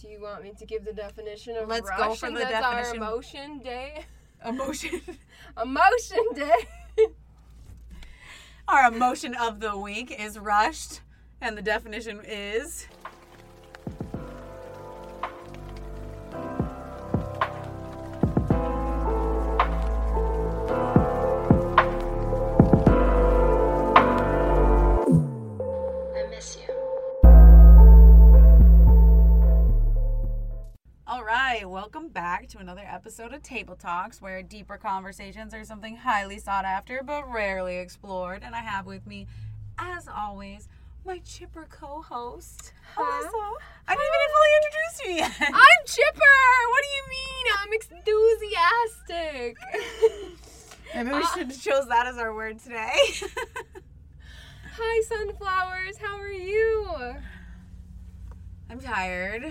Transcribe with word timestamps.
Do 0.00 0.08
you 0.08 0.20
want 0.20 0.42
me 0.42 0.52
to 0.58 0.64
give 0.64 0.84
the 0.86 0.94
definition 0.94 1.56
of 1.56 1.68
Let's 1.68 1.86
rush? 1.88 1.98
go 1.98 2.14
for 2.14 2.30
the 2.30 2.38
that's 2.38 2.52
definition. 2.52 3.02
Our 3.02 3.10
emotion 3.10 3.58
day. 3.58 4.04
Emotion. 4.46 5.00
emotion 5.62 6.24
day. 6.34 6.68
Our 8.66 8.92
emotion 8.92 9.34
of 9.34 9.60
the 9.60 9.76
week 9.76 10.14
is 10.18 10.38
rushed, 10.38 11.02
and 11.42 11.58
the 11.58 11.60
definition 11.60 12.20
is 12.24 12.86
to 32.50 32.58
another 32.58 32.84
episode 32.84 33.32
of 33.32 33.44
Table 33.44 33.76
Talks, 33.76 34.20
where 34.20 34.42
deeper 34.42 34.76
conversations 34.76 35.54
are 35.54 35.62
something 35.62 35.94
highly 35.94 36.40
sought 36.40 36.64
after 36.64 37.00
but 37.04 37.30
rarely 37.32 37.78
explored. 37.78 38.42
And 38.44 38.56
I 38.56 38.60
have 38.60 38.86
with 38.86 39.06
me, 39.06 39.28
as 39.78 40.08
always, 40.08 40.66
my 41.06 41.18
chipper 41.18 41.68
co-host, 41.70 42.72
Huh? 42.96 43.02
Alyssa. 43.02 43.52
I 43.86 43.94
didn't 43.94 44.08
even 44.18 44.30
fully 44.34 44.52
introduce 44.58 45.00
you 45.04 45.12
yet. 45.12 45.54
I'm 45.54 45.86
chipper. 45.86 46.40
What 46.70 46.82
do 46.82 46.90
you 46.96 47.04
mean? 47.14 47.46
I'm 47.60 47.72
enthusiastic. 49.14 49.56
Maybe 50.96 51.10
we 51.10 51.22
uh, 51.22 51.26
should 51.32 51.46
have 51.52 51.62
chose 51.62 51.86
that 51.86 52.08
as 52.08 52.18
our 52.18 52.34
word 52.34 52.58
today. 52.58 52.96
Hi, 54.76 55.02
sunflowers. 55.02 55.98
How 55.98 56.18
are 56.18 56.32
you? 56.32 57.14
I'm 58.68 58.80
tired, 58.80 59.44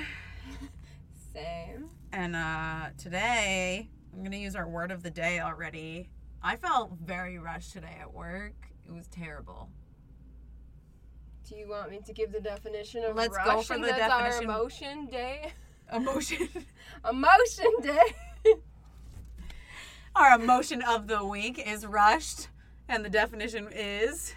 Same. 1.33 1.89
And 2.11 2.35
uh, 2.35 2.87
today 2.97 3.89
I'm 4.13 4.23
gonna 4.23 4.37
use 4.37 4.55
our 4.55 4.67
word 4.67 4.91
of 4.91 5.03
the 5.03 5.09
day 5.09 5.39
already. 5.39 6.09
I 6.41 6.55
felt 6.55 6.91
very 7.03 7.37
rushed 7.37 7.73
today 7.73 7.97
at 7.99 8.13
work. 8.13 8.53
It 8.87 8.93
was 8.93 9.07
terrible. 9.07 9.69
Do 11.47 11.55
you 11.55 11.67
want 11.69 11.91
me 11.91 11.99
to 12.05 12.13
give 12.13 12.31
the 12.31 12.39
definition 12.39 13.03
of 13.03 13.15
Let's 13.15 13.35
rush? 13.35 13.45
go 13.45 13.61
for 13.61 13.77
the 13.77 13.87
that's 13.87 13.99
definition. 13.99 14.49
Our 14.49 14.55
emotion 14.57 15.05
day. 15.07 15.51
Emotion. 15.91 16.47
Emotion 17.09 17.65
day. 17.81 18.15
Our 20.15 20.39
emotion 20.39 20.81
of 20.81 21.07
the 21.07 21.23
week 21.23 21.61
is 21.65 21.85
rushed, 21.85 22.49
and 22.87 23.05
the 23.05 23.09
definition 23.09 23.67
is 23.71 24.33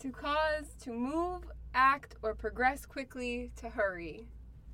to 0.00 0.10
cause, 0.10 0.74
to 0.82 0.92
move, 0.92 1.42
act, 1.74 2.16
or 2.22 2.34
progress 2.34 2.86
quickly, 2.86 3.50
to 3.56 3.68
hurry. 3.70 4.26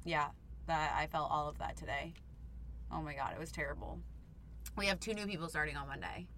yeah. 0.04 0.28
That 0.68 0.94
I 0.96 1.06
felt 1.06 1.30
all 1.30 1.48
of 1.48 1.58
that 1.58 1.76
today. 1.76 2.12
Oh 2.92 3.00
my 3.00 3.14
god, 3.14 3.32
it 3.32 3.40
was 3.40 3.50
terrible. 3.50 3.98
We 4.76 4.86
have 4.86 5.00
two 5.00 5.14
new 5.14 5.26
people 5.26 5.48
starting 5.48 5.76
on 5.76 5.88
Monday, 5.88 6.28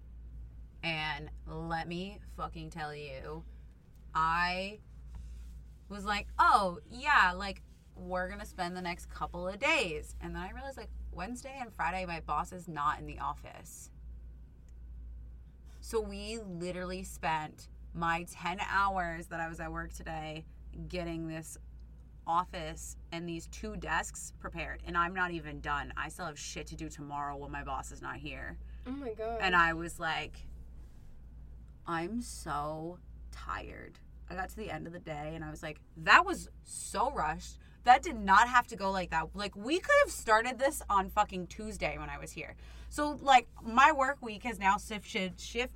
and 0.83 1.29
let 1.45 1.87
me 1.87 2.17
fucking 2.37 2.69
tell 2.69 2.95
you, 2.95 3.43
I 4.15 4.79
was 5.89 6.05
like, 6.05 6.27
oh 6.39 6.79
yeah, 6.89 7.33
like 7.35 7.61
we're 7.97 8.29
gonna 8.29 8.45
spend 8.45 8.75
the 8.77 8.81
next 8.81 9.09
couple 9.09 9.47
of 9.47 9.59
days, 9.59 10.15
and 10.21 10.33
then 10.33 10.41
I 10.41 10.51
realized 10.51 10.77
like 10.77 10.89
Wednesday 11.11 11.57
and 11.59 11.73
Friday, 11.73 12.05
my 12.05 12.21
boss 12.21 12.53
is 12.53 12.69
not 12.69 12.99
in 12.99 13.05
the 13.05 13.19
office. 13.19 13.91
So 15.81 15.99
we 15.99 16.39
literally 16.47 17.03
spent 17.03 17.67
my 17.93 18.25
10 18.31 18.59
hours 18.69 19.27
that 19.27 19.41
I 19.41 19.49
was 19.49 19.59
at 19.59 19.69
work 19.69 19.91
today 19.91 20.45
getting 20.87 21.27
this 21.27 21.57
office 22.27 22.97
and 23.11 23.27
these 23.27 23.47
two 23.47 23.75
desks 23.77 24.33
prepared. 24.39 24.81
And 24.85 24.97
I'm 24.97 25.13
not 25.13 25.31
even 25.31 25.59
done. 25.59 25.93
I 25.97 26.09
still 26.09 26.25
have 26.25 26.39
shit 26.39 26.67
to 26.67 26.75
do 26.75 26.89
tomorrow 26.89 27.35
when 27.35 27.51
my 27.51 27.63
boss 27.63 27.91
is 27.91 28.01
not 28.01 28.17
here. 28.17 28.57
Oh 28.87 28.91
my 28.91 29.13
god. 29.13 29.39
And 29.41 29.55
I 29.55 29.73
was 29.73 29.99
like, 29.99 30.37
I'm 31.87 32.21
so 32.21 32.99
tired. 33.31 33.99
I 34.29 34.35
got 34.35 34.49
to 34.49 34.55
the 34.55 34.71
end 34.71 34.87
of 34.87 34.93
the 34.93 34.99
day 34.99 35.33
and 35.35 35.43
I 35.43 35.49
was 35.49 35.61
like, 35.61 35.81
that 35.97 36.25
was 36.25 36.49
so 36.63 37.11
rushed. 37.11 37.57
That 37.83 38.03
did 38.03 38.15
not 38.15 38.47
have 38.47 38.67
to 38.67 38.75
go 38.75 38.91
like 38.91 39.09
that. 39.09 39.29
Like, 39.33 39.55
we 39.55 39.79
could 39.79 39.95
have 40.05 40.11
started 40.11 40.59
this 40.59 40.83
on 40.89 41.09
fucking 41.09 41.47
Tuesday 41.47 41.97
when 41.97 42.09
I 42.09 42.19
was 42.19 42.31
here. 42.31 42.55
So, 42.89 43.17
like, 43.21 43.47
my 43.63 43.91
work 43.91 44.17
week 44.21 44.43
has 44.43 44.59
now 44.59 44.77
shifted, 44.77 45.39
shift, 45.39 45.73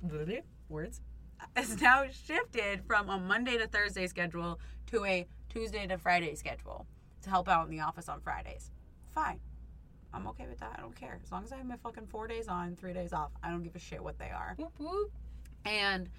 words, 0.68 1.00
has 1.56 1.80
now 1.80 2.04
shifted 2.08 2.82
from 2.86 3.10
a 3.10 3.18
Monday 3.18 3.58
to 3.58 3.66
Thursday 3.66 4.06
schedule 4.06 4.60
to 4.86 5.04
a 5.04 5.26
Tuesday 5.56 5.86
to 5.86 5.96
Friday 5.96 6.34
schedule 6.34 6.86
to 7.22 7.30
help 7.30 7.48
out 7.48 7.64
in 7.66 7.74
the 7.74 7.82
office 7.82 8.10
on 8.10 8.20
Fridays. 8.20 8.70
Fine. 9.14 9.40
I'm 10.12 10.26
okay 10.26 10.46
with 10.46 10.60
that. 10.60 10.74
I 10.76 10.82
don't 10.82 10.94
care. 10.94 11.18
As 11.24 11.32
long 11.32 11.44
as 11.44 11.50
I 11.52 11.56
have 11.56 11.64
my 11.64 11.78
fucking 11.78 12.08
four 12.08 12.26
days 12.26 12.46
on, 12.46 12.76
three 12.76 12.92
days 12.92 13.14
off, 13.14 13.30
I 13.42 13.48
don't 13.48 13.62
give 13.62 13.74
a 13.74 13.78
shit 13.78 14.04
what 14.04 14.18
they 14.18 14.28
are. 14.28 14.54
Whoop 14.58 14.74
whoop. 14.78 15.12
And 15.64 16.10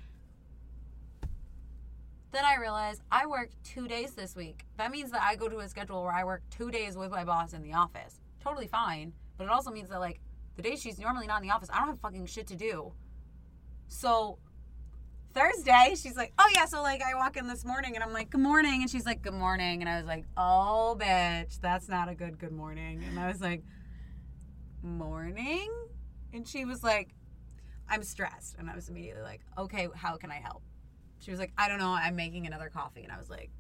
then 2.32 2.46
I 2.46 2.56
realized 2.56 3.04
I 3.12 3.28
worked 3.28 3.64
two 3.64 3.88
days 3.88 4.16
this 4.16 4.36
week. 4.36 4.66
That 4.78 4.90
means 4.90 5.12
that 5.12 5.22
I 5.22 5.36
go 5.36 5.48
to 5.48 5.60
a 5.60 5.70
schedule 5.70 6.02
where 6.02 6.14
I 6.14 6.24
work 6.24 6.42
two 6.50 6.72
days 6.72 6.98
with 6.98 7.12
my 7.12 7.24
boss 7.24 7.54
in 7.54 7.62
the 7.62 7.74
office. 7.74 8.20
Totally 8.44 8.68
fine. 8.68 9.14
But 9.38 9.44
it 9.44 9.52
also 9.52 9.70
means 9.70 9.90
that, 9.90 10.00
like, 10.00 10.20
the 10.56 10.64
days 10.64 10.82
she's 10.82 10.98
normally 10.98 11.28
not 11.28 11.44
in 11.44 11.48
the 11.48 11.54
office, 11.54 11.70
I 11.72 11.78
don't 11.78 11.90
have 11.90 12.00
fucking 12.00 12.26
shit 12.26 12.48
to 12.48 12.56
do. 12.56 12.92
So 13.88 14.40
Thursday, 15.38 15.94
she's 15.96 16.16
like, 16.16 16.34
oh 16.40 16.50
yeah, 16.56 16.66
so 16.66 16.82
like 16.82 17.04
I 17.04 17.14
walk 17.14 17.38
in 17.38 17.48
this 17.48 17.64
morning 17.64 17.94
and 17.94 18.04
I'm 18.04 18.12
like, 18.12 18.32
good 18.32 18.42
morning. 18.42 18.82
And 18.82 18.90
she's 18.90 19.06
like, 19.06 19.22
good 19.22 19.36
morning. 19.36 19.82
And 19.82 19.90
I 19.90 19.98
was 19.98 20.08
like, 20.08 20.26
oh, 20.36 20.98
bitch, 21.00 21.62
that's 21.62 21.88
not 21.88 22.10
a 22.10 22.16
good 22.16 22.40
good 22.40 22.52
morning. 22.52 23.04
And 23.08 23.20
I 23.20 23.28
was 23.28 23.40
like, 23.40 23.64
morning? 24.82 25.72
And 26.34 26.48
she 26.48 26.66
was 26.66 26.84
like, 26.84 27.14
I'm 27.88 28.02
stressed. 28.02 28.56
And 28.58 28.68
I 28.68 28.76
was 28.76 28.90
immediately 28.90 29.22
like, 29.22 29.42
okay, 29.58 29.88
how 29.96 30.18
can 30.18 30.32
I 30.32 30.42
help? 30.44 30.64
She 31.20 31.30
was 31.30 31.40
like, 31.40 31.54
I 31.58 31.68
don't 31.68 31.80
know, 31.80 31.92
I'm 31.92 32.16
making 32.16 32.48
another 32.48 32.70
coffee. 32.70 33.04
And 33.04 33.12
I 33.12 33.20
was 33.20 33.30
like, 33.30 33.52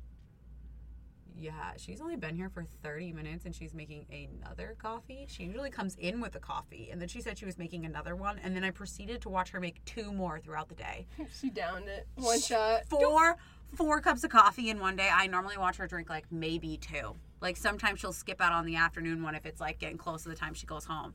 yeah, 1.39 1.73
she's 1.77 2.01
only 2.01 2.15
been 2.15 2.35
here 2.35 2.49
for 2.49 2.65
30 2.83 3.13
minutes 3.13 3.45
and 3.45 3.55
she's 3.55 3.73
making 3.73 4.05
another 4.11 4.75
coffee. 4.81 5.25
She 5.29 5.43
usually 5.43 5.69
comes 5.69 5.95
in 5.95 6.19
with 6.19 6.35
a 6.35 6.39
coffee. 6.39 6.89
And 6.91 6.99
then 6.99 7.07
she 7.07 7.21
said 7.21 7.37
she 7.37 7.45
was 7.45 7.57
making 7.57 7.85
another 7.85 8.15
one. 8.15 8.39
And 8.43 8.55
then 8.55 8.63
I 8.63 8.71
proceeded 8.71 9.21
to 9.21 9.29
watch 9.29 9.51
her 9.51 9.59
make 9.59 9.83
two 9.85 10.11
more 10.11 10.39
throughout 10.39 10.69
the 10.69 10.75
day. 10.75 11.07
She 11.39 11.49
downed 11.49 11.87
it. 11.87 12.07
One 12.15 12.39
shot. 12.39 12.85
Four 12.85 13.37
four 13.75 13.99
cups 13.99 14.23
of 14.23 14.31
coffee 14.31 14.69
in 14.69 14.79
one 14.79 14.95
day. 14.95 15.09
I 15.13 15.27
normally 15.27 15.57
watch 15.57 15.77
her 15.77 15.87
drink 15.87 16.09
like 16.09 16.25
maybe 16.31 16.77
two. 16.77 17.15
Like 17.41 17.57
sometimes 17.57 17.99
she'll 17.99 18.13
skip 18.13 18.41
out 18.41 18.53
on 18.53 18.65
the 18.65 18.75
afternoon 18.75 19.21
one 19.21 19.35
if 19.35 19.45
it's 19.45 19.61
like 19.61 19.77
getting 19.77 19.97
close 19.97 20.23
to 20.23 20.29
the 20.29 20.35
time 20.35 20.53
she 20.53 20.65
goes 20.65 20.85
home. 20.85 21.13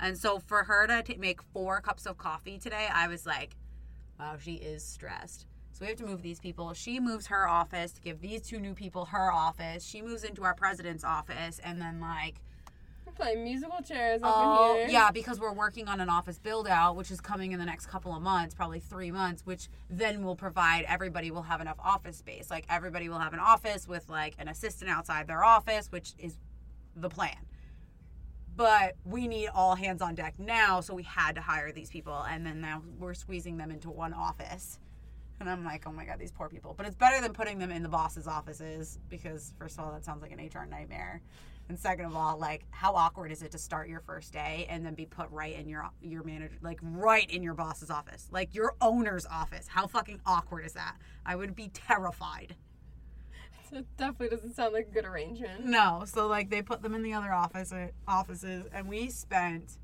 And 0.00 0.18
so 0.18 0.40
for 0.40 0.64
her 0.64 0.86
to 0.88 1.02
t- 1.02 1.16
make 1.16 1.40
four 1.42 1.80
cups 1.80 2.06
of 2.06 2.18
coffee 2.18 2.58
today, 2.58 2.88
I 2.92 3.06
was 3.08 3.24
like, 3.24 3.56
wow, 4.18 4.36
she 4.38 4.54
is 4.54 4.84
stressed. 4.84 5.46
We 5.82 5.88
have 5.88 5.96
to 5.96 6.06
move 6.06 6.22
these 6.22 6.38
people. 6.38 6.72
She 6.74 7.00
moves 7.00 7.26
her 7.26 7.48
office 7.48 7.90
to 7.94 8.00
give 8.00 8.20
these 8.20 8.42
two 8.42 8.60
new 8.60 8.72
people 8.72 9.06
her 9.06 9.32
office. 9.32 9.84
She 9.84 10.00
moves 10.00 10.22
into 10.22 10.44
our 10.44 10.54
president's 10.54 11.02
office 11.02 11.58
and 11.64 11.80
then 11.80 12.00
like 12.00 12.36
We're 13.04 13.12
playing 13.14 13.42
musical 13.42 13.82
chairs 13.82 14.22
up 14.22 14.32
Oh, 14.32 14.74
in 14.74 14.78
here. 14.82 14.88
yeah, 14.90 15.10
because 15.10 15.40
we're 15.40 15.52
working 15.52 15.88
on 15.88 16.00
an 16.00 16.08
office 16.08 16.38
build 16.38 16.68
out, 16.68 16.94
which 16.94 17.10
is 17.10 17.20
coming 17.20 17.50
in 17.50 17.58
the 17.58 17.64
next 17.64 17.86
couple 17.86 18.14
of 18.14 18.22
months, 18.22 18.54
probably 18.54 18.78
three 18.78 19.10
months, 19.10 19.44
which 19.44 19.66
then 19.90 20.24
will 20.24 20.36
provide 20.36 20.84
everybody 20.86 21.32
will 21.32 21.42
have 21.42 21.60
enough 21.60 21.80
office 21.80 22.16
space. 22.16 22.48
Like 22.48 22.64
everybody 22.70 23.08
will 23.08 23.18
have 23.18 23.32
an 23.32 23.40
office 23.40 23.88
with 23.88 24.08
like 24.08 24.36
an 24.38 24.46
assistant 24.46 24.88
outside 24.88 25.26
their 25.26 25.42
office, 25.42 25.90
which 25.90 26.12
is 26.16 26.36
the 26.94 27.08
plan. 27.08 27.38
But 28.54 28.94
we 29.04 29.26
need 29.26 29.48
all 29.48 29.74
hands 29.74 30.00
on 30.00 30.14
deck 30.14 30.34
now, 30.38 30.80
so 30.80 30.94
we 30.94 31.02
had 31.02 31.34
to 31.34 31.40
hire 31.40 31.72
these 31.72 31.90
people, 31.90 32.24
and 32.30 32.46
then 32.46 32.60
now 32.60 32.82
we're 33.00 33.14
squeezing 33.14 33.56
them 33.56 33.72
into 33.72 33.90
one 33.90 34.12
office. 34.12 34.78
And 35.42 35.50
I'm 35.50 35.64
like, 35.64 35.82
oh 35.88 35.92
my 35.92 36.04
god, 36.04 36.20
these 36.20 36.30
poor 36.30 36.48
people. 36.48 36.72
But 36.76 36.86
it's 36.86 36.94
better 36.94 37.20
than 37.20 37.32
putting 37.32 37.58
them 37.58 37.72
in 37.72 37.82
the 37.82 37.88
boss's 37.88 38.28
offices 38.28 39.00
because, 39.08 39.52
first 39.58 39.76
of 39.76 39.84
all, 39.84 39.92
that 39.92 40.04
sounds 40.04 40.22
like 40.22 40.30
an 40.30 40.38
HR 40.38 40.64
nightmare. 40.66 41.20
And 41.68 41.76
second 41.76 42.04
of 42.04 42.14
all, 42.14 42.38
like, 42.38 42.64
how 42.70 42.94
awkward 42.94 43.32
is 43.32 43.42
it 43.42 43.50
to 43.50 43.58
start 43.58 43.88
your 43.88 43.98
first 43.98 44.32
day 44.32 44.66
and 44.70 44.86
then 44.86 44.94
be 44.94 45.04
put 45.04 45.28
right 45.30 45.58
in 45.58 45.68
your 45.68 45.88
your 46.00 46.22
manager, 46.22 46.54
like 46.62 46.78
right 46.80 47.28
in 47.28 47.42
your 47.42 47.54
boss's 47.54 47.90
office, 47.90 48.28
like 48.30 48.54
your 48.54 48.74
owner's 48.80 49.26
office? 49.26 49.66
How 49.66 49.88
fucking 49.88 50.20
awkward 50.24 50.64
is 50.64 50.74
that? 50.74 50.96
I 51.26 51.34
would 51.34 51.56
be 51.56 51.68
terrified. 51.68 52.54
It 53.72 53.86
definitely 53.96 54.28
doesn't 54.28 54.54
sound 54.54 54.74
like 54.74 54.88
a 54.90 54.94
good 54.94 55.06
arrangement. 55.06 55.64
No, 55.64 56.04
so 56.06 56.28
like 56.28 56.50
they 56.50 56.62
put 56.62 56.82
them 56.82 56.94
in 56.94 57.02
the 57.02 57.14
other 57.14 57.32
office 57.32 57.72
offices, 58.06 58.66
and 58.72 58.86
we 58.86 59.08
spent 59.08 59.78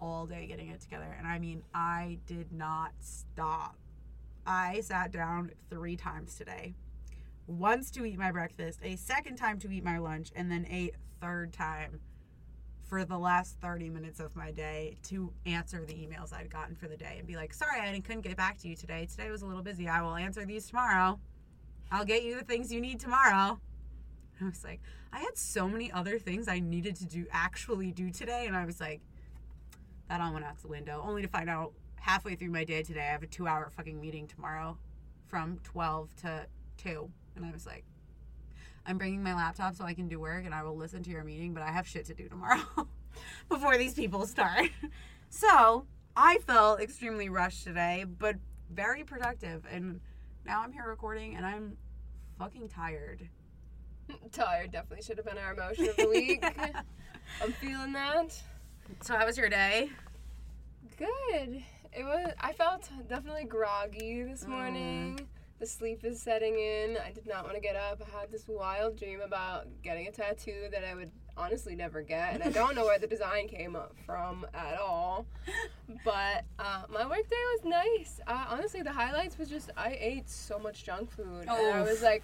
all 0.00 0.26
day 0.26 0.46
getting 0.46 0.68
it 0.68 0.80
together. 0.80 1.16
And 1.18 1.26
I 1.26 1.38
mean, 1.40 1.62
I 1.74 2.18
did 2.26 2.52
not 2.52 2.92
stop. 3.00 3.76
I 4.46 4.80
sat 4.80 5.10
down 5.10 5.50
three 5.70 5.96
times 5.96 6.36
today. 6.36 6.74
Once 7.46 7.90
to 7.92 8.04
eat 8.04 8.18
my 8.18 8.32
breakfast, 8.32 8.80
a 8.82 8.96
second 8.96 9.36
time 9.36 9.58
to 9.60 9.70
eat 9.70 9.84
my 9.84 9.98
lunch, 9.98 10.30
and 10.34 10.50
then 10.50 10.66
a 10.66 10.90
third 11.20 11.52
time 11.52 12.00
for 12.88 13.04
the 13.04 13.18
last 13.18 13.56
30 13.60 13.90
minutes 13.90 14.20
of 14.20 14.34
my 14.36 14.52
day 14.52 14.96
to 15.02 15.32
answer 15.44 15.84
the 15.84 15.94
emails 15.94 16.32
I'd 16.32 16.50
gotten 16.50 16.76
for 16.76 16.86
the 16.86 16.96
day 16.96 17.16
and 17.18 17.26
be 17.26 17.34
like, 17.34 17.52
sorry, 17.52 17.80
I 17.80 18.00
couldn't 18.00 18.20
get 18.20 18.36
back 18.36 18.58
to 18.58 18.68
you 18.68 18.76
today. 18.76 19.06
Today 19.06 19.30
was 19.30 19.42
a 19.42 19.46
little 19.46 19.62
busy. 19.62 19.88
I 19.88 20.02
will 20.02 20.14
answer 20.14 20.44
these 20.44 20.68
tomorrow. 20.68 21.18
I'll 21.90 22.04
get 22.04 22.22
you 22.22 22.36
the 22.36 22.44
things 22.44 22.72
you 22.72 22.80
need 22.80 23.00
tomorrow. 23.00 23.58
I 24.40 24.44
was 24.44 24.62
like, 24.62 24.80
I 25.12 25.20
had 25.20 25.36
so 25.36 25.68
many 25.68 25.90
other 25.90 26.18
things 26.18 26.46
I 26.46 26.60
needed 26.60 26.94
to 26.96 27.06
do 27.06 27.26
actually 27.32 27.90
do 27.90 28.10
today, 28.10 28.46
and 28.46 28.56
I 28.56 28.66
was 28.66 28.80
like, 28.80 29.00
that 30.08 30.20
all 30.20 30.32
went 30.32 30.44
out 30.44 30.58
the 30.58 30.68
window. 30.68 31.02
Only 31.04 31.22
to 31.22 31.28
find 31.28 31.50
out 31.50 31.72
halfway 31.96 32.34
through 32.34 32.50
my 32.50 32.64
day 32.64 32.82
today, 32.82 33.00
I 33.00 33.12
have 33.12 33.22
a 33.22 33.26
two-hour 33.26 33.70
fucking 33.70 34.00
meeting 34.00 34.26
tomorrow, 34.26 34.78
from 35.26 35.58
twelve 35.62 36.14
to 36.22 36.46
two, 36.76 37.10
and 37.34 37.44
I 37.44 37.50
was 37.50 37.66
like, 37.66 37.84
I'm 38.86 38.98
bringing 38.98 39.22
my 39.22 39.34
laptop 39.34 39.74
so 39.74 39.84
I 39.84 39.94
can 39.94 40.08
do 40.08 40.20
work, 40.20 40.44
and 40.44 40.54
I 40.54 40.62
will 40.62 40.76
listen 40.76 41.02
to 41.02 41.10
your 41.10 41.24
meeting, 41.24 41.54
but 41.54 41.62
I 41.62 41.70
have 41.70 41.86
shit 41.86 42.06
to 42.06 42.14
do 42.14 42.28
tomorrow 42.28 42.62
before 43.48 43.76
these 43.76 43.94
people 43.94 44.26
start. 44.26 44.70
so 45.30 45.86
I 46.16 46.38
felt 46.38 46.80
extremely 46.80 47.28
rushed 47.28 47.64
today, 47.64 48.04
but 48.06 48.36
very 48.70 49.04
productive, 49.04 49.64
and 49.70 50.00
now 50.44 50.62
I'm 50.62 50.72
here 50.72 50.86
recording, 50.88 51.36
and 51.36 51.44
I'm 51.44 51.76
fucking 52.38 52.68
tired. 52.68 53.28
Tired 54.32 54.70
definitely 54.70 55.02
should 55.02 55.16
have 55.16 55.26
been 55.26 55.38
our 55.38 55.52
emotion 55.52 55.88
of 55.88 55.96
the 55.96 56.08
week. 56.08 56.44
I'm 57.42 57.52
feeling 57.54 57.92
that. 57.92 58.40
So 59.02 59.16
how 59.16 59.26
was 59.26 59.36
your 59.36 59.48
day? 59.48 59.90
Good. 60.96 61.64
It 61.96 62.04
was. 62.04 62.32
I 62.40 62.52
felt 62.52 62.88
definitely 63.08 63.44
groggy 63.44 64.22
this 64.22 64.44
Mm. 64.44 64.48
morning. 64.48 65.28
The 65.58 65.66
sleep 65.66 66.04
is 66.04 66.20
setting 66.20 66.58
in. 66.58 66.98
I 66.98 67.10
did 67.12 67.26
not 67.26 67.44
want 67.44 67.54
to 67.54 67.60
get 67.62 67.76
up. 67.76 68.02
I 68.06 68.20
had 68.20 68.30
this 68.30 68.46
wild 68.46 68.98
dream 68.98 69.22
about 69.22 69.66
getting 69.82 70.06
a 70.06 70.10
tattoo 70.12 70.68
that 70.70 70.84
I 70.84 70.94
would 70.94 71.10
honestly 71.38 71.74
never 71.74 72.02
get, 72.02 72.34
and 72.34 72.42
I 72.42 72.50
don't 72.50 72.74
know 72.74 72.84
where 72.84 72.98
the 72.98 73.06
design 73.06 73.48
came 73.48 73.74
up 73.74 73.94
from 74.04 74.46
at 74.52 74.78
all. 74.78 75.26
But 76.04 76.44
uh, 76.58 76.82
my 76.90 77.06
work 77.06 77.26
day 77.30 77.44
was 77.54 77.64
nice. 77.64 78.20
Uh, 78.26 78.44
honestly, 78.50 78.82
the 78.82 78.92
highlights 78.92 79.38
was 79.38 79.48
just 79.48 79.70
I 79.78 79.96
ate 79.98 80.28
so 80.28 80.58
much 80.58 80.84
junk 80.84 81.10
food, 81.10 81.42
and 81.48 81.50
I 81.50 81.80
was 81.82 82.02
like 82.02 82.22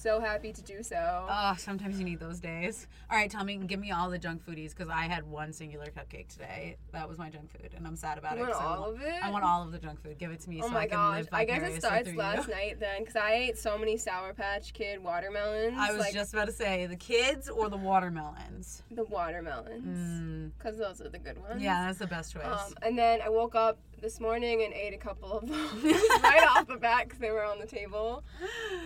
so 0.00 0.20
happy 0.20 0.52
to 0.52 0.62
do 0.62 0.82
so. 0.82 1.26
Oh, 1.28 1.54
sometimes 1.58 1.98
you 1.98 2.04
need 2.04 2.20
those 2.20 2.40
days. 2.40 2.86
All 3.10 3.16
right, 3.16 3.30
tell 3.30 3.44
me, 3.44 3.56
give 3.58 3.78
me 3.80 3.90
all 3.90 4.08
the 4.10 4.18
junk 4.18 4.44
foodies 4.46 4.70
because 4.70 4.88
I 4.88 5.02
had 5.02 5.24
one 5.28 5.52
singular 5.52 5.86
cupcake 5.86 6.28
today. 6.28 6.76
That 6.92 7.08
was 7.08 7.18
my 7.18 7.28
junk 7.30 7.50
food, 7.50 7.70
and 7.76 7.86
I'm 7.86 7.96
sad 7.96 8.18
about 8.18 8.36
You 8.36 8.44
it. 8.44 8.48
want 8.48 8.52
'cause 8.54 8.62
I 8.62 8.66
all 8.66 8.80
want- 8.82 8.94
of 8.96 9.02
it? 9.02 9.22
I 9.24 9.30
want 9.30 9.44
all 9.44 9.62
of 9.62 9.72
the 9.72 9.78
junk 9.78 10.02
food. 10.02 10.18
Give 10.18 10.30
it 10.30 10.40
to 10.40 10.50
me 10.50 10.60
Oh 10.62 10.66
so 10.66 10.72
my 10.72 10.80
I 10.80 10.86
can 10.86 10.96
gosh! 10.96 11.16
live 11.18 11.28
I 11.32 11.44
guess 11.44 11.62
it 11.62 11.80
starts 11.80 12.14
last 12.14 12.48
you. 12.48 12.54
night 12.54 12.80
then, 12.80 13.00
because 13.00 13.16
I 13.16 13.32
ate 13.32 13.58
so 13.58 13.76
many 13.78 13.96
Sour 13.96 14.32
Patch 14.34 14.72
Kid 14.72 15.02
watermelons. 15.02 15.74
I 15.78 15.92
was 15.92 16.00
like, 16.00 16.14
just 16.14 16.32
about 16.32 16.46
to 16.46 16.52
say 16.52 16.86
the 16.86 16.96
kids 16.96 17.48
or 17.48 17.68
the 17.68 17.76
watermelons. 17.76 18.82
the 18.90 19.04
watermelons, 19.04 19.86
Mm, 19.86 20.52
because 20.58 20.78
those 20.78 21.00
are 21.00 21.08
the 21.08 21.18
good 21.18 21.38
ones. 21.38 21.62
yeah, 21.62 21.86
that's 21.86 21.98
the 21.98 22.06
best 22.06 22.32
choice. 22.32 22.44
Um, 22.44 22.74
and 22.82 22.98
then 22.98 23.20
I 23.22 23.28
woke 23.28 23.54
up 23.54 23.78
this 24.00 24.20
morning 24.20 24.62
and 24.62 24.72
ate 24.72 24.94
a 24.94 24.98
couple 24.98 25.32
of 25.32 25.46
them 25.46 25.82
right 26.22 26.46
off 26.56 26.66
the 26.66 26.76
bat 26.76 27.04
because 27.04 27.18
they 27.18 27.30
were 27.30 27.44
on 27.44 27.58
the 27.58 27.66
table. 27.66 28.24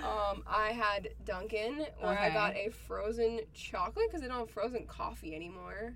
Um, 0.02 0.42
I 0.46 0.68
had 0.68 1.10
Dunkin', 1.24 1.86
where 2.00 2.18
I 2.18 2.30
got 2.30 2.54
a 2.56 2.70
frozen 2.86 3.40
chocolate 3.52 4.06
because 4.08 4.20
they 4.22 4.28
don't 4.28 4.38
have 4.38 4.50
frozen 4.50 4.86
coffee 4.86 5.34
anymore. 5.34 5.94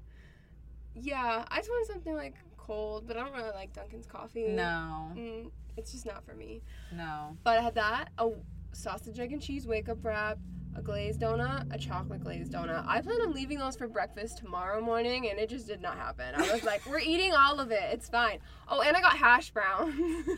Yeah, 0.94 1.44
I 1.50 1.56
just 1.58 1.68
wanted 1.68 1.92
something 1.92 2.14
like 2.14 2.34
cold, 2.56 3.06
but 3.06 3.16
I 3.16 3.20
don't 3.24 3.34
really 3.34 3.50
like 3.54 3.72
Dunkin's 3.72 4.06
coffee. 4.06 4.48
no, 4.48 5.12
Mm, 5.16 5.50
it's 5.76 5.92
just 5.92 6.06
not 6.06 6.24
for 6.24 6.34
me. 6.34 6.62
no. 6.92 7.36
But 7.44 7.58
I 7.58 7.62
had 7.62 7.74
that, 7.76 8.10
a 8.18 8.30
sausage, 8.72 9.18
egg, 9.18 9.32
and 9.32 9.42
cheese 9.42 9.66
wake 9.66 9.88
up 9.88 10.04
wrap, 10.04 10.38
a 10.78 10.82
glazed 10.82 11.20
donut, 11.20 11.66
a 11.74 11.78
chocolate 11.78 12.22
glazed 12.22 12.52
donut. 12.52 12.84
I 12.86 13.00
plan 13.00 13.20
on 13.22 13.32
leaving 13.32 13.58
those 13.58 13.76
for 13.76 13.88
breakfast 13.88 14.38
tomorrow 14.38 14.80
morning, 14.80 15.28
and 15.28 15.38
it 15.38 15.48
just 15.50 15.66
did 15.66 15.82
not 15.82 15.96
happen. 15.96 16.34
I 16.36 16.52
was 16.52 16.62
like, 16.62 16.86
we're 16.86 17.00
eating 17.00 17.32
all 17.34 17.58
of 17.58 17.70
it. 17.72 17.82
It's 17.92 18.08
fine. 18.08 18.38
Oh, 18.68 18.80
and 18.80 18.96
I 18.96 19.00
got 19.00 19.16
hash 19.16 19.50
browns. 19.50 19.94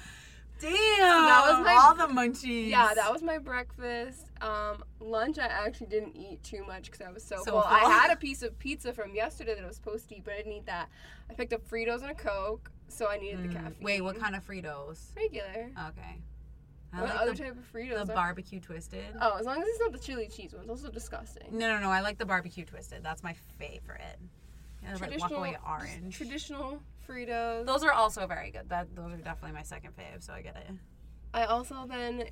Damn, 0.61 0.71
That 0.99 1.45
was 1.49 1.65
my- 1.65 1.79
all 1.81 1.95
the 1.95 2.13
munchies. 2.13 2.69
yeah, 2.69 2.93
that 2.95 3.11
was 3.11 3.23
my 3.23 3.39
breakfast. 3.39 4.27
Um, 4.43 4.85
lunch, 5.01 5.39
I 5.39 5.47
actually 5.47 5.87
didn't 5.87 6.15
eat 6.17 6.43
too 6.43 6.65
much 6.67 6.91
because 6.91 7.01
I 7.01 7.11
was 7.11 7.23
so, 7.25 7.37
So 7.45 7.53
full. 7.53 7.61
I 7.65 7.79
had 7.81 8.11
a 8.13 8.17
piece 8.17 8.43
of 8.43 8.59
pizza 8.59 8.93
from 8.93 9.15
yesterday 9.15 9.55
that 9.55 9.65
I 9.65 9.67
was 9.67 9.77
supposed 9.77 10.11
to 10.11 10.17
eat, 10.17 10.25
but 10.25 10.35
I 10.35 10.37
didn't 10.39 10.53
eat 10.53 10.67
that. 10.67 10.91
I 11.31 11.35
picked 11.35 11.55
up 11.55 11.67
Fritos 11.67 12.03
and 12.03 12.11
a 12.11 12.15
Coke, 12.15 12.71
so 12.89 13.09
I 13.09 13.17
needed 13.17 13.43
the 13.45 13.49
Mm, 13.49 13.53
caffeine. 13.55 13.77
Wait, 13.85 14.03
what 14.03 14.19
kind 14.21 14.37
of 14.37 14.47
Fritos? 14.47 15.17
Regular. 15.17 15.71
Okay. 15.89 16.19
I 16.93 17.01
what 17.01 17.11
like 17.11 17.21
other 17.21 17.33
the, 17.33 17.39
type 17.39 17.57
of 17.57 17.73
Fritos? 17.73 18.07
the 18.07 18.13
are- 18.13 18.17
barbecue 18.17 18.61
twisted. 18.61 19.05
Oh, 19.21 19.37
as 19.39 19.47
long 19.47 19.61
as 19.61 19.69
it's 19.69 19.81
not 19.81 19.93
the 19.93 19.99
chili 19.99 20.29
cheese 20.29 20.53
ones. 20.53 20.67
Those 20.67 20.85
are 20.85 20.91
disgusting. 20.91 21.47
No, 21.53 21.75
no, 21.75 21.81
no. 21.81 21.91
I 21.91 22.01
like 22.01 22.19
the 22.19 22.27
barbecue 22.27 22.65
twisted. 22.65 23.03
That's 23.03 23.23
my 23.23 23.35
favorite. 23.59 24.19
Yeah, 24.83 24.97
like 25.01 25.59
orange. 25.69 26.17
Traditional 26.17 26.83
Fritos. 27.07 27.67
Those 27.67 27.85
are 27.85 27.93
also 27.93 28.27
very 28.27 28.51
good. 28.51 28.69
That 28.69 28.95
those 28.95 29.13
are 29.13 29.17
definitely 29.19 29.53
my 29.57 29.63
second 29.63 29.93
fave, 29.97 30.23
so 30.23 30.33
I 30.33 30.43
get 30.43 30.57
it. 30.57 30.75
I 31.35 31.45
also 31.45 31.87
then. 31.89 32.25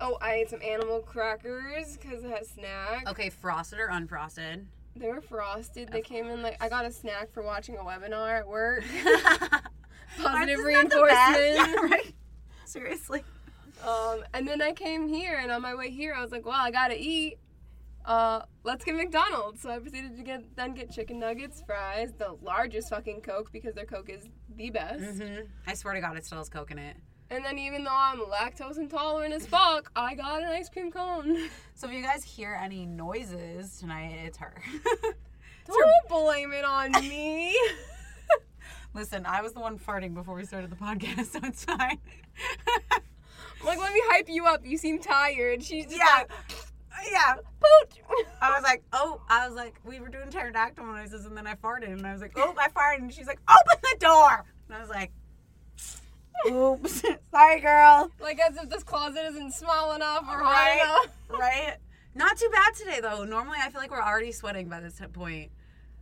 Oh, 0.00 0.18
I 0.20 0.34
ate 0.34 0.50
some 0.50 0.60
animal 0.62 1.00
crackers 1.00 1.96
because 1.96 2.24
I 2.24 2.28
had 2.28 2.46
snack. 2.46 3.08
Okay, 3.08 3.30
frosted 3.30 3.78
or 3.78 3.88
unfrosted? 3.88 4.66
They 4.94 5.08
were 5.08 5.20
frosted. 5.20 5.90
They 5.90 6.02
came 6.02 6.26
in 6.26 6.42
like 6.42 6.62
I 6.62 6.68
got 6.68 6.84
a 6.84 6.92
snack 6.92 7.32
for 7.32 7.42
watching 7.42 7.76
a 7.76 7.80
webinar 7.80 8.38
at 8.40 8.46
work. 8.48 8.84
Positive 10.22 10.58
reinforcement. 10.60 11.10
Yeah, 11.56 11.74
right. 11.82 12.14
Seriously. 12.64 13.22
Um, 13.84 14.24
and 14.34 14.46
then 14.46 14.62
I 14.62 14.72
came 14.72 15.08
here, 15.08 15.38
and 15.40 15.50
on 15.50 15.62
my 15.62 15.74
way 15.74 15.90
here, 15.90 16.14
I 16.14 16.22
was 16.22 16.30
like, 16.32 16.44
"Well, 16.46 16.54
I 16.58 16.70
gotta 16.70 16.96
eat. 16.98 17.38
Uh, 18.04 18.42
let's 18.64 18.84
get 18.84 18.94
McDonald's." 18.94 19.60
So 19.62 19.70
I 19.70 19.78
proceeded 19.78 20.16
to 20.16 20.22
get 20.22 20.56
then 20.56 20.74
get 20.74 20.90
chicken 20.90 21.18
nuggets, 21.18 21.62
fries, 21.66 22.12
the 22.18 22.36
largest 22.42 22.90
fucking 22.90 23.20
Coke 23.22 23.50
because 23.52 23.74
their 23.74 23.84
Coke 23.84 24.08
is 24.10 24.28
the 24.56 24.70
best. 24.70 25.20
hmm 25.20 25.40
I 25.66 25.74
swear 25.74 25.94
to 25.94 26.00
God, 26.00 26.16
it 26.16 26.24
still 26.24 26.38
has 26.38 26.48
Coke 26.48 26.70
in 26.70 26.78
it. 26.78 26.96
And 27.28 27.44
then 27.44 27.58
even 27.58 27.82
though 27.82 27.90
I'm 27.92 28.20
lactose 28.20 28.78
intolerant 28.78 29.34
as 29.34 29.46
fuck, 29.46 29.90
I 29.96 30.14
got 30.14 30.42
an 30.42 30.48
ice 30.48 30.68
cream 30.68 30.92
cone. 30.92 31.36
So 31.74 31.88
if 31.88 31.92
you 31.92 32.00
guys 32.02 32.22
hear 32.22 32.56
any 32.62 32.86
noises 32.86 33.78
tonight, 33.80 34.16
it's 34.24 34.38
her. 34.38 34.54
Don't 35.66 36.08
blame 36.08 36.52
it 36.52 36.64
on 36.64 36.92
me. 37.00 37.58
Listen, 38.94 39.26
I 39.26 39.42
was 39.42 39.52
the 39.54 39.60
one 39.60 39.76
farting 39.76 40.14
before 40.14 40.36
we 40.36 40.44
started 40.44 40.70
the 40.70 40.76
podcast, 40.76 41.26
so 41.32 41.40
it's 41.42 41.64
fine. 41.64 41.98
Like, 43.66 43.78
let 43.78 43.92
me 43.92 44.00
hype 44.04 44.28
you 44.28 44.46
up. 44.46 44.60
You 44.64 44.78
seem 44.78 44.98
tired. 44.98 45.62
She's 45.62 45.84
just 45.86 45.96
yeah. 45.98 46.04
like, 46.22 46.30
uh, 46.30 47.08
Yeah. 47.10 47.34
Boot. 47.34 48.00
I 48.40 48.50
was 48.50 48.62
like, 48.62 48.82
oh, 48.92 49.20
I 49.28 49.46
was 49.46 49.56
like, 49.56 49.74
we 49.84 50.00
were 50.00 50.08
doing 50.08 50.30
pterodactyl 50.30 50.84
noises, 50.84 51.24
and 51.26 51.36
then 51.36 51.46
I 51.46 51.54
farted, 51.54 51.92
and 51.92 52.06
I 52.06 52.12
was 52.12 52.22
like, 52.22 52.32
oh, 52.36 52.54
I 52.58 52.68
farted, 52.68 52.98
and 53.02 53.12
she's 53.12 53.26
like, 53.26 53.40
open 53.48 53.80
the 53.82 53.96
door, 53.98 54.44
and 54.68 54.76
I 54.76 54.80
was 54.80 54.88
like, 54.90 55.12
oops, 56.48 57.02
sorry, 57.30 57.60
girl. 57.60 58.10
like 58.20 58.38
as 58.40 58.56
if 58.56 58.68
this 58.68 58.82
closet 58.82 59.24
isn't 59.30 59.52
small 59.54 59.94
enough 59.94 60.24
or 60.30 60.40
Right. 60.40 60.78
high 60.78 60.84
enough. 60.84 61.08
Right? 61.28 61.76
Not 62.14 62.36
too 62.38 62.48
bad 62.52 62.74
today, 62.74 63.00
though. 63.00 63.24
Normally, 63.24 63.58
I 63.62 63.68
feel 63.70 63.80
like 63.80 63.90
we're 63.90 64.00
already 64.02 64.32
sweating 64.32 64.68
by 64.68 64.80
this 64.80 65.00
point. 65.12 65.50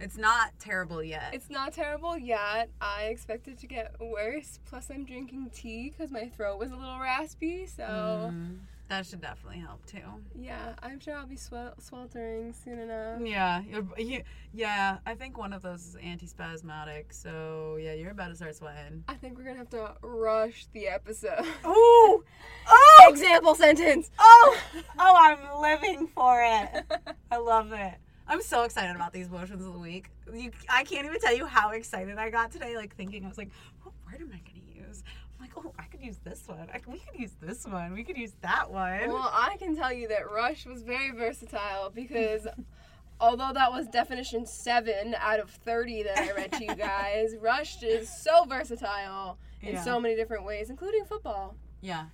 It's 0.04 0.18
not 0.18 0.50
terrible 0.58 1.02
yet. 1.02 1.30
It's 1.32 1.48
not 1.48 1.72
terrible 1.72 2.18
yet. 2.18 2.68
I 2.78 3.04
expect 3.04 3.48
it 3.48 3.58
to 3.60 3.66
get 3.66 3.94
worse. 3.98 4.60
Plus, 4.66 4.90
I'm 4.90 5.06
drinking 5.06 5.50
tea 5.54 5.88
because 5.96 6.10
my 6.12 6.28
throat 6.28 6.58
was 6.58 6.70
a 6.72 6.76
little 6.76 6.98
raspy. 6.98 7.64
So, 7.66 8.30
Mm, 8.30 8.58
that 8.88 9.06
should 9.06 9.22
definitely 9.22 9.60
help 9.60 9.84
too. 9.86 10.02
yeah, 10.38 10.74
I'm 10.82 11.00
sure 11.00 11.16
I'll 11.16 11.26
be 11.26 11.36
swel- 11.36 11.72
sweltering 11.80 12.52
soon 12.52 12.80
enough. 12.80 13.22
Yeah, 13.22 13.62
you're, 13.66 14.22
yeah. 14.52 14.98
I 15.06 15.14
think 15.14 15.38
one 15.38 15.54
of 15.54 15.62
those 15.62 15.80
is 15.86 15.96
antispasmodic, 15.96 17.04
so 17.10 17.78
yeah, 17.80 17.94
you're 17.94 18.10
about 18.10 18.28
to 18.28 18.36
start 18.36 18.54
sweating. 18.56 19.04
I 19.08 19.14
think 19.14 19.38
we're 19.38 19.44
gonna 19.44 19.56
have 19.56 19.70
to 19.70 19.94
rush 20.02 20.66
the 20.74 20.86
episode. 20.88 21.46
Oh, 21.64 22.22
oh, 22.68 23.06
Example 23.10 23.54
sentence. 23.54 24.10
oh, 24.18 24.58
oh! 24.98 25.16
I'm 25.18 25.62
living 25.62 26.08
for 26.08 26.42
it. 26.44 26.84
I 27.30 27.38
love 27.38 27.72
it. 27.72 27.94
I'm 28.26 28.40
so 28.42 28.62
excited 28.64 28.96
about 28.96 29.12
these 29.12 29.28
motions 29.30 29.64
of 29.66 29.72
the 29.72 29.78
week. 29.78 30.10
You, 30.32 30.50
I 30.68 30.84
can't 30.84 31.04
even 31.06 31.20
tell 31.20 31.34
you 31.36 31.46
how 31.46 31.70
excited 31.70 32.16
I 32.18 32.30
got 32.30 32.50
today. 32.50 32.76
Like 32.76 32.96
thinking, 32.96 33.24
I 33.24 33.28
was 33.28 33.36
like, 33.38 33.50
what 33.82 33.94
word 34.06 34.20
am 34.20 34.30
I 34.32 34.38
gonna 34.48 34.86
use? 34.88 35.02
I'm 35.38 35.40
like, 35.46 35.50
oh, 35.56 35.72
I 35.78 35.84
could 35.84 36.00
use 36.00 36.18
this 36.24 36.42
one. 36.46 36.66
I, 36.72 36.80
we 36.90 36.98
could 37.00 37.18
use 37.20 37.32
this 37.40 37.66
one. 37.66 37.92
We 37.92 38.02
could 38.02 38.16
use 38.16 38.32
that 38.40 38.70
one. 38.70 39.08
Well, 39.08 39.30
I 39.32 39.56
can 39.58 39.76
tell 39.76 39.92
you 39.92 40.08
that 40.08 40.30
Rush 40.30 40.64
was 40.64 40.82
very 40.82 41.10
versatile 41.10 41.90
because 41.94 42.46
although 43.20 43.50
that 43.52 43.70
was 43.70 43.88
definition 43.88 44.46
7 44.46 45.14
out 45.18 45.38
of 45.40 45.50
30 45.50 46.04
that 46.04 46.18
I 46.18 46.32
read 46.32 46.52
to 46.52 46.64
you 46.64 46.74
guys, 46.74 47.34
Rush 47.40 47.82
is 47.82 48.08
so 48.10 48.44
versatile 48.46 49.38
in 49.60 49.74
Yeah. 49.74 49.84
so 49.84 50.00
many 50.00 50.16
different 50.16 50.44
ways, 50.44 50.70
including 50.70 51.04
football. 51.04 51.56
yeah. 51.82 52.06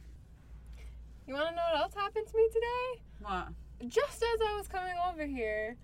You 1.27 1.35
want 1.35 1.51
to 1.51 1.55
know 1.55 1.63
what 1.73 1.81
else 1.83 1.95
happened 1.95 2.27
to 2.27 2.37
me 2.37 2.49
today? 2.49 3.03
What? 3.21 3.49
Just 3.89 4.17
as 4.21 4.41
I 4.45 4.57
was 4.57 4.67
coming 4.67 4.95
over 5.09 5.25
here, 5.25 5.77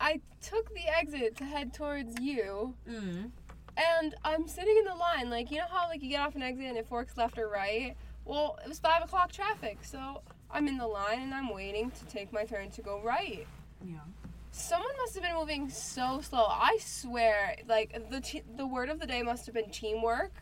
I 0.00 0.20
took 0.42 0.72
the 0.74 0.86
exit 0.88 1.36
to 1.38 1.44
head 1.44 1.72
towards 1.72 2.20
you, 2.20 2.74
Mm. 2.88 3.30
and 3.76 4.14
I'm 4.24 4.46
sitting 4.48 4.76
in 4.76 4.84
the 4.84 4.94
line. 4.94 5.30
Like, 5.30 5.50
you 5.50 5.58
know 5.58 5.66
how 5.70 5.88
like 5.88 6.02
you 6.02 6.10
get 6.10 6.20
off 6.20 6.34
an 6.34 6.42
exit 6.42 6.66
and 6.66 6.76
it 6.76 6.86
forks 6.86 7.16
left 7.16 7.38
or 7.38 7.48
right? 7.48 7.96
Well, 8.24 8.58
it 8.64 8.68
was 8.68 8.78
5 8.78 9.02
o'clock 9.04 9.32
traffic, 9.32 9.78
so 9.84 10.22
I'm 10.50 10.66
in 10.68 10.78
the 10.78 10.86
line 10.86 11.20
and 11.20 11.34
I'm 11.34 11.52
waiting 11.52 11.90
to 11.90 12.04
take 12.06 12.32
my 12.32 12.44
turn 12.44 12.70
to 12.72 12.82
go 12.82 13.00
right. 13.00 13.46
Yeah. 13.84 13.98
Someone 14.50 14.92
must 14.98 15.14
have 15.14 15.22
been 15.22 15.34
moving 15.34 15.68
so 15.68 16.20
slow. 16.20 16.46
I 16.48 16.78
swear, 16.80 17.56
like 17.66 18.08
the 18.10 18.20
t- 18.20 18.42
the 18.56 18.66
word 18.66 18.88
of 18.88 19.00
the 19.00 19.06
day 19.06 19.22
must 19.22 19.46
have 19.46 19.54
been 19.54 19.68
teamwork, 19.70 20.32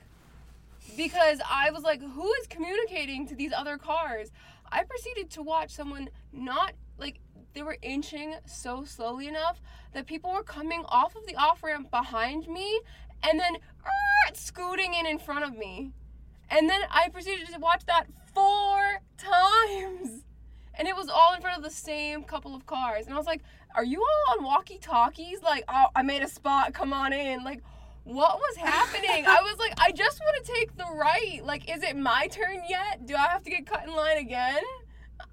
because 0.96 1.40
I 1.48 1.70
was 1.70 1.82
like, 1.82 2.00
who 2.02 2.32
is 2.34 2.46
communicating 2.46 3.26
to 3.28 3.34
these 3.34 3.52
other 3.52 3.78
cars? 3.78 4.30
I 4.70 4.84
proceeded 4.84 5.30
to 5.30 5.42
watch 5.42 5.70
someone 5.70 6.08
not 6.32 6.72
like 6.98 7.20
they 7.54 7.62
were 7.62 7.76
inching 7.82 8.34
so 8.46 8.84
slowly 8.84 9.28
enough 9.28 9.60
that 9.92 10.06
people 10.06 10.32
were 10.32 10.42
coming 10.42 10.84
off 10.88 11.14
of 11.16 11.26
the 11.26 11.36
off 11.36 11.62
ramp 11.62 11.90
behind 11.90 12.48
me 12.48 12.80
and 13.22 13.38
then 13.38 13.56
er, 13.56 14.34
scooting 14.34 14.94
in 14.94 15.06
in 15.06 15.18
front 15.18 15.44
of 15.44 15.56
me. 15.56 15.92
And 16.50 16.68
then 16.68 16.80
I 16.90 17.08
proceeded 17.08 17.48
to 17.48 17.58
watch 17.58 17.84
that 17.86 18.06
four 18.34 19.00
times. 19.16 20.24
And 20.74 20.88
it 20.88 20.96
was 20.96 21.08
all 21.08 21.34
in 21.34 21.40
front 21.40 21.56
of 21.56 21.62
the 21.62 21.70
same 21.70 22.24
couple 22.24 22.54
of 22.54 22.66
cars. 22.66 23.06
And 23.06 23.14
I 23.14 23.18
was 23.18 23.26
like, 23.26 23.42
are 23.74 23.84
you 23.84 24.00
all 24.02 24.38
on 24.38 24.44
walkie 24.44 24.78
talkies? 24.78 25.42
Like, 25.42 25.64
oh, 25.68 25.86
I 25.94 26.02
made 26.02 26.22
a 26.22 26.28
spot, 26.28 26.74
come 26.74 26.92
on 26.92 27.12
in. 27.12 27.44
Like, 27.44 27.62
what 28.04 28.38
was 28.38 28.56
happening? 28.56 29.26
I 29.26 29.40
was 29.42 29.58
like, 29.58 29.74
I 29.78 29.92
just 29.92 30.20
want 30.20 30.44
to 30.44 30.52
take 30.52 30.76
the 30.76 30.86
right. 30.94 31.40
Like, 31.44 31.70
is 31.74 31.82
it 31.82 31.96
my 31.96 32.26
turn 32.28 32.62
yet? 32.68 33.06
Do 33.06 33.14
I 33.14 33.28
have 33.28 33.42
to 33.44 33.50
get 33.50 33.66
cut 33.66 33.84
in 33.86 33.94
line 33.94 34.18
again? 34.18 34.62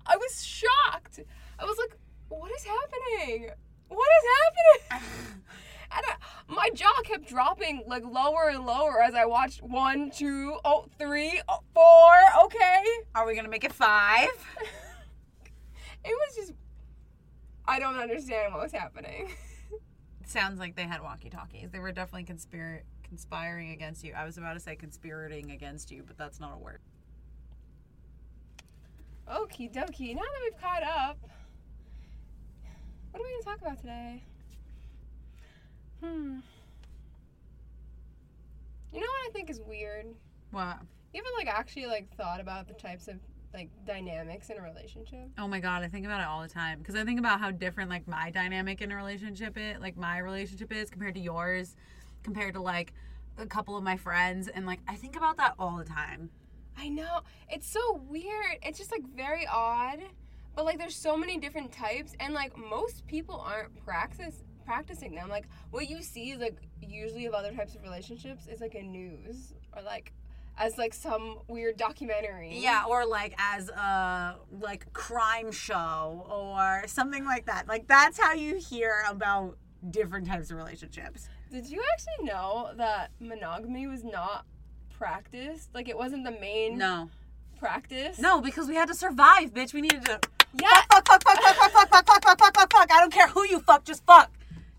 I 0.05 0.17
was 0.17 0.45
shocked. 0.45 1.21
I 1.59 1.65
was 1.65 1.77
like, 1.77 1.97
what 2.29 2.51
is 2.51 2.63
happening? 2.63 3.49
What 3.89 4.07
is 4.17 4.89
happening? 4.89 5.07
And 5.91 6.05
I, 6.07 6.53
my 6.53 6.69
jaw 6.75 7.01
kept 7.03 7.27
dropping 7.27 7.83
like 7.87 8.03
lower 8.05 8.49
and 8.49 8.63
lower 8.65 9.01
as 9.01 9.15
I 9.15 9.25
watched 9.25 9.63
one, 9.63 10.11
two, 10.11 10.57
oh, 10.63 10.85
three, 10.99 11.41
oh, 11.49 11.61
four. 11.73 12.45
Okay. 12.45 12.83
Are 13.15 13.25
we 13.25 13.35
gonna 13.35 13.49
make 13.49 13.63
it 13.63 13.73
five? 13.73 14.29
It 16.05 16.13
was 16.13 16.35
just, 16.37 16.53
I 17.67 17.77
don't 17.77 17.97
understand 17.97 18.53
what 18.53 18.63
was 18.63 18.71
happening. 18.71 19.31
Sounds 20.25 20.57
like 20.57 20.77
they 20.77 20.83
had 20.83 21.01
walkie 21.01 21.29
talkies. 21.29 21.71
They 21.71 21.79
were 21.79 21.91
definitely 21.91 22.23
conspir- 22.33 22.83
conspiring 23.03 23.71
against 23.71 24.05
you. 24.05 24.13
I 24.13 24.23
was 24.23 24.37
about 24.37 24.53
to 24.53 24.61
say 24.61 24.77
conspirating 24.77 25.51
against 25.51 25.91
you, 25.91 26.03
but 26.07 26.17
that's 26.17 26.39
not 26.39 26.53
a 26.53 26.57
word. 26.57 26.79
Okie 29.27 29.69
dokie. 29.73 30.15
Now 30.15 30.21
that 30.21 30.41
we've 30.41 30.61
caught 30.61 30.83
up, 30.83 31.17
what 33.11 33.21
are 33.21 33.23
we 33.23 33.29
going 33.29 33.41
to 33.41 33.45
talk 33.45 33.61
about 33.61 33.79
today? 33.79 34.23
Hmm. 36.03 36.37
You 38.93 39.01
know 39.01 39.07
what 39.07 39.29
I 39.29 39.31
think 39.33 39.49
is 39.49 39.59
weird? 39.67 40.07
What? 40.51 40.77
You 41.13 41.21
ever 41.21 41.29
like 41.37 41.47
actually 41.47 41.85
like 41.85 42.15
thought 42.15 42.39
about 42.39 42.67
the 42.67 42.73
types 42.73 43.07
of 43.07 43.15
like 43.53 43.69
dynamics 43.85 44.49
in 44.49 44.57
a 44.57 44.61
relationship? 44.61 45.27
Oh 45.37 45.47
my 45.47 45.59
god, 45.59 45.83
I 45.83 45.87
think 45.87 46.05
about 46.05 46.21
it 46.21 46.27
all 46.27 46.41
the 46.41 46.47
time 46.47 46.79
because 46.79 46.95
I 46.95 47.03
think 47.03 47.19
about 47.19 47.39
how 47.39 47.51
different 47.51 47.89
like 47.89 48.07
my 48.07 48.29
dynamic 48.29 48.81
in 48.81 48.91
a 48.91 48.95
relationship 48.95 49.57
is, 49.57 49.79
like 49.79 49.97
my 49.97 50.19
relationship 50.19 50.71
is 50.71 50.89
compared 50.89 51.15
to 51.15 51.21
yours, 51.21 51.75
compared 52.23 52.53
to 52.55 52.61
like 52.61 52.93
a 53.37 53.45
couple 53.45 53.77
of 53.77 53.83
my 53.83 53.97
friends, 53.97 54.47
and 54.47 54.65
like 54.65 54.79
I 54.87 54.95
think 54.95 55.15
about 55.15 55.37
that 55.37 55.55
all 55.59 55.77
the 55.77 55.85
time. 55.85 56.29
I 56.77 56.89
know. 56.89 57.21
It's 57.49 57.69
so 57.69 58.01
weird. 58.07 58.57
It's 58.63 58.77
just 58.77 58.91
like 58.91 59.03
very 59.15 59.45
odd. 59.47 59.99
But 60.59 60.65
like 60.65 60.77
there's 60.77 60.93
so 60.97 61.15
many 61.15 61.37
different 61.37 61.71
types 61.71 62.15
and 62.19 62.33
like 62.33 62.57
most 62.57 63.07
people 63.07 63.39
aren't 63.39 63.73
practice 63.85 64.43
practicing 64.65 65.15
them. 65.15 65.29
Like 65.29 65.47
what 65.71 65.89
you 65.89 66.03
see 66.03 66.31
is 66.31 66.41
like 66.41 66.57
usually 66.81 67.27
of 67.27 67.33
other 67.33 67.53
types 67.53 67.75
of 67.75 67.81
relationships 67.81 68.45
is 68.45 68.59
like 68.59 68.75
a 68.75 68.81
news 68.81 69.53
or 69.73 69.81
like 69.83 70.11
as 70.57 70.77
like 70.77 70.93
some 70.93 71.37
weird 71.47 71.77
documentary. 71.77 72.59
Yeah, 72.59 72.83
or 72.89 73.05
like 73.05 73.35
as 73.39 73.69
a 73.69 74.35
like 74.51 74.91
crime 74.91 75.49
show 75.53 76.27
or 76.29 76.83
something 76.87 77.23
like 77.23 77.45
that. 77.45 77.69
Like 77.69 77.87
that's 77.87 78.19
how 78.19 78.33
you 78.33 78.57
hear 78.57 79.05
about 79.09 79.57
different 79.91 80.27
types 80.27 80.51
of 80.51 80.57
relationships. 80.57 81.29
Did 81.49 81.67
you 81.69 81.81
actually 81.93 82.25
know 82.27 82.71
that 82.75 83.11
monogamy 83.21 83.87
was 83.87 84.03
not 84.03 84.45
practiced? 84.89 85.69
Like 85.73 85.87
it 85.87 85.97
wasn't 85.97 86.25
the 86.25 86.31
main 86.31 86.77
No. 86.77 87.09
practice? 87.57 88.19
No, 88.19 88.41
because 88.41 88.67
we 88.67 88.75
had 88.75 88.89
to 88.89 88.93
survive, 88.93 89.53
bitch. 89.53 89.73
We 89.73 89.79
needed 89.79 90.03
to 90.03 90.19
Yeah. 90.53 90.67
fuck, 90.91 91.07
fuck, 91.07 91.23
fuck, 91.23 91.39
fuck, 91.41 91.55
fuck, 91.55 91.71
fuck, 91.71 91.89
fuck, 91.89 92.05
fuck, 92.07 92.21
fuck, 92.23 92.39
fuck, 92.39 92.55
fuck, 92.55 92.71
fuck. 92.73 92.91
I 92.91 92.99
don't 92.99 93.13
care 93.13 93.27
who 93.27 93.45
you 93.45 93.59
fuck, 93.59 93.83
just 93.85 94.05
fuck. 94.05 94.31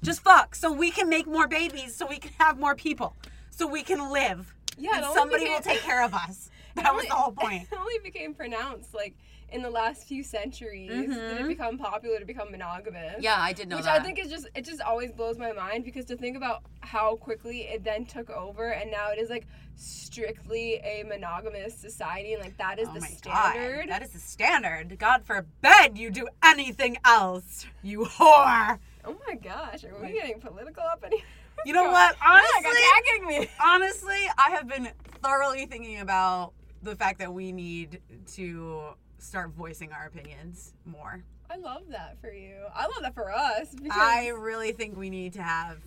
Just 0.02 0.22
fuck. 0.22 0.54
So 0.54 0.72
we 0.72 0.90
can 0.90 1.08
make 1.08 1.26
more 1.26 1.46
babies, 1.46 1.94
so 1.94 2.06
we 2.06 2.18
can 2.18 2.32
have 2.38 2.58
more 2.58 2.74
people. 2.74 3.14
So 3.50 3.66
we 3.66 3.82
can 3.82 4.10
live. 4.10 4.54
Yeah, 4.78 4.96
and 4.96 5.04
only 5.04 5.14
somebody 5.14 5.44
will 5.48 5.60
take 5.60 5.80
care 5.80 6.02
of 6.04 6.14
us. 6.14 6.48
That 6.76 6.94
was 6.94 7.04
the 7.06 7.14
whole 7.14 7.32
point. 7.32 7.66
It 7.72 7.76
only 7.78 7.98
became 8.02 8.32
pronounced 8.32 8.94
like 8.94 9.14
in 9.52 9.62
the 9.62 9.71
last 9.71 10.04
few 10.07 10.23
centuries 10.23 10.88
did 10.90 11.11
Mhm. 11.11 11.40
it 11.40 11.47
become 11.49 11.76
popular 11.78 12.19
to 12.19 12.25
become 12.25 12.50
monogamous. 12.50 13.16
Yeah, 13.21 13.37
I 13.38 13.52
did 13.52 13.69
know 13.69 13.76
Which 13.76 13.85
that. 13.87 14.00
I 14.00 14.04
think 14.04 14.19
is 14.19 14.30
just 14.30 14.47
it 14.54 14.64
just 14.64 14.80
always 14.80 15.11
blows 15.12 15.38
my 15.38 15.52
mind 15.52 15.85
because 15.85 16.04
to 16.07 16.16
think 16.16 16.37
about 16.37 16.62
how 16.80 17.16
quickly 17.16 17.62
it 17.62 17.83
then 17.85 18.04
took 18.07 18.30
over 18.30 18.71
and 18.71 18.90
now 18.90 19.11
it 19.11 19.19
is 19.19 19.28
like 19.30 19.47
strictly 19.76 20.75
a 20.76 21.02
monogamous 21.09 21.75
society 21.75 22.33
and 22.35 22.42
like 22.42 22.57
that 22.59 22.78
is 22.78 22.88
oh 22.88 22.95
the 22.95 23.00
standard. 23.00 23.87
God, 23.87 23.88
that 23.90 24.02
is 24.02 24.11
the 24.11 24.19
standard. 24.19 24.99
God 24.99 25.25
forbid 25.25 25.97
you 25.99 26.11
do 26.11 26.28
anything 26.42 26.97
else, 27.04 27.66
you 27.83 28.00
whore. 28.00 28.78
oh 29.04 29.16
my 29.26 29.35
gosh, 29.35 29.85
are 29.85 29.95
we 29.97 30.02
Like- 30.07 30.14
getting 30.14 30.40
political 30.40 30.83
up 30.83 31.02
in 31.04 31.12
here? 31.12 31.21
You 31.66 31.75
know 31.75 31.90
what? 31.90 32.16
Honestly, 32.25 33.49
honestly, 33.61 34.19
I 34.38 34.50
have 34.52 34.66
been 34.66 34.88
thoroughly 35.23 35.66
thinking 35.66 36.00
about 36.00 36.54
the 36.83 36.97
fact 36.97 37.19
that 37.19 37.35
we 37.35 37.52
need 37.52 38.00
to 38.35 38.80
start 39.22 39.50
voicing 39.50 39.92
our 39.92 40.06
opinions 40.06 40.74
more. 40.84 41.22
I 41.50 41.56
love 41.56 41.82
that 41.88 42.20
for 42.20 42.32
you. 42.32 42.64
I 42.74 42.82
love 42.82 43.02
that 43.02 43.14
for 43.14 43.32
us 43.32 43.74
because 43.74 43.98
I 43.98 44.28
really 44.28 44.72
think 44.72 44.96
we 44.96 45.10
need 45.10 45.32
to 45.34 45.42
have 45.42 45.78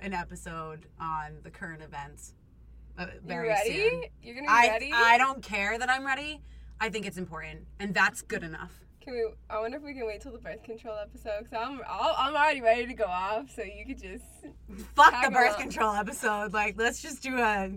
an 0.00 0.12
episode 0.12 0.86
on 1.00 1.38
the 1.42 1.50
current 1.50 1.82
events 1.82 2.34
uh, 2.98 3.06
you 3.14 3.20
very 3.24 3.48
ready? 3.48 3.72
soon. 3.72 4.04
You're 4.22 4.34
gonna 4.34 4.46
be 4.46 4.52
I, 4.52 4.68
ready? 4.68 4.90
I 4.94 5.18
don't 5.18 5.42
care 5.42 5.78
that 5.78 5.90
I'm 5.90 6.06
ready. 6.06 6.40
I 6.80 6.88
think 6.88 7.06
it's 7.06 7.18
important, 7.18 7.66
and 7.78 7.94
that's 7.94 8.22
good 8.22 8.42
enough. 8.42 8.80
Can 9.00 9.14
we? 9.14 9.26
I 9.50 9.60
wonder 9.60 9.78
if 9.78 9.82
we 9.82 9.94
can 9.94 10.06
wait 10.06 10.20
till 10.20 10.32
the 10.32 10.38
birth 10.38 10.62
control 10.62 10.96
episode 10.98 11.44
because 11.44 11.58
I'm 11.58 11.80
I'll, 11.88 12.14
I'm 12.16 12.34
already 12.34 12.60
ready 12.60 12.86
to 12.86 12.94
go 12.94 13.04
off. 13.04 13.50
So 13.54 13.62
you 13.62 13.84
could 13.86 14.00
just 14.00 14.24
Fuck 14.94 15.24
the 15.24 15.30
birth 15.30 15.58
control 15.58 15.94
episode. 15.94 16.52
Like, 16.52 16.76
let's 16.78 17.02
just 17.02 17.22
do 17.22 17.38
a 17.38 17.70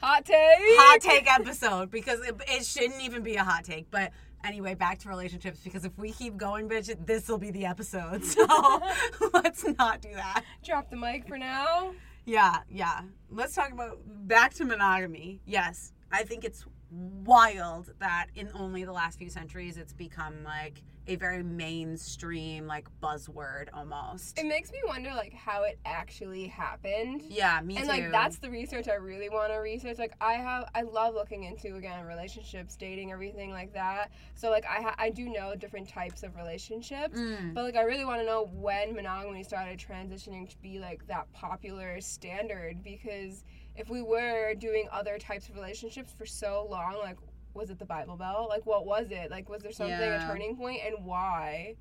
hot 0.00 0.24
take. 0.24 0.36
hot 0.38 1.00
take 1.00 1.32
episode 1.32 1.90
because 1.90 2.20
it, 2.20 2.34
it 2.48 2.64
shouldn't 2.64 3.02
even 3.02 3.22
be 3.22 3.36
a 3.36 3.44
hot 3.44 3.64
take. 3.64 3.90
But 3.90 4.12
anyway, 4.44 4.74
back 4.74 4.98
to 5.00 5.08
relationships 5.08 5.60
because 5.62 5.84
if 5.84 5.98
we 5.98 6.12
keep 6.12 6.36
going, 6.36 6.68
bitch, 6.68 6.94
this 7.04 7.28
will 7.28 7.38
be 7.38 7.50
the 7.50 7.66
episode. 7.66 8.22
So 8.36 8.82
let's 9.34 9.64
not 9.78 10.00
do 10.00 10.12
that. 10.14 10.42
Drop 10.64 10.90
the 10.90 10.96
mic 10.96 11.26
for 11.26 11.38
now. 11.38 11.94
Yeah, 12.24 12.58
yeah. 12.68 13.02
Let's 13.30 13.54
talk 13.54 13.72
about 13.72 13.98
back 14.26 14.52
to 14.54 14.64
monogamy. 14.64 15.40
Yes, 15.46 15.92
I 16.12 16.24
think 16.24 16.44
it's 16.44 16.64
wild 16.90 17.92
that 17.98 18.26
in 18.34 18.50
only 18.54 18.84
the 18.84 18.92
last 18.92 19.18
few 19.18 19.28
centuries 19.28 19.76
it's 19.76 19.92
become 19.92 20.42
like 20.44 20.82
a 21.08 21.16
very 21.16 21.42
mainstream 21.42 22.66
like 22.66 22.88
buzzword 23.02 23.68
almost. 23.72 24.38
It 24.38 24.46
makes 24.46 24.72
me 24.72 24.78
wonder 24.86 25.10
like 25.14 25.32
how 25.32 25.62
it 25.64 25.78
actually 25.84 26.46
happened. 26.46 27.22
Yeah, 27.28 27.60
me 27.62 27.76
and 27.76 27.84
too. 27.84 27.90
like 27.90 28.10
that's 28.10 28.38
the 28.38 28.50
research 28.50 28.88
I 28.88 28.94
really 28.94 29.28
want 29.28 29.52
to 29.52 29.58
research. 29.58 29.98
Like 29.98 30.14
I 30.20 30.34
have, 30.34 30.68
I 30.74 30.82
love 30.82 31.14
looking 31.14 31.44
into 31.44 31.76
again 31.76 32.04
relationships, 32.04 32.76
dating, 32.76 33.12
everything 33.12 33.50
like 33.50 33.72
that. 33.74 34.10
So 34.34 34.50
like 34.50 34.64
I 34.66 34.82
ha- 34.82 34.94
I 34.98 35.10
do 35.10 35.28
know 35.28 35.54
different 35.54 35.88
types 35.88 36.22
of 36.22 36.36
relationships, 36.36 37.18
Mm. 37.18 37.54
but 37.54 37.64
like 37.64 37.76
I 37.76 37.82
really 37.82 38.04
want 38.04 38.20
to 38.20 38.26
know 38.26 38.50
when 38.52 38.94
monogamy 38.94 39.42
started 39.42 39.78
transitioning 39.78 40.48
to 40.50 40.56
be 40.58 40.78
like 40.78 41.06
that 41.06 41.32
popular 41.32 42.00
standard. 42.00 42.82
Because 42.82 43.44
if 43.76 43.90
we 43.90 44.02
were 44.02 44.54
doing 44.54 44.88
other 44.90 45.18
types 45.18 45.48
of 45.48 45.54
relationships 45.54 46.12
for 46.16 46.24
so 46.26 46.66
long, 46.70 46.96
like 47.02 47.16
was 47.56 47.70
it 47.70 47.78
the 47.78 47.84
Bible 47.86 48.16
Belt? 48.16 48.48
Like 48.48 48.66
what 48.66 48.86
was 48.86 49.06
it? 49.10 49.30
Like 49.30 49.48
was 49.48 49.62
there 49.62 49.72
something 49.72 49.98
Yeah. 49.98 50.24
a 50.24 50.28
turning 50.28 50.56
point, 50.56 50.80
and 50.86 51.04
why? 51.04 51.76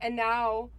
And 0.00 0.16
now 0.16 0.70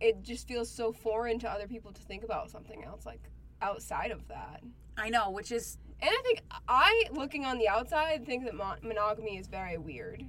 it 0.00 0.22
just 0.22 0.48
feels 0.48 0.70
so 0.70 0.92
foreign 0.92 1.38
to 1.40 1.50
other 1.50 1.66
people 1.68 1.92
to 1.92 2.02
think 2.02 2.24
about 2.24 2.50
something 2.50 2.82
else 2.84 3.04
like 3.06 3.22
outside 3.62 4.10
of 4.10 4.26
that. 4.28 4.62
I 4.96 5.08
know, 5.10 5.30
which 5.30 5.52
is 5.52 5.78
And 6.02 6.10
I 6.10 6.22
think 6.22 6.42
I, 6.68 7.04
looking 7.12 7.44
on 7.44 7.58
the 7.58 7.68
outside, 7.68 8.24
think 8.26 8.44
that 8.44 8.54
mon- 8.54 8.78
monogamy 8.82 9.36
is 9.36 9.46
very 9.48 9.76
weird. 9.78 10.24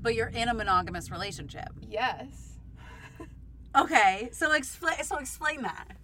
but 0.00 0.14
you're 0.16 0.26
in 0.28 0.48
a 0.48 0.54
monogamous 0.54 1.10
relationship. 1.12 1.68
Yes. 1.88 2.48
Okay, 3.74 4.28
so 4.32 4.52
explain 4.52 5.02
so 5.02 5.16
explain 5.16 5.62
that. 5.62 5.96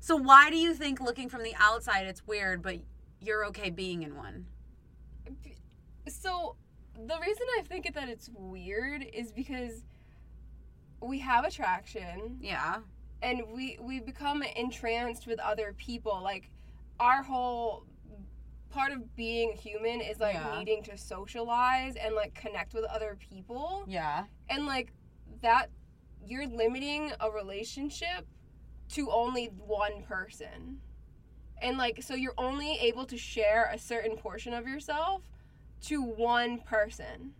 So 0.00 0.16
why 0.16 0.48
do 0.50 0.56
you 0.56 0.72
think 0.74 1.00
looking 1.00 1.28
from 1.28 1.42
the 1.42 1.54
outside 1.58 2.06
it's 2.06 2.26
weird 2.26 2.62
but 2.62 2.76
you're 3.20 3.44
okay 3.46 3.68
being 3.70 4.02
in 4.02 4.16
one? 4.16 4.46
So 6.22 6.56
the 6.94 7.18
reason 7.20 7.46
I 7.58 7.62
think 7.62 7.92
that 7.94 8.08
it's 8.08 8.30
weird 8.34 9.04
is 9.12 9.32
because 9.32 9.84
we 11.00 11.18
have 11.18 11.44
attraction 11.44 12.38
Yeah. 12.40 12.76
and 13.22 13.42
we 13.52 13.78
we 13.80 13.98
become 14.00 14.42
entranced 14.42 15.26
with 15.26 15.40
other 15.40 15.74
people. 15.76 16.20
Like 16.22 16.50
our 17.00 17.22
whole 17.24 17.84
part 18.70 18.92
of 18.92 19.16
being 19.16 19.52
human 19.52 20.00
is 20.00 20.20
like 20.20 20.34
Yeah. 20.34 20.58
needing 20.58 20.82
to 20.84 20.96
socialize 20.96 21.96
and 21.96 22.14
like 22.14 22.34
connect 22.34 22.72
with 22.72 22.84
other 22.84 23.16
people. 23.18 23.84
Yeah. 23.88 24.26
and 24.48 24.64
like 24.66 24.92
that 25.40 25.70
you're 26.24 26.46
limiting 26.46 27.10
a 27.20 27.28
relationship 27.30 28.26
to 28.90 29.10
only 29.10 29.46
one 29.46 30.02
person 30.04 30.78
and 31.60 31.76
like 31.78 32.00
so 32.02 32.14
you're 32.14 32.34
only 32.38 32.78
able 32.78 33.04
to 33.06 33.16
share 33.16 33.68
a 33.72 33.78
certain 33.78 34.16
portion 34.16 34.52
of 34.52 34.68
yourself 34.68 35.22
to 35.82 36.02
one 36.02 36.58
person 36.58 37.32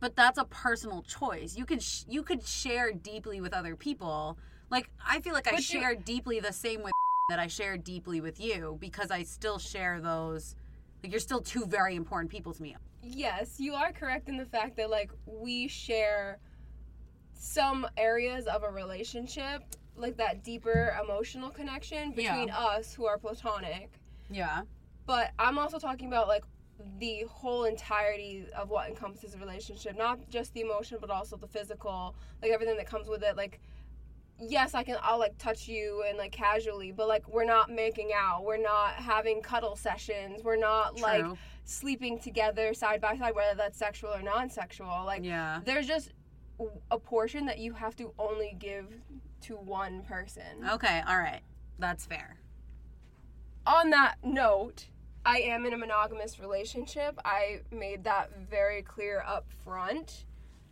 but 0.00 0.16
that's 0.16 0.36
a 0.36 0.44
personal 0.46 1.02
choice. 1.02 1.56
You 1.56 1.64
could 1.64 1.80
sh- 1.80 2.02
you 2.08 2.24
could 2.24 2.44
share 2.44 2.90
deeply 2.90 3.40
with 3.40 3.54
other 3.54 3.76
people. 3.76 4.36
Like 4.68 4.90
I 5.06 5.20
feel 5.20 5.32
like 5.32 5.46
I 5.46 5.52
But 5.52 5.60
you- 5.60 5.80
share 5.80 5.94
deeply 5.94 6.40
the 6.40 6.52
same 6.52 6.82
with 6.82 6.90
that 7.28 7.38
I 7.38 7.46
share 7.46 7.76
deeply 7.76 8.20
with 8.20 8.40
you 8.40 8.78
because 8.80 9.12
I 9.12 9.22
still 9.22 9.60
share 9.60 10.00
those. 10.00 10.56
Like 11.04 11.12
you're 11.12 11.20
still 11.20 11.40
two 11.40 11.66
very 11.66 11.94
important 11.94 12.32
people 12.32 12.52
to 12.52 12.60
me. 12.60 12.74
Yes, 13.00 13.60
you 13.60 13.74
are 13.74 13.92
correct 13.92 14.28
in 14.28 14.36
the 14.36 14.44
fact 14.46 14.76
that 14.78 14.90
like 14.90 15.12
we 15.24 15.68
share 15.68 16.40
some 17.32 17.86
areas 17.96 18.46
of 18.48 18.64
a 18.64 18.70
relationship, 18.70 19.62
like 19.96 20.16
that 20.16 20.42
deeper 20.42 20.96
emotional 21.00 21.50
connection 21.50 22.10
between 22.10 22.48
Yeah. 22.48 22.58
us 22.58 22.92
who 22.92 23.06
are 23.06 23.18
platonic. 23.18 24.00
Yeah. 24.30 24.62
But 25.06 25.30
I'm 25.38 25.58
also 25.58 25.78
talking 25.78 26.08
about 26.08 26.26
like 26.26 26.42
the 26.98 27.24
whole 27.30 27.64
entirety 27.64 28.46
of 28.56 28.70
what 28.70 28.88
encompasses 28.88 29.34
a 29.34 29.38
relationship, 29.38 29.96
not 29.96 30.18
just 30.28 30.52
the 30.54 30.60
emotion, 30.60 30.98
but 31.00 31.10
also 31.10 31.36
the 31.36 31.46
physical, 31.46 32.14
like 32.42 32.50
everything 32.50 32.76
that 32.76 32.86
comes 32.86 33.08
with 33.08 33.22
it. 33.22 33.36
Like, 33.36 33.60
yes, 34.38 34.74
I 34.74 34.82
can, 34.82 34.96
I'll 35.02 35.18
like 35.18 35.36
touch 35.38 35.68
you 35.68 36.04
and 36.08 36.18
like 36.18 36.32
casually, 36.32 36.92
but 36.92 37.08
like 37.08 37.26
we're 37.28 37.44
not 37.44 37.70
making 37.70 38.10
out, 38.14 38.44
we're 38.44 38.56
not 38.62 38.94
having 38.94 39.42
cuddle 39.42 39.76
sessions, 39.76 40.42
we're 40.42 40.56
not 40.56 41.00
like 41.00 41.24
sleeping 41.64 42.18
together 42.18 42.74
side 42.74 43.00
by 43.00 43.16
side, 43.16 43.34
whether 43.34 43.56
that's 43.56 43.78
sexual 43.78 44.10
or 44.10 44.22
non-sexual. 44.22 45.04
Like, 45.06 45.22
Yeah. 45.24 45.60
there's 45.64 45.86
just 45.86 46.12
a 46.90 46.98
portion 46.98 47.46
that 47.46 47.58
you 47.58 47.72
have 47.72 47.96
to 47.96 48.12
only 48.18 48.56
give 48.58 48.86
to 49.42 49.56
one 49.56 50.02
person. 50.02 50.68
Okay. 50.70 51.02
All 51.08 51.18
right. 51.18 51.40
That's 51.78 52.04
fair. 52.06 52.36
on 53.66 53.90
that 53.90 54.16
note, 54.24 54.86
I 55.24 55.38
am 55.38 55.66
in 55.66 55.72
a 55.72 55.78
monogamous 55.78 56.40
relationship. 56.40 57.18
I 57.24 57.60
made 57.70 58.04
that 58.04 58.30
very 58.50 58.82
clear 58.82 59.22
up 59.26 59.46
front. 59.64 60.24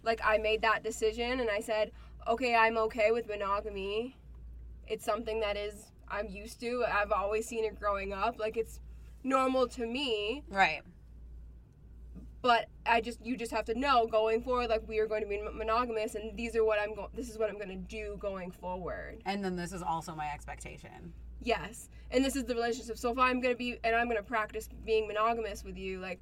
Like 0.02 0.20
I 0.24 0.38
made 0.38 0.62
that 0.62 0.82
decision 0.82 1.40
and 1.40 1.48
I 1.50 1.60
said, 1.60 1.92
"Okay, 2.26 2.54
I'm 2.54 2.76
okay 2.78 3.10
with 3.12 3.28
monogamy. 3.28 4.16
It's 4.88 5.04
something 5.04 5.40
that 5.40 5.56
is 5.56 5.92
I'm 6.08 6.28
used 6.28 6.58
to. 6.60 6.84
I've 6.90 7.12
always 7.12 7.46
seen 7.46 7.64
it 7.64 7.78
growing 7.78 8.12
up. 8.12 8.38
Like 8.40 8.56
it's 8.56 8.80
normal 9.22 9.68
to 9.68 9.86
me, 9.86 10.42
Right. 10.48 10.80
but 12.42 12.68
I 12.86 13.00
just 13.02 13.24
you 13.24 13.36
just 13.36 13.52
have 13.52 13.66
to 13.66 13.78
know 13.78 14.06
going 14.06 14.42
forward 14.42 14.68
like 14.70 14.88
we 14.88 14.98
are 14.98 15.06
going 15.06 15.20
to 15.22 15.28
be 15.28 15.38
monogamous 15.52 16.14
and 16.14 16.36
these 16.36 16.56
are 16.56 16.64
what 16.64 16.80
I'm 16.80 16.94
going 16.94 17.08
this 17.14 17.28
is 17.28 17.38
what 17.38 17.50
I'm 17.50 17.56
going 17.56 17.68
to 17.68 17.76
do 17.76 18.16
going 18.18 18.50
forward." 18.50 19.22
And 19.26 19.44
then 19.44 19.54
this 19.54 19.72
is 19.72 19.82
also 19.82 20.14
my 20.16 20.28
expectation. 20.32 21.12
Yes. 21.42 21.88
And 22.10 22.24
this 22.24 22.36
is 22.36 22.44
the 22.44 22.54
relationship. 22.54 22.98
So 22.98 23.10
if 23.12 23.18
I'm 23.18 23.40
going 23.40 23.54
to 23.54 23.58
be 23.58 23.78
and 23.84 23.94
I'm 23.94 24.06
going 24.06 24.16
to 24.16 24.22
practice 24.22 24.68
being 24.84 25.06
monogamous 25.06 25.64
with 25.64 25.78
you, 25.78 26.00
like 26.00 26.20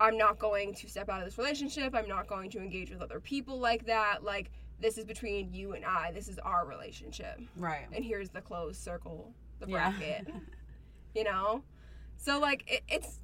I'm 0.00 0.16
not 0.16 0.38
going 0.38 0.74
to 0.74 0.88
step 0.88 1.08
out 1.08 1.18
of 1.20 1.24
this 1.24 1.38
relationship. 1.38 1.94
I'm 1.94 2.08
not 2.08 2.28
going 2.28 2.50
to 2.50 2.58
engage 2.58 2.90
with 2.90 3.02
other 3.02 3.20
people 3.20 3.58
like 3.58 3.86
that. 3.86 4.22
Like 4.22 4.50
this 4.80 4.96
is 4.96 5.04
between 5.04 5.52
you 5.52 5.72
and 5.72 5.84
I. 5.84 6.12
This 6.12 6.28
is 6.28 6.38
our 6.38 6.66
relationship. 6.66 7.40
Right. 7.56 7.86
And 7.92 8.04
here's 8.04 8.30
the 8.30 8.40
closed 8.40 8.80
circle, 8.82 9.32
the 9.58 9.66
Yeah. 9.68 9.90
bracket. 9.90 10.28
you 11.14 11.24
know? 11.24 11.62
So 12.16 12.38
like 12.38 12.64
it, 12.68 12.82
it's 12.88 13.20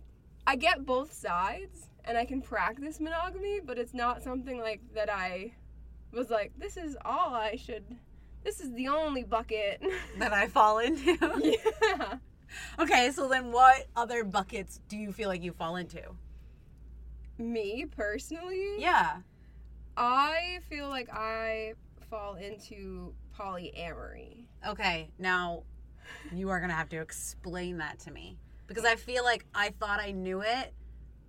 I 0.46 0.56
get 0.56 0.84
both 0.84 1.12
sides 1.12 1.88
and 2.04 2.18
I 2.18 2.24
can 2.24 2.42
practice 2.42 3.00
monogamy, 3.00 3.60
but 3.64 3.78
it's 3.78 3.94
not 3.94 4.22
something 4.22 4.58
like 4.60 4.80
that 4.94 5.08
I 5.10 5.54
was 6.12 6.28
like 6.28 6.52
this 6.58 6.76
is 6.76 6.96
all 7.04 7.34
I 7.34 7.56
should 7.56 7.84
this 8.44 8.60
is 8.60 8.72
the 8.74 8.88
only 8.88 9.24
bucket. 9.24 9.82
that 10.18 10.32
I 10.32 10.48
fall 10.48 10.78
into. 10.78 11.16
yeah. 11.42 12.18
okay, 12.78 13.10
so 13.10 13.28
then 13.28 13.50
what 13.50 13.86
other 13.96 14.22
buckets 14.24 14.80
do 14.88 14.96
you 14.96 15.12
feel 15.12 15.28
like 15.28 15.42
you 15.42 15.52
fall 15.52 15.76
into? 15.76 16.02
Me 17.38 17.86
personally, 17.96 18.78
Yeah. 18.78 19.16
I 19.96 20.58
feel 20.68 20.88
like 20.88 21.08
I 21.12 21.74
fall 22.10 22.34
into 22.34 23.12
polyamory. 23.38 24.44
Okay, 24.66 25.10
now 25.18 25.62
you 26.32 26.48
are 26.50 26.58
going 26.58 26.70
to 26.70 26.76
have 26.76 26.88
to 26.90 27.00
explain 27.00 27.78
that 27.78 27.98
to 28.00 28.10
me 28.10 28.38
because 28.66 28.84
I 28.84 28.96
feel 28.96 29.24
like 29.24 29.44
I 29.54 29.70
thought 29.70 30.00
I 30.00 30.10
knew 30.10 30.42
it, 30.42 30.72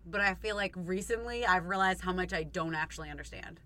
but 0.06 0.22
I 0.22 0.34
feel 0.36 0.56
like 0.56 0.74
recently 0.76 1.46
I've 1.46 1.68
realized 1.68 2.02
how 2.02 2.14
much 2.14 2.34
I 2.34 2.44
don't 2.44 2.76
actually 2.76 3.10
understand. 3.10 3.60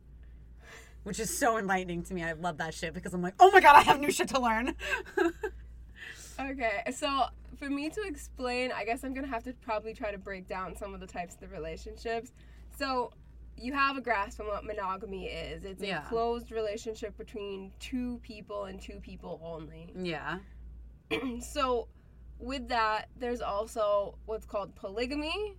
Which 1.04 1.20
is 1.20 1.36
so 1.36 1.58
enlightening 1.58 2.04
to 2.04 2.14
me. 2.14 2.24
I 2.24 2.34
love 2.34 2.58
that 2.58 2.74
shit 2.74 2.94
because 2.94 3.14
I'm 3.14 3.22
like, 3.22 3.34
oh 3.40 3.50
my 3.52 3.62
god, 3.62 3.76
I 3.76 3.82
have 3.82 4.00
new 4.00 4.12
shit 4.12 4.30
to 4.30 4.40
learn. 4.40 4.76
Okay, 6.40 6.84
so 6.96 7.26
for 7.58 7.70
me 7.70 7.90
to 7.90 8.02
explain, 8.04 8.72
I 8.72 8.86
guess 8.86 9.04
I'm 9.04 9.14
gonna 9.14 9.28
have 9.28 9.44
to 9.44 9.52
probably 9.62 9.94
try 9.94 10.10
to 10.12 10.18
break 10.18 10.48
down 10.48 10.74
some 10.74 10.94
of 10.94 11.02
the 11.02 11.06
types 11.08 11.34
of 11.36 11.42
the 11.42 11.48
relationships. 11.50 12.32
So 12.78 13.12
you 13.58 13.74
have 13.74 13.98
a 13.98 14.02
grasp 14.02 14.40
on 14.40 14.48
what 14.48 14.64
monogamy 14.64 15.26
is. 15.26 15.66
It's 15.66 15.84
Yeah. 15.84 16.06
a 16.06 16.08
closed 16.10 16.52
relationship 16.54 17.18
between 17.18 17.74
two 17.82 18.20
people 18.24 18.66
and 18.66 18.82
two 18.82 19.02
people 19.02 19.42
only. 19.44 19.92
yeah. 19.98 20.38
so 21.42 21.90
with 22.40 22.70
that, 22.70 23.10
there's 23.18 23.42
also 23.42 24.16
what's 24.26 24.46
called 24.46 24.74
polygamy 24.76 25.56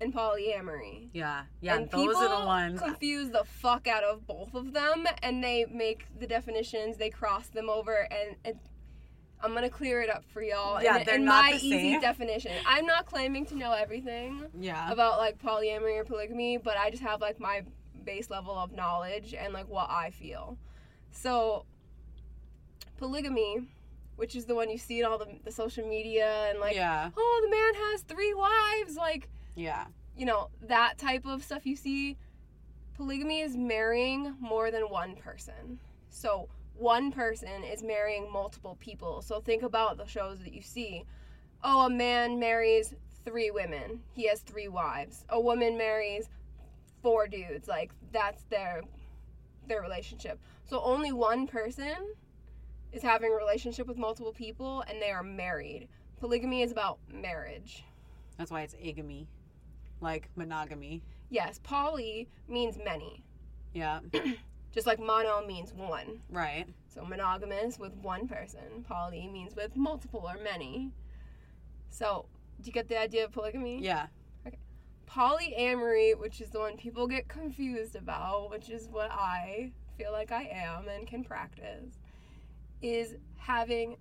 and 0.00 0.14
polyamory. 0.14 1.08
Yeah. 1.12 1.42
Yeah. 1.60 1.76
and 1.76 1.90
those 1.90 2.16
are 2.16 2.40
the 2.40 2.46
ones. 2.46 2.80
confuse 2.80 3.30
the 3.30 3.44
fuck 3.44 3.86
out 3.86 4.02
of 4.04 4.26
both 4.26 4.54
of 4.54 4.72
them 4.72 5.06
and 5.22 5.42
they 5.44 5.66
make 5.70 6.06
the 6.18 6.26
definitions 6.26 6.96
they 6.96 7.10
cross 7.10 7.48
them 7.48 7.68
over 7.68 8.08
and 8.10 8.36
it, 8.44 8.56
i'm 9.42 9.52
gonna 9.54 9.68
clear 9.70 10.00
it 10.02 10.08
up 10.10 10.24
for 10.32 10.42
y'all 10.42 10.82
Yeah, 10.82 10.98
in, 10.98 11.04
they're 11.06 11.14
in 11.16 11.24
not 11.26 11.44
my 11.44 11.50
the 11.52 11.56
easy 11.66 11.92
same. 11.92 12.00
definition 12.00 12.52
i'm 12.66 12.86
not 12.86 13.04
claiming 13.06 13.44
to 13.46 13.54
know 13.56 13.72
everything 13.72 14.44
Yeah. 14.58 14.90
about 14.90 15.18
like 15.18 15.38
polyamory 15.38 15.98
or 15.98 16.04
polygamy 16.04 16.56
but 16.56 16.76
i 16.78 16.90
just 16.90 17.02
have 17.02 17.20
like 17.20 17.38
my 17.40 17.62
base 18.04 18.30
level 18.30 18.54
of 18.56 18.72
knowledge 18.72 19.34
and 19.38 19.52
like 19.52 19.68
what 19.68 19.90
i 19.90 20.10
feel 20.10 20.56
so 21.10 21.64
polygamy 22.98 23.66
which 24.16 24.36
is 24.36 24.44
the 24.44 24.54
one 24.54 24.68
you 24.68 24.76
see 24.78 24.98
in 25.00 25.06
all 25.06 25.16
the, 25.18 25.26
the 25.44 25.50
social 25.52 25.86
media 25.86 26.46
and 26.50 26.58
like 26.60 26.74
yeah. 26.76 27.10
oh 27.16 27.40
the 27.44 27.50
man 27.50 27.74
has 27.90 28.02
three 28.02 28.34
wives 28.34 28.96
like 28.96 29.28
Yeah. 29.60 29.86
you 30.16 30.26
know, 30.26 30.48
that 30.62 30.98
type 30.98 31.24
of 31.26 31.42
stuff 31.44 31.66
you 31.66 31.76
see, 31.76 32.16
polygamy 32.94 33.40
is 33.40 33.56
marrying 33.56 34.34
more 34.40 34.70
than 34.70 34.82
one 34.82 35.16
person. 35.16 35.78
So 36.08 36.48
one 36.74 37.12
person 37.12 37.62
is 37.64 37.82
marrying 37.82 38.30
multiple 38.32 38.76
people. 38.80 39.22
So 39.22 39.40
think 39.40 39.62
about 39.62 39.96
the 39.96 40.06
shows 40.06 40.38
that 40.40 40.52
you 40.52 40.62
see. 40.62 41.04
Oh, 41.62 41.86
a 41.86 41.90
man 41.90 42.38
marries 42.38 42.94
three 43.24 43.50
women. 43.50 44.00
He 44.12 44.26
has 44.28 44.40
three 44.40 44.68
wives. 44.68 45.24
A 45.28 45.40
woman 45.40 45.76
marries 45.76 46.28
four 47.02 47.26
dudes. 47.28 47.68
Like 47.68 47.92
that's 48.12 48.44
their 48.44 48.82
their 49.68 49.82
relationship. 49.82 50.38
So 50.64 50.80
only 50.82 51.12
one 51.12 51.46
person 51.46 52.14
is 52.92 53.02
having 53.02 53.30
a 53.32 53.36
relationship 53.36 53.86
with 53.86 53.96
multiple 53.96 54.32
people 54.32 54.82
and 54.88 55.00
they 55.00 55.10
are 55.10 55.22
married. 55.22 55.88
Polygamy 56.18 56.62
is 56.62 56.72
about 56.72 56.98
marriage. 57.12 57.84
That's 58.36 58.50
why 58.50 58.62
it's 58.62 58.74
agamy, 58.74 59.26
like 60.00 60.28
monogamy. 60.36 61.02
Yes, 61.30 61.60
poly 61.62 62.28
means 62.48 62.76
many, 62.84 63.22
Yeah. 63.72 64.00
just 64.72 64.86
like 64.86 64.98
mono 64.98 65.46
means 65.46 65.72
one. 65.72 66.20
Right. 66.30 66.66
So 66.88 67.04
monogamous 67.04 67.78
with 67.78 67.92
one 67.96 68.26
person, 68.26 68.84
poly 68.88 69.28
means 69.28 69.54
with 69.54 69.76
multiple 69.76 70.24
or 70.26 70.42
many. 70.42 70.90
So, 71.90 72.26
do 72.60 72.66
you 72.66 72.72
get 72.72 72.88
the 72.88 72.98
idea 73.00 73.24
of 73.24 73.32
polygamy? 73.32 73.80
Yeah. 73.80 74.06
Okay. 74.46 74.58
Polyamory, 75.08 76.18
which 76.18 76.40
is 76.40 76.50
the 76.50 76.58
one 76.58 76.76
people 76.76 77.06
get 77.06 77.28
confused 77.28 77.94
about, 77.96 78.50
which 78.50 78.70
is 78.70 78.88
what 78.88 79.10
I 79.10 79.70
feel 79.96 80.12
like 80.12 80.32
I 80.32 80.44
am 80.44 80.88
and 80.88 81.06
can 81.06 81.22
practice, 81.24 81.98
is 82.82 83.14
having 83.36 83.96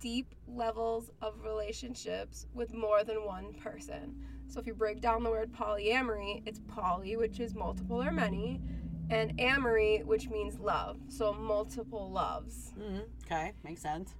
deep 0.00 0.34
levels 0.48 1.10
of 1.20 1.34
relationships 1.44 2.46
with 2.54 2.72
more 2.72 3.04
than 3.04 3.24
one 3.24 3.52
person. 3.54 4.24
So 4.50 4.58
if 4.58 4.66
you 4.66 4.74
break 4.74 5.00
down 5.00 5.22
the 5.22 5.30
word 5.30 5.52
polyamory, 5.52 6.42
it's 6.44 6.60
poly, 6.66 7.16
which 7.16 7.38
is 7.38 7.54
multiple 7.54 8.02
or 8.02 8.10
many, 8.10 8.60
and 9.08 9.40
amory, 9.40 10.02
which 10.04 10.28
means 10.28 10.58
love. 10.58 10.98
So 11.08 11.32
multiple 11.32 12.10
loves. 12.10 12.72
mm 12.78 13.04
Okay. 13.26 13.52
Makes 13.62 13.82
sense. 13.82 14.14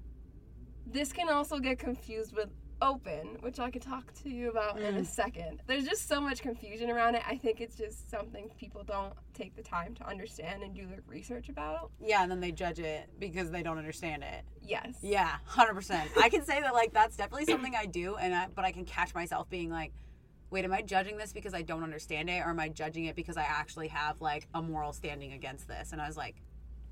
This 0.87 1.13
can 1.13 1.29
also 1.29 1.59
get 1.59 1.81
confused 1.81 2.35
with 2.35 2.49
open, 2.83 3.37
which 3.41 3.59
I 3.59 3.71
could 3.71 3.83
talk 3.83 4.13
to 4.23 4.31
you 4.31 4.51
about 4.51 4.81
in 4.81 4.97
a 4.97 5.05
second. 5.05 5.63
There's 5.67 5.85
just 5.85 6.09
so 6.09 6.21
much 6.21 6.41
confusion 6.43 6.91
around 6.91 7.15
it. 7.15 7.23
I 7.29 7.37
think 7.37 7.61
it's 7.61 7.75
just 7.77 8.09
something 8.11 8.49
people 8.59 8.83
don't 8.85 9.13
take 9.35 9.55
the 9.55 9.63
time 9.63 9.95
to 9.97 10.07
understand 10.09 10.63
and 10.63 10.75
do 10.75 10.87
their 10.87 11.01
research 11.07 11.49
about. 11.49 11.91
Yeah, 12.01 12.23
and 12.23 12.31
then 12.31 12.41
they 12.41 12.53
judge 12.53 12.79
it 12.79 13.11
because 13.19 13.51
they 13.51 13.63
don't 13.63 13.79
understand 13.79 14.23
it. 14.23 14.45
Yes. 14.63 14.95
Yeah, 15.03 15.37
hundred 15.45 15.75
percent. 15.75 16.09
I 16.21 16.29
can 16.29 16.45
say 16.45 16.61
that 16.61 16.73
like 16.73 16.93
that's 16.93 17.17
definitely 17.17 17.47
something 17.47 17.75
I 17.75 17.87
do, 17.87 18.17
and 18.17 18.35
I, 18.35 18.47
but 18.55 18.65
I 18.65 18.73
can 18.73 18.85
catch 18.85 19.15
myself 19.15 19.51
being 19.51 19.71
like, 19.71 19.93
wait, 20.51 20.65
am 20.65 20.73
I 20.73 20.83
judging 20.83 21.17
this 21.17 21.33
because 21.33 21.55
I 21.55 21.63
don't 21.63 21.85
understand 21.85 22.29
it, 22.29 22.41
or 22.45 22.51
am 22.51 22.61
I 22.61 22.69
judging 22.69 23.05
it 23.05 23.17
because 23.17 23.37
I 23.37 23.43
actually 23.43 23.89
have 23.89 24.21
like 24.21 24.49
a 24.55 24.61
moral 24.61 24.93
standing 24.93 25.33
against 25.33 25.69
this? 25.69 25.93
And 25.93 26.01
I 26.01 26.07
was 26.07 26.17
like, 26.17 26.37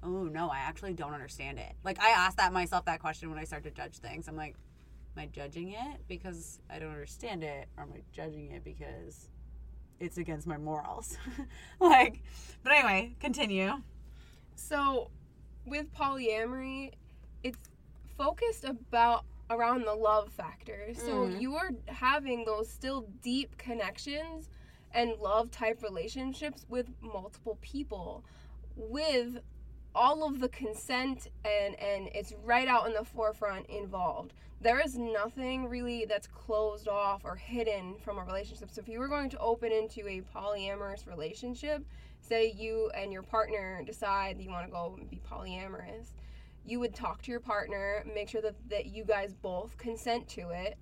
oh 0.03 0.25
no, 0.25 0.49
I 0.49 0.59
actually 0.59 0.95
don't 0.95 1.13
understand 1.13 1.59
it. 1.59 1.73
Like 1.85 2.01
I 2.01 2.11
asked 2.11 2.37
that 2.37 2.53
myself 2.53 2.85
that 2.87 3.01
question 3.01 3.31
when 3.31 3.39
I 3.39 3.45
start 3.45 3.65
to 3.65 3.71
judge 3.71 3.99
things. 3.99 4.29
I'm 4.29 4.37
like, 4.37 4.55
am 5.17 5.23
I 5.23 5.27
judging 5.27 5.73
it 5.73 6.01
because 6.07 6.61
I 6.71 6.79
don't 6.79 6.91
understand 6.91 7.43
it, 7.43 7.69
or 7.77 7.85
am 7.85 7.93
I 7.95 8.03
judging 8.13 8.53
it 8.53 8.65
because 8.65 9.29
it's 10.01 10.19
against 10.19 10.47
my 10.47 10.57
morals. 10.57 11.17
like, 11.81 12.23
but 12.63 12.73
anyway, 12.73 13.15
continue. 13.21 13.83
So, 14.55 15.11
with 15.67 15.93
polyamory, 15.95 16.93
it's 17.43 17.59
focused 18.17 18.65
about 18.65 19.25
around 19.51 19.85
the 19.85 19.95
love 19.95 20.33
factor. 20.33 20.93
So 20.95 21.27
Mm. 21.27 21.41
you 21.41 21.57
are 21.57 21.71
having 21.87 22.45
those 22.45 22.69
still 22.69 23.03
deep 23.23 23.57
connections 23.57 24.49
and 24.93 25.13
love 25.19 25.51
type 25.51 25.83
relationships 25.83 26.67
with 26.69 26.91
multiple 27.01 27.59
people 27.61 28.25
with 28.77 29.39
all 29.95 30.25
of 30.25 30.39
the 30.39 30.49
consent 30.49 31.29
and 31.45 31.75
and 31.81 32.09
it's 32.15 32.33
right 32.45 32.69
out 32.69 32.87
in 32.87 32.93
the 32.93 33.05
forefront 33.05 33.67
involved. 33.67 34.33
There 34.61 34.81
is 34.81 34.99
nothing 34.99 35.69
really 35.69 36.05
that's 36.05 36.27
closed 36.27 36.89
off 36.89 37.25
or 37.25 37.37
hidden 37.37 37.97
from 38.01 38.19
a 38.19 38.25
relationship. 38.25 38.71
So 38.71 38.81
if 38.81 38.89
you 38.89 38.99
were 38.99 39.09
going 39.09 39.31
to 39.31 39.39
open 39.39 39.73
into 39.73 40.07
a 40.09 40.21
polyamorous 40.35 41.07
relationship, 41.07 41.85
say 42.21 42.53
you 42.57 42.91
and 42.95 43.13
your 43.13 43.23
partner 43.23 43.83
decide 43.85 44.39
that 44.39 44.43
you 44.43 44.51
want 44.51 44.67
to 44.67 44.73
go 44.73 44.97
and 44.99 45.09
be 45.09 45.21
polyamorous, 45.31 46.09
you 46.69 46.79
would 46.81 46.95
talk 46.95 47.23
to 47.23 47.31
your 47.31 47.41
partner, 47.41 48.05
make 48.15 48.29
sure 48.29 48.43
that, 48.43 48.55
that 48.69 48.87
you 48.87 49.05
guys 49.05 49.33
both 49.33 49.77
consent 49.79 50.29
to 50.29 50.51
it, 50.51 50.77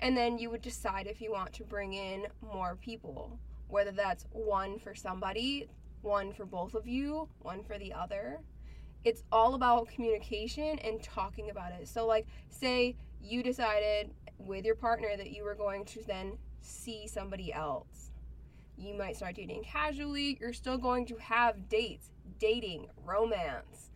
and 0.00 0.16
then 0.16 0.38
you 0.38 0.48
would 0.50 0.62
decide 0.62 1.06
if 1.06 1.20
you 1.20 1.30
want 1.30 1.52
to 1.52 1.64
bring 1.64 1.92
in 1.92 2.26
more 2.40 2.76
people, 2.76 3.38
whether 3.68 3.90
that's 3.90 4.24
one 4.32 4.78
for 4.78 4.94
somebody, 4.94 5.68
one 6.00 6.32
for 6.32 6.46
both 6.46 6.74
of 6.74 6.86
you, 6.86 7.28
one 7.40 7.62
for 7.62 7.76
the 7.76 7.92
other. 7.92 8.40
It's 9.04 9.22
all 9.30 9.54
about 9.54 9.88
communication 9.88 10.78
and 10.78 11.02
talking 11.02 11.50
about 11.50 11.72
it. 11.72 11.86
So, 11.86 12.06
like, 12.06 12.26
say 12.48 12.96
you 13.22 13.42
decided 13.42 14.10
with 14.38 14.64
your 14.64 14.74
partner 14.74 15.16
that 15.18 15.32
you 15.32 15.44
were 15.44 15.54
going 15.54 15.84
to 15.86 16.02
then 16.06 16.38
see 16.62 17.06
somebody 17.06 17.52
else. 17.52 18.10
You 18.78 18.94
might 18.94 19.16
start 19.16 19.36
dating 19.36 19.64
casually. 19.64 20.38
You're 20.40 20.54
still 20.54 20.78
going 20.78 21.04
to 21.06 21.16
have 21.16 21.68
dates, 21.68 22.10
dating, 22.38 22.88
romance, 23.04 23.89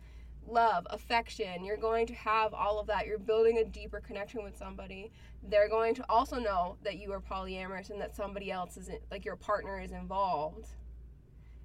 love, 0.47 0.87
affection. 0.89 1.63
You're 1.63 1.77
going 1.77 2.07
to 2.07 2.13
have 2.13 2.53
all 2.53 2.79
of 2.79 2.87
that. 2.87 3.07
You're 3.07 3.19
building 3.19 3.57
a 3.57 3.65
deeper 3.65 3.99
connection 3.99 4.43
with 4.43 4.57
somebody. 4.57 5.11
They're 5.43 5.69
going 5.69 5.95
to 5.95 6.05
also 6.09 6.37
know 6.37 6.77
that 6.83 6.97
you 6.97 7.11
are 7.13 7.21
polyamorous 7.21 7.89
and 7.89 8.01
that 8.01 8.15
somebody 8.15 8.51
else 8.51 8.77
isn't, 8.77 9.01
like 9.11 9.25
your 9.25 9.35
partner 9.35 9.79
is 9.79 9.91
involved. 9.91 10.67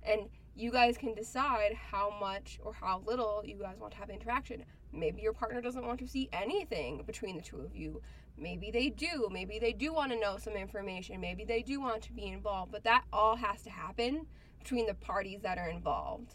And 0.03 0.29
you 0.57 0.71
guys 0.71 0.99
can 0.99 1.15
decide 1.15 1.75
how 1.75 2.13
much 2.19 2.59
or 2.63 2.73
how 2.73 3.03
little 3.07 3.43
you 3.45 3.57
guys 3.57 3.79
want 3.79 3.93
to 3.93 3.99
have 3.99 4.11
interaction. 4.11 4.65
Maybe 4.93 5.23
your 5.23 5.33
partner 5.33 5.61
doesn't 5.61 5.87
want 5.87 6.01
to 6.01 6.09
see 6.09 6.29
anything 6.33 7.03
between 7.07 7.37
the 7.37 7.43
two 7.43 7.61
of 7.61 7.77
you. 7.77 8.03
Maybe 8.37 8.71
they 8.71 8.89
do. 8.89 9.29
Maybe 9.31 9.59
they 9.59 9.73
do 9.73 9.93
want 9.93 10.13
to 10.13 10.19
know 10.19 10.37
some 10.39 10.55
information. 10.55 11.21
Maybe 11.21 11.45
they 11.45 11.63
do 11.63 11.81
want 11.81 12.03
to 12.03 12.13
be 12.13 12.27
involved. 12.27 12.73
But 12.73 12.85
that 12.85 13.05
all 13.13 13.37
has 13.37 13.63
to 13.63 13.71
happen 13.71 14.27
between 14.59 14.87
the 14.87 14.95
parties 14.95 15.41
that 15.43 15.59
are 15.59 15.69
involved. 15.69 16.35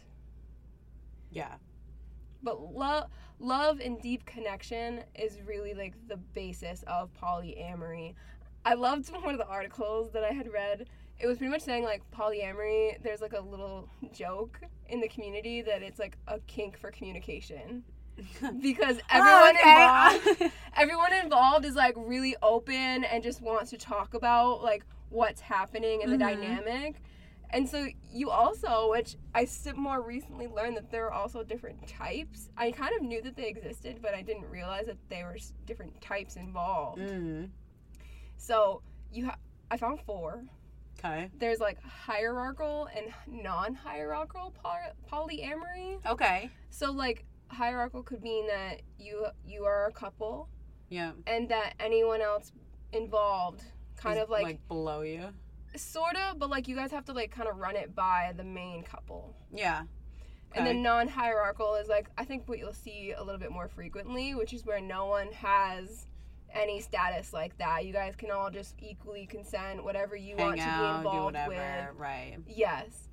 Yeah. 1.31 1.55
But 2.45 2.62
love, 2.73 3.10
love 3.39 3.81
and 3.81 4.01
deep 4.01 4.25
connection 4.25 5.01
is 5.15 5.39
really 5.45 5.73
like 5.73 5.95
the 6.08 6.17
basis 6.17 6.84
of 6.88 7.10
polyamory. 7.21 8.13
I 8.63 8.75
loved 8.75 9.10
one 9.23 9.34
of 9.34 9.39
the 9.39 9.47
articles 9.47 10.12
that 10.12 10.23
I 10.23 10.31
had 10.31 10.53
read. 10.53 10.88
It 11.19 11.27
was 11.27 11.38
pretty 11.39 11.51
much 11.51 11.63
saying 11.63 11.84
like 11.84 12.03
polyamory. 12.12 13.01
There's 13.03 13.21
like 13.21 13.34
a 13.34 13.41
little 13.41 13.89
joke 14.13 14.62
in 14.89 15.01
the 15.01 15.10
community 15.10 15.62
that 15.63 15.81
it's 15.84 15.99
like 15.99 16.17
a 16.27 16.39
kink 16.47 16.77
for 16.77 16.91
communication 16.91 17.84
because 18.62 18.99
everyone 19.10 19.55
Oh, 19.58 20.19
okay. 20.19 20.21
involved, 20.29 20.53
everyone 20.77 21.13
involved 21.13 21.65
is 21.65 21.75
like 21.75 21.95
really 21.97 22.36
open 22.43 23.03
and 23.03 23.23
just 23.23 23.41
wants 23.41 23.71
to 23.71 23.77
talk 23.77 24.13
about 24.13 24.63
like 24.63 24.86
what's 25.10 25.41
happening 25.41 26.03
and 26.03 26.12
the 26.12 26.17
Mhm. 26.17 26.19
dynamic. 26.19 27.01
And 27.51 27.67
so 27.67 27.88
you 28.12 28.29
also, 28.29 28.89
which 28.91 29.15
I 29.34 29.47
more 29.75 30.01
recently 30.01 30.47
learned 30.47 30.77
that 30.77 30.91
there 30.91 31.05
are 31.05 31.12
also 31.12 31.43
different 31.43 31.88
types. 31.88 32.49
I 32.58 32.71
kind 32.71 32.95
of 32.95 33.01
knew 33.01 33.21
that 33.21 33.36
they 33.36 33.47
existed, 33.47 33.99
but 34.01 34.13
I 34.13 34.21
didn't 34.21 34.49
realize 34.49 34.88
that 34.88 34.97
there 35.10 35.25
were 35.25 35.38
different 35.65 35.99
types 36.01 36.36
involved. 36.36 37.01
Mm. 37.01 37.49
So 38.38 38.81
you, 39.12 39.25
ha- 39.25 39.38
I 39.71 39.77
found 39.77 39.99
four. 40.05 40.43
Okay. 40.99 41.29
There's 41.38 41.60
like 41.60 41.81
hierarchical 41.81 42.88
and 42.95 43.08
non-hierarchical 43.27 44.53
poly- 44.63 45.39
polyamory. 45.39 46.05
Okay. 46.05 46.49
So 46.69 46.91
like 46.91 47.25
hierarchical 47.47 48.03
could 48.03 48.23
mean 48.23 48.47
that 48.47 48.81
you 48.97 49.27
you 49.45 49.65
are 49.65 49.86
a 49.88 49.91
couple 49.91 50.49
Yeah. 50.89 51.12
and 51.27 51.47
that 51.49 51.73
anyone 51.79 52.21
else 52.21 52.51
involved 52.91 53.63
kind 53.97 54.17
Is, 54.17 54.23
of 54.23 54.29
like, 54.29 54.67
below 54.67 55.01
you. 55.01 55.29
Sort 55.81 56.15
of 56.15 56.39
but 56.39 56.49
like 56.49 56.67
you 56.67 56.75
guys 56.75 56.91
have 56.91 57.05
to 57.05 57.13
like 57.13 57.31
kind 57.31 57.47
of 57.49 57.57
run 57.57 57.75
it 57.75 57.95
by 57.95 58.33
the 58.38 58.43
main 58.43 58.83
couple 58.83 59.35
Yeah. 59.53 59.83
and 60.53 60.65
then 60.65 60.81
non-hierarchical 60.83 61.75
is 61.75 61.88
like 61.88 62.07
i 62.17 62.23
think 62.25 62.47
what 62.47 62.59
you'll 62.59 62.73
see 62.73 63.13
a 63.17 63.23
little 63.23 63.39
bit 63.39 63.51
more 63.51 63.67
frequently 63.67 64.35
which 64.35 64.53
is 64.53 64.65
where 64.65 64.79
no 64.81 65.05
one 65.05 65.31
has 65.33 66.07
any 66.53 66.79
status 66.79 67.33
like 67.33 67.57
that 67.57 67.85
you 67.85 67.91
guys 67.91 68.15
can 68.15 68.31
all 68.31 68.49
just 68.49 68.75
equally 68.79 69.25
consent 69.25 69.83
whatever 69.83 70.15
you 70.15 70.35
want 70.38 70.57
Hang 70.59 70.69
to 70.71 70.77
be 70.79 70.85
out, 70.85 70.91
do 70.93 70.97
involved 71.07 71.25
whatever. 71.25 71.49
with 71.91 71.99
Right. 71.99 72.38
yes 72.47 73.09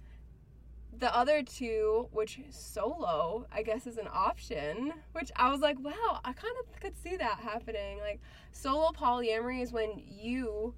the 0.98 1.12
other 1.16 1.42
two 1.42 2.08
which 2.12 2.38
solo 2.50 3.46
i 3.50 3.62
guess 3.62 3.86
is 3.86 3.96
an 3.98 4.06
option 4.12 4.92
which 5.12 5.32
i 5.36 5.50
was 5.50 5.60
like 5.60 5.76
wow 5.80 6.20
i 6.24 6.32
kind 6.32 6.54
of 6.60 6.80
could 6.80 6.96
see 6.96 7.16
that 7.16 7.38
happening 7.40 7.98
like 7.98 8.20
solo 8.52 8.90
polyamory 8.92 9.62
is 9.62 9.72
when 9.72 10.00
you 10.06 10.74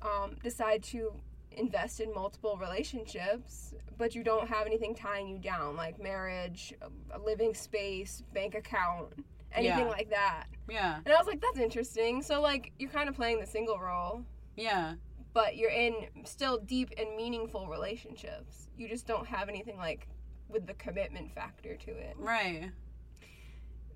um, 0.00 0.36
decide 0.44 0.82
to 0.84 1.12
invest 1.58 2.00
in 2.00 2.12
multiple 2.14 2.56
relationships 2.56 3.74
but 3.96 4.14
you 4.14 4.22
don't 4.22 4.48
have 4.48 4.66
anything 4.66 4.94
tying 4.94 5.26
you 5.28 5.38
down 5.38 5.76
like 5.76 6.00
marriage 6.00 6.72
a 7.12 7.18
living 7.18 7.52
space 7.54 8.22
bank 8.32 8.54
account 8.54 9.12
anything 9.52 9.78
Yeah. 9.86 9.90
like 9.90 10.10
that 10.10 10.46
Yeah. 10.70 10.96
and 11.04 11.12
i 11.12 11.16
was 11.18 11.26
like 11.26 11.40
that's 11.40 11.58
interesting 11.58 12.22
so 12.22 12.40
like 12.40 12.72
you're 12.78 12.90
kind 12.90 13.08
of 13.08 13.16
playing 13.16 13.40
the 13.40 13.46
single 13.46 13.78
role 13.78 14.22
Yeah. 14.56 14.94
but 15.34 15.56
you're 15.56 15.70
in 15.70 15.94
still 16.24 16.58
deep 16.58 16.90
and 16.98 17.16
meaningful 17.16 17.66
relationships. 17.68 18.68
You 18.76 18.88
just 18.88 19.06
don't 19.06 19.26
have 19.26 19.48
anything 19.48 19.76
like 19.76 20.08
with 20.48 20.66
the 20.66 20.74
commitment 20.74 21.32
factor 21.34 21.76
to 21.76 21.90
it. 21.90 22.14
Right. 22.16 22.70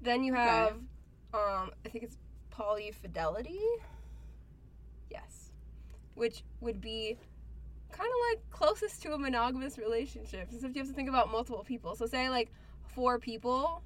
Then 0.01 0.23
you 0.25 0.33
Okay. 0.35 0.43
have, 0.45 0.75
um, 1.35 1.71
I 1.85 1.89
think 1.89 2.05
it's 2.05 2.19
polyfidelity. 2.53 3.61
Yes, 5.11 5.51
which 6.15 6.45
would 6.61 6.81
be 6.81 7.19
kind 7.93 8.09
of 8.11 8.39
like 8.39 8.51
closest 8.51 9.03
to 9.03 9.13
a 9.13 9.19
monogamous 9.19 9.79
relationship. 9.79 10.49
If 10.53 10.63
you 10.63 10.81
have 10.81 10.89
to 10.89 10.95
think 10.95 11.09
about 11.09 11.31
multiple 11.31 11.63
people. 11.65 11.95
So 11.95 12.07
say 12.07 12.29
like 12.29 12.51
four 12.95 13.19
people 13.19 13.83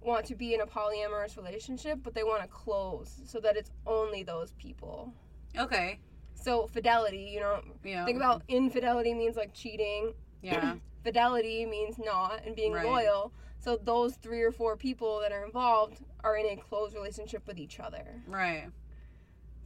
want 0.00 0.26
to 0.26 0.34
be 0.34 0.52
in 0.54 0.60
a 0.60 0.66
polyamorous 0.66 1.36
relationship, 1.36 2.00
but 2.02 2.14
they 2.14 2.24
want 2.24 2.42
to 2.42 2.48
close 2.48 3.20
so 3.24 3.40
that 3.40 3.56
it's 3.56 3.70
only 3.86 4.22
those 4.22 4.52
people. 4.58 5.12
Okay. 5.58 5.98
So 6.34 6.66
fidelity, 6.66 7.30
you 7.32 7.40
know, 7.40 7.60
Yeah. 7.84 8.04
Think 8.04 8.16
about 8.18 8.42
infidelity 8.48 9.14
means 9.14 9.36
like 9.36 9.54
cheating. 9.54 10.12
Yeah. 10.42 10.74
Fidelity 11.04 11.64
means 11.66 11.98
not 11.98 12.44
and 12.46 12.54
being 12.56 12.72
Right. 12.72 12.84
loyal. 12.86 13.32
So 13.58 13.78
those 13.82 14.16
three 14.16 14.42
or 14.42 14.50
four 14.52 14.76
people 14.76 15.20
that 15.20 15.32
are 15.32 15.44
involved 15.44 16.02
are 16.22 16.36
in 16.36 16.46
a 16.46 16.56
close 16.56 16.94
relationship 16.94 17.46
with 17.46 17.58
each 17.58 17.80
other. 17.80 18.22
right. 18.26 18.68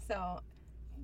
So 0.07 0.41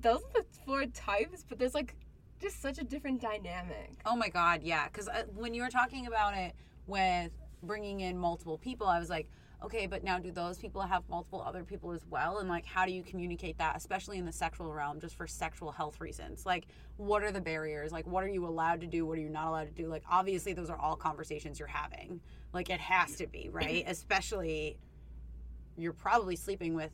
those 0.01 0.21
are 0.23 0.41
the 0.41 0.45
four 0.65 0.85
types, 0.87 1.45
but 1.47 1.59
there's 1.59 1.73
like 1.73 1.95
just 2.41 2.61
such 2.61 2.77
a 2.77 2.83
different 2.83 3.21
dynamic. 3.21 3.91
Oh 4.05 4.15
my 4.15 4.29
god, 4.29 4.63
yeah. 4.63 4.87
Because 4.87 5.07
uh, 5.07 5.23
when 5.35 5.53
you 5.53 5.61
were 5.61 5.69
talking 5.69 6.07
about 6.07 6.35
it 6.35 6.53
with 6.87 7.31
bringing 7.63 8.01
in 8.01 8.17
multiple 8.17 8.57
people, 8.57 8.87
I 8.87 8.99
was 8.99 9.09
like, 9.09 9.27
okay, 9.63 9.87
but 9.87 10.03
now 10.03 10.19
do 10.19 10.31
those 10.31 10.57
people 10.57 10.81
have 10.81 11.03
multiple 11.09 11.41
other 11.45 11.63
people 11.63 11.91
as 11.91 12.05
well? 12.09 12.39
And 12.39 12.49
like, 12.49 12.65
how 12.65 12.85
do 12.85 12.91
you 12.91 13.01
communicate 13.01 13.57
that, 13.57 13.75
especially 13.75 14.17
in 14.17 14.25
the 14.25 14.31
sexual 14.31 14.71
realm, 14.71 14.99
just 14.99 15.15
for 15.15 15.27
sexual 15.27 15.71
health 15.71 15.99
reasons? 15.99 16.45
Like, 16.45 16.67
what 16.97 17.23
are 17.23 17.31
the 17.31 17.41
barriers? 17.41 17.91
Like, 17.91 18.05
what 18.05 18.23
are 18.23 18.27
you 18.27 18.45
allowed 18.45 18.81
to 18.81 18.87
do? 18.87 19.05
What 19.05 19.17
are 19.17 19.21
you 19.21 19.29
not 19.29 19.47
allowed 19.47 19.75
to 19.75 19.83
do? 19.83 19.87
Like, 19.87 20.03
obviously, 20.09 20.53
those 20.53 20.69
are 20.69 20.77
all 20.77 20.95
conversations 20.95 21.57
you're 21.57 21.67
having. 21.67 22.19
Like, 22.53 22.69
it 22.69 22.79
has 22.79 23.15
to 23.15 23.27
be, 23.27 23.49
right? 23.51 23.83
especially, 23.87 24.77
you're 25.77 25.93
probably 25.93 26.35
sleeping 26.35 26.75
with 26.75 26.91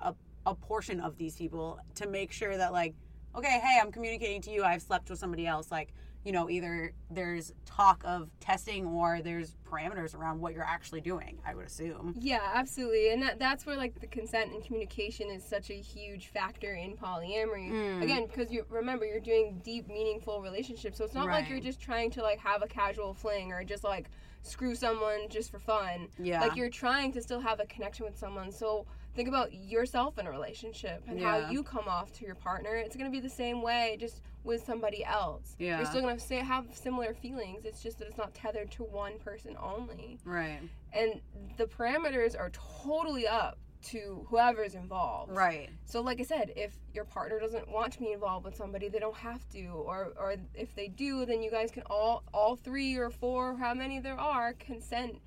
a, 0.00 0.14
a 0.46 0.54
portion 0.54 1.00
of 1.00 1.16
these 1.16 1.36
people 1.36 1.78
to 1.96 2.06
make 2.06 2.30
sure 2.30 2.56
that, 2.56 2.72
like, 2.72 2.94
okay, 3.34 3.60
hey, 3.62 3.78
I'm 3.80 3.92
communicating 3.92 4.40
to 4.42 4.50
you. 4.50 4.64
I've 4.64 4.82
slept 4.82 5.10
with 5.10 5.18
somebody 5.18 5.46
else. 5.46 5.70
Like, 5.70 5.92
you 6.24 6.30
know, 6.30 6.48
either 6.48 6.92
there's 7.10 7.52
talk 7.66 8.02
of 8.04 8.30
testing 8.38 8.86
or 8.86 9.20
there's 9.22 9.56
parameters 9.68 10.14
around 10.14 10.40
what 10.40 10.54
you're 10.54 10.62
actually 10.64 11.00
doing, 11.00 11.38
I 11.44 11.54
would 11.54 11.66
assume. 11.66 12.14
Yeah, 12.18 12.42
absolutely. 12.54 13.10
And 13.10 13.22
that, 13.22 13.38
that's 13.38 13.66
where 13.66 13.76
like 13.76 13.98
the 14.00 14.06
consent 14.06 14.52
and 14.52 14.64
communication 14.64 15.30
is 15.30 15.42
such 15.42 15.70
a 15.70 15.74
huge 15.74 16.28
factor 16.28 16.74
in 16.74 16.96
polyamory. 16.96 17.70
Mm. 17.70 18.02
Again, 18.02 18.26
because 18.26 18.52
you 18.52 18.64
remember 18.68 19.04
you're 19.04 19.20
doing 19.20 19.60
deep, 19.64 19.88
meaningful 19.88 20.40
relationships. 20.40 20.98
So 20.98 21.04
it's 21.04 21.14
not 21.14 21.26
like 21.26 21.48
you're 21.48 21.60
just 21.60 21.80
trying 21.80 22.10
to 22.12 22.22
like 22.22 22.38
have 22.38 22.62
a 22.62 22.68
casual 22.68 23.14
fling 23.14 23.50
or 23.50 23.64
just 23.64 23.82
like 23.82 24.08
screw 24.42 24.74
someone 24.76 25.28
just 25.28 25.50
for 25.50 25.58
fun. 25.58 26.08
Yeah. 26.18 26.40
Like 26.40 26.56
you're 26.56 26.70
trying 26.70 27.12
to 27.12 27.22
still 27.22 27.40
have 27.40 27.58
a 27.58 27.66
connection 27.66 28.04
with 28.04 28.16
someone. 28.16 28.52
So 28.52 28.86
think 29.14 29.28
about 29.28 29.52
yourself 29.52 30.18
in 30.18 30.26
a 30.26 30.30
relationship 30.30 31.02
and 31.06 31.20
how 31.20 31.50
you 31.50 31.62
come 31.62 31.84
off 31.86 32.12
to 32.14 32.24
your 32.24 32.34
partner. 32.34 32.76
It's 32.76 32.96
going 32.96 33.10
to 33.10 33.12
be 33.12 33.20
the 33.20 33.34
same 33.34 33.62
way, 33.62 33.96
just 34.00 34.22
with 34.44 34.64
somebody 34.64 35.04
else. 35.04 35.54
Yeah. 35.58 35.78
You're 35.78 35.86
still 35.86 36.00
gonna 36.00 36.18
say 36.18 36.36
have 36.36 36.66
similar 36.72 37.14
feelings. 37.14 37.64
It's 37.64 37.82
just 37.82 37.98
that 37.98 38.08
it's 38.08 38.18
not 38.18 38.34
tethered 38.34 38.70
to 38.72 38.84
one 38.84 39.18
person 39.18 39.56
only. 39.60 40.18
Right. 40.24 40.60
And 40.92 41.20
the 41.56 41.66
parameters 41.66 42.38
are 42.38 42.50
totally 42.50 43.26
up 43.26 43.58
to 43.84 44.24
whoever's 44.28 44.74
involved. 44.74 45.32
Right. 45.32 45.70
So 45.84 46.00
like 46.00 46.20
I 46.20 46.24
said, 46.24 46.52
if 46.56 46.76
your 46.94 47.04
partner 47.04 47.38
doesn't 47.38 47.68
want 47.68 47.92
to 47.94 47.98
be 48.00 48.12
involved 48.12 48.44
with 48.44 48.56
somebody, 48.56 48.88
they 48.88 48.98
don't 48.98 49.16
have 49.16 49.48
to. 49.50 49.66
Or 49.66 50.12
or 50.16 50.36
if 50.54 50.74
they 50.74 50.88
do, 50.88 51.24
then 51.24 51.42
you 51.42 51.50
guys 51.50 51.70
can 51.70 51.82
all 51.86 52.24
all 52.32 52.56
three 52.56 52.96
or 52.96 53.10
four, 53.10 53.56
how 53.56 53.74
many 53.74 54.00
there 54.00 54.18
are, 54.18 54.54
consent 54.54 55.18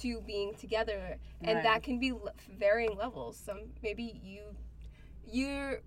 to 0.00 0.20
being 0.22 0.54
together, 0.54 1.18
and 1.42 1.56
Right. 1.56 1.62
that 1.62 1.82
can 1.82 1.98
be 1.98 2.12
varying 2.58 2.96
levels. 2.96 3.36
Some 3.36 3.72
maybe 3.82 4.20
you 4.22 4.56
your 5.26 5.80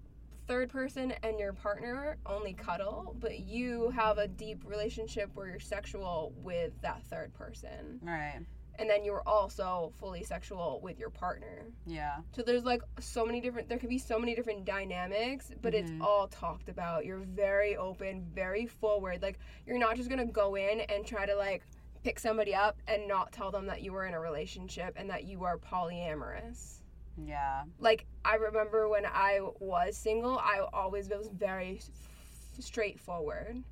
third 0.47 0.69
person 0.69 1.11
and 1.23 1.37
your 1.39 1.53
partner 1.53 2.17
only 2.25 2.53
cuddle, 2.53 3.15
but 3.19 3.39
you 3.39 3.89
have 3.89 4.17
a 4.17 4.27
deep 4.27 4.63
relationship 4.65 5.29
where 5.35 5.47
you're 5.47 5.59
sexual 5.59 6.33
with 6.37 6.79
that 6.81 7.03
third 7.03 7.33
person, 7.33 7.99
Right. 8.01 8.39
and 8.79 8.89
then 8.89 9.03
you're 9.03 9.23
also 9.27 9.91
fully 9.99 10.23
sexual 10.23 10.79
with 10.81 10.97
your 10.97 11.09
partner. 11.09 11.65
Yeah. 11.85 12.21
So 12.31 12.43
there's 12.43 12.63
like 12.63 12.81
so 12.99 13.25
many 13.25 13.41
different 13.41 13.67
there 13.67 13.77
can 13.77 13.89
be 13.89 13.97
so 13.97 14.17
many 14.17 14.35
different 14.35 14.63
dynamics, 14.65 15.51
but 15.61 15.73
Mhm. 15.73 15.79
it's 15.79 15.91
all 16.01 16.27
talked 16.29 16.69
about. 16.69 17.05
You're 17.05 17.19
very 17.19 17.75
open, 17.75 18.21
very 18.33 18.65
forward. 18.65 19.21
Like 19.21 19.39
you're 19.65 19.77
not 19.77 19.97
just 19.97 20.09
to 20.09 20.25
go 20.25 20.55
in 20.55 20.79
and 20.81 21.05
try 21.05 21.25
to 21.25 21.35
like 21.35 21.65
pick 22.03 22.19
somebody 22.19 22.53
up 22.53 22.77
and 22.87 23.07
not 23.07 23.31
tell 23.31 23.51
them 23.51 23.65
that 23.67 23.81
you 23.81 23.93
were 23.93 24.05
in 24.05 24.13
a 24.13 24.19
relationship 24.19 24.93
and 24.97 25.09
that 25.09 25.25
you 25.25 25.43
are 25.43 25.57
polyamorous. 25.57 26.81
Yeah. 27.17 27.63
Like 27.79 28.05
I 28.23 28.35
remember 28.35 28.87
when 28.89 29.05
I 29.05 29.39
was 29.59 29.97
single, 29.97 30.37
I 30.37 30.61
always 30.73 31.09
was 31.09 31.29
very 31.29 31.77
s- 31.77 31.89
straightforward. 32.59 33.63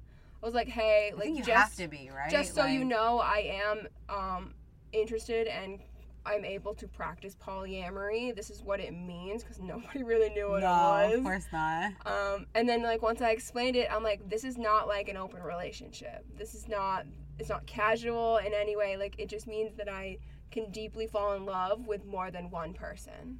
I 0.41 0.45
was 0.45 0.55
like, 0.55 0.67
"Hey, 0.67 1.13
like 1.15 1.29
you 1.29 1.37
just 1.37 1.49
have 1.49 1.75
to 1.75 1.87
be 1.87 2.09
right. 2.15 2.29
just 2.29 2.53
so 2.53 2.65
you 2.65 2.83
know, 2.83 3.19
I 3.19 3.61
am 3.63 3.87
um, 4.09 4.53
interested 4.91 5.47
and 5.47 5.79
I'm 6.25 6.43
able 6.43 6.73
to 6.75 6.87
practice 6.87 7.35
polyamory. 7.35 8.35
This 8.35 8.49
is 8.49 8.63
what 8.63 8.79
it 8.79 8.91
means 8.93 9.43
because 9.43 9.59
nobody 9.59 10.03
really 10.03 10.29
knew 10.29 10.49
what 10.49 10.61
no, 10.61 10.67
it 10.67 11.07
was. 11.09 11.17
of 11.17 11.23
course 11.23 11.45
not. 11.53 11.91
Um, 12.05 12.47
and 12.55 12.67
then 12.67 12.81
like 12.81 13.01
once 13.01 13.21
I 13.21 13.29
explained 13.29 13.75
it, 13.75 13.87
I'm 13.91 14.03
like, 14.03 14.27
this 14.27 14.43
is 14.43 14.57
not 14.57 14.87
like 14.87 15.07
an 15.07 15.17
open 15.17 15.43
relationship. 15.43 16.25
This 16.37 16.55
is 16.55 16.67
not. 16.67 17.05
It's 17.39 17.49
not 17.49 17.65
casual 17.65 18.37
in 18.37 18.53
any 18.53 18.75
way. 18.75 18.97
Like 18.97 19.15
it 19.17 19.29
just 19.29 19.47
means 19.47 19.75
that 19.77 19.89
I 19.89 20.17
can 20.51 20.71
deeply 20.71 21.07
fall 21.07 21.33
in 21.33 21.45
love 21.45 21.87
with 21.87 22.05
more 22.05 22.31
than 22.31 22.49
one 22.49 22.73
person. 22.73 23.39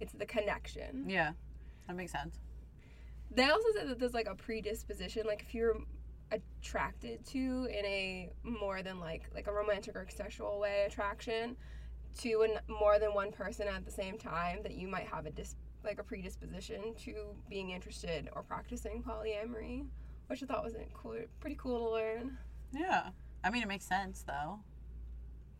It's 0.00 0.12
the 0.12 0.26
connection. 0.26 1.04
Yeah. 1.08 1.32
That 1.86 1.96
makes 1.96 2.12
sense. 2.12 2.38
They 3.30 3.48
also 3.48 3.68
said 3.74 3.88
that 3.88 3.98
there's 3.98 4.14
like 4.14 4.28
a 4.28 4.34
predisposition, 4.34 5.26
like 5.26 5.42
if 5.42 5.54
you're 5.54 5.76
attracted 6.32 7.24
to 7.24 7.68
in 7.70 7.84
a 7.84 8.32
more 8.42 8.82
than 8.82 8.98
like 8.98 9.30
like 9.34 9.46
a 9.46 9.52
romantic 9.52 9.94
or 9.94 10.06
sexual 10.08 10.58
way 10.58 10.84
attraction 10.86 11.56
to 12.18 12.42
an, 12.42 12.58
more 12.68 12.98
than 12.98 13.14
one 13.14 13.30
person 13.30 13.68
at 13.68 13.84
the 13.84 13.90
same 13.90 14.18
time, 14.18 14.62
that 14.62 14.74
you 14.74 14.88
might 14.88 15.06
have 15.06 15.26
a 15.26 15.30
dis 15.30 15.56
like 15.84 16.00
a 16.00 16.02
predisposition 16.02 16.94
to 16.96 17.34
being 17.48 17.70
interested 17.70 18.28
or 18.34 18.42
practicing 18.42 19.02
polyamory, 19.02 19.86
which 20.26 20.42
I 20.42 20.46
thought 20.46 20.64
was 20.64 20.74
cool, 20.94 21.16
pretty 21.40 21.56
cool 21.56 21.78
to 21.86 21.90
learn. 21.92 22.38
Yeah. 22.72 23.10
I 23.44 23.50
mean, 23.50 23.62
it 23.62 23.68
makes 23.68 23.84
sense 23.86 24.24
though. 24.26 24.60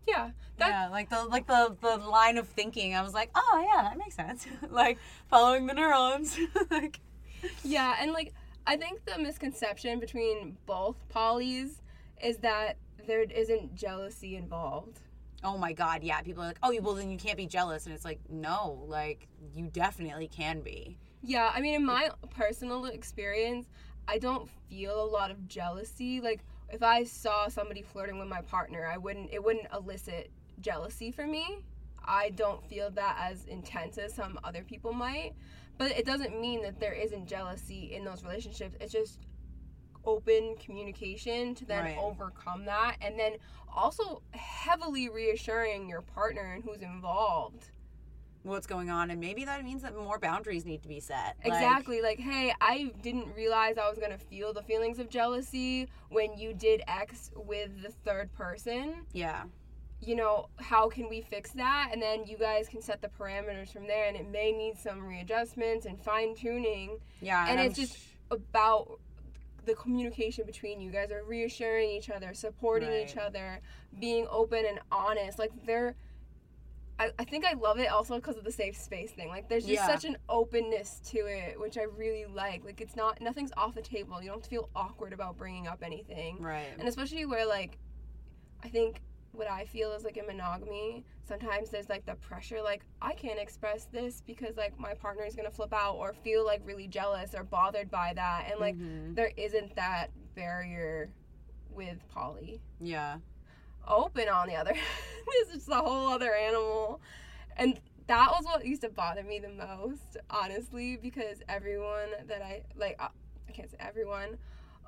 Yeah, 0.09 0.31
that 0.59 0.69
yeah, 0.69 0.89
like 0.89 1.11
the 1.11 1.25
like 1.25 1.47
the 1.49 1.77
the 1.81 1.97
line 1.97 2.39
of 2.39 2.47
thinking. 2.47 2.95
I 2.95 3.03
was 3.03 3.13
like, 3.13 3.31
oh 3.35 3.67
yeah, 3.75 3.83
that 3.83 3.99
makes 3.99 4.15
sense. 4.15 4.47
like 4.71 4.99
following 5.29 5.67
the 5.67 5.75
neurons. 5.75 6.39
like, 6.71 7.01
Yeah, 7.65 7.97
and 8.01 8.13
like 8.13 8.33
I 8.67 8.77
think 8.77 9.05
the 9.05 9.19
misconception 9.19 9.99
between 9.99 10.57
both 10.67 10.97
polys 11.13 11.81
is 12.23 12.39
that 12.39 12.77
there 13.07 13.23
isn't 13.23 13.75
jealousy 13.75 14.37
involved. 14.37 15.01
oh 15.45 15.59
my 15.59 15.73
god, 15.73 16.03
yeah. 16.05 16.21
People 16.23 16.43
are 16.45 16.47
like, 16.47 16.59
oh, 16.63 16.77
well 16.83 16.95
then 16.95 17.11
you 17.11 17.19
can't 17.19 17.37
be 17.37 17.47
jealous, 17.47 17.87
and 17.87 17.95
it's 17.95 18.05
like, 18.05 18.21
no, 18.29 18.85
like 18.87 19.27
you 19.55 19.67
definitely 19.67 20.29
can 20.29 20.61
be. 20.61 20.99
Yeah, 21.23 21.51
I 21.53 21.61
mean 21.61 21.75
in 21.75 21.85
my 21.85 22.11
personal 22.31 22.85
experience, 22.87 23.67
I 24.07 24.19
don't 24.19 24.49
feel 24.69 25.03
a 25.03 25.09
lot 25.11 25.33
of 25.33 25.49
jealousy. 25.49 26.21
Like 26.21 26.45
if 26.69 26.83
I 26.83 27.05
saw 27.05 27.49
somebody 27.49 27.83
flirting 27.83 28.19
with 28.19 28.29
my 28.29 28.41
partner, 28.43 28.87
I 28.87 28.97
wouldn't 28.97 29.33
it 29.33 29.43
wouldn't 29.43 29.67
elicit 29.73 30.31
jealousy 30.61 31.11
for 31.11 31.27
me. 31.27 31.63
I 32.05 32.31
don't 32.31 32.65
feel 32.69 32.91
that 32.93 33.17
as 33.21 33.45
intense 33.47 33.99
as 33.99 34.15
some 34.15 34.39
other 34.45 34.63
people 34.63 34.93
might. 34.93 35.35
But 35.79 35.91
it 35.93 36.07
doesn't 36.07 36.41
mean 36.41 36.63
that 36.63 36.81
there 36.81 36.95
isn't 36.95 37.27
jealousy 37.27 37.95
in 37.95 38.05
those 38.05 38.23
relationships. 38.23 38.77
It's 38.81 38.93
just 38.93 39.21
open 40.05 40.57
communication 40.59 41.55
to 41.57 41.65
then 41.67 41.85
Right. 41.85 41.99
overcome 41.99 42.65
that 42.67 42.97
and 43.01 43.19
then 43.19 43.35
also 43.69 44.23
heavily 44.31 45.09
reassuring 45.09 45.89
your 45.89 46.01
partner 46.01 46.55
and 46.55 46.63
who's 46.65 46.81
involved. 46.81 47.71
What's 48.47 48.67
going 48.67 48.91
on, 48.91 49.11
and 49.11 49.21
maybe 49.21 49.45
that 49.45 49.65
means 49.65 49.83
that 49.83 49.97
more 49.97 50.19
boundaries 50.19 50.65
need 50.65 50.83
to 50.83 50.89
be 50.89 51.01
set. 51.01 51.37
Like, 51.45 51.47
Exactly. 51.47 52.01
Like, 52.01 52.21
hey, 52.21 52.53
I 52.61 52.93
didn't 53.03 53.35
realize 53.35 53.77
I 53.77 53.89
was 53.89 53.99
going 53.99 54.13
to 54.13 54.19
feel 54.19 54.53
the 54.53 54.63
feelings 54.63 54.99
of 55.01 55.09
jealousy 55.11 55.89
when 56.11 56.39
you 56.39 56.55
did 56.55 56.83
X 56.87 57.31
with 57.35 57.83
the 57.83 57.91
third 57.91 58.33
person. 58.33 59.05
yeah. 59.13 59.45
You 59.99 60.15
know, 60.15 60.49
how 60.59 60.91
can 60.91 61.09
we 61.09 61.23
fix 61.23 61.53
that? 61.53 61.89
And 61.91 62.03
then 62.03 62.27
you 62.27 62.37
guys 62.37 62.69
can 62.69 62.83
set 62.83 63.01
the 63.01 63.09
parameters 63.09 63.73
from 63.73 63.87
there, 63.87 64.07
and 64.07 64.15
it 64.17 64.31
may 64.31 64.53
need 64.53 64.77
some 64.79 65.03
readjustments 65.03 65.87
and 65.87 65.99
fine 65.99 66.35
tuning. 66.37 66.99
Yeah. 67.23 67.47
And 67.49 67.59
I'm 67.59 67.67
it's 67.69 67.77
just 67.77 67.97
sh- 67.97 68.03
about 68.31 69.01
the 69.65 69.75
communication 69.75 70.45
between 70.45 70.81
you 70.83 70.91
guys 70.93 71.11
are 71.11 71.25
reassuring 71.25 71.89
each 71.91 72.11
other, 72.11 72.35
supporting 72.35 72.93
each 72.93 73.17
other, 73.17 73.61
being 73.99 74.27
open 74.31 74.65
and 74.69 74.79
honest. 74.93 75.39
Like, 75.39 75.51
they're. 75.65 75.97
I, 76.99 77.11
I 77.19 77.25
think 77.25 77.45
I 77.45 77.53
love 77.55 77.79
it 77.79 77.89
also 77.91 78.17
because 78.17 78.37
of 78.39 78.45
the 78.45 78.51
safe 78.53 78.77
space 78.77 79.11
thing. 79.13 79.29
Like, 79.29 79.49
there's 79.49 79.65
just 79.65 79.75
Yeah. 79.75 79.87
such 79.87 80.05
an 80.05 80.17
openness 80.29 81.01
to 81.11 81.19
it, 81.27 81.61
which 81.61 81.77
I 81.77 81.83
really 81.83 82.25
like. 82.25 82.65
Like, 82.65 82.81
it's 82.81 82.97
not, 82.97 83.21
nothing's 83.21 83.53
off 83.57 83.75
the 83.75 83.83
table. 83.83 84.21
You 84.23 84.29
don't 84.29 84.39
have 84.39 84.45
to 84.45 84.49
feel 84.51 84.71
awkward 84.75 85.13
about 85.13 85.37
bringing 85.37 85.67
up 85.67 85.83
anything. 85.83 86.41
right. 86.41 86.73
And 86.79 86.89
especially 86.89 87.27
where, 87.27 87.45
like, 87.47 87.77
I 88.65 88.69
think 88.69 89.03
what 89.33 89.51
I 89.51 89.67
feel 89.67 89.93
is 89.93 90.03
like 90.05 90.17
in 90.17 90.27
monogamy, 90.27 91.05
sometimes 91.29 91.69
there's 91.69 91.91
like 91.91 92.07
the 92.07 92.15
pressure, 92.15 92.63
like, 92.63 92.83
I 93.03 93.13
can't 93.13 93.39
express 93.39 93.85
this 93.93 94.23
because, 94.27 94.57
like, 94.57 94.79
my 94.81 94.95
partner 94.95 95.25
is 95.25 95.35
going 95.37 95.49
to 95.49 95.55
flip 95.55 95.75
out 95.75 95.97
or 95.97 96.15
feel 96.15 96.47
like 96.47 96.63
really 96.65 96.89
jealous 96.89 97.35
or 97.35 97.45
bothered 97.45 97.91
by 97.91 98.15
that. 98.15 98.47
And, 98.51 98.59
like, 98.59 98.77
Mhm. 98.77 99.15
there 99.15 99.33
isn't 99.37 99.77
that 99.77 100.11
barrier 100.35 101.11
with 101.71 101.99
poly. 102.09 102.63
Yeah. 102.81 103.19
Open, 103.87 104.29
on 104.29 104.49
the 104.49 104.55
other 104.57 104.75
This 105.27 105.49
is 105.49 105.55
just 105.55 105.69
a 105.69 105.75
whole 105.77 106.09
other 106.09 106.35
animal. 106.35 107.01
And 107.57 107.81
that 108.07 108.31
was 108.31 108.45
what 108.45 108.65
used 108.65 108.83
to 108.83 108.89
bother 108.89 109.23
me 109.25 109.39
the 109.41 109.49
most, 109.49 110.17
honestly, 110.31 110.97
because 110.97 111.39
everyone 111.49 112.11
that 112.29 112.43
I, 112.43 112.63
like, 112.77 112.97
uh, 113.01 113.09
I 113.49 113.53
can't 113.53 113.69
say 113.71 113.77
everyone, 113.81 114.39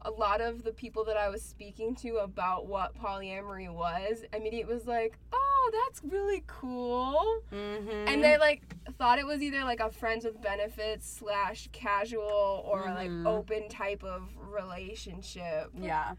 a 0.03 0.11
lot 0.13 0.41
of 0.41 0.63
the 0.63 0.71
people 0.73 1.05
that 1.07 1.17
I 1.17 1.29
was 1.29 1.43
speaking 1.43 1.97
to 1.97 2.19
about 2.19 2.67
what 2.67 2.95
polyamory 2.97 3.73
was, 3.73 4.23
immediately 4.33 4.73
was 4.73 4.87
like, 4.87 5.19
oh, 5.33 5.71
that's 5.87 6.03
really 6.05 6.45
cool. 6.47 7.41
Mm-hmm. 7.53 8.09
And 8.09 8.23
they 8.23 8.39
like 8.39 8.63
thought 8.97 9.19
it 9.19 9.27
was 9.27 9.43
either 9.43 9.65
like 9.65 9.81
a 9.81 9.91
friends 9.91 10.25
with 10.25 10.41
benefits 10.41 11.09
slash 11.19 11.69
casual 11.73 12.63
or 12.65 12.85
Mhm. 12.85 12.95
like 12.95 13.27
open 13.27 13.69
type 13.69 14.05
of 14.05 14.23
relationship. 14.49 15.73
Yeah. 15.77 16.15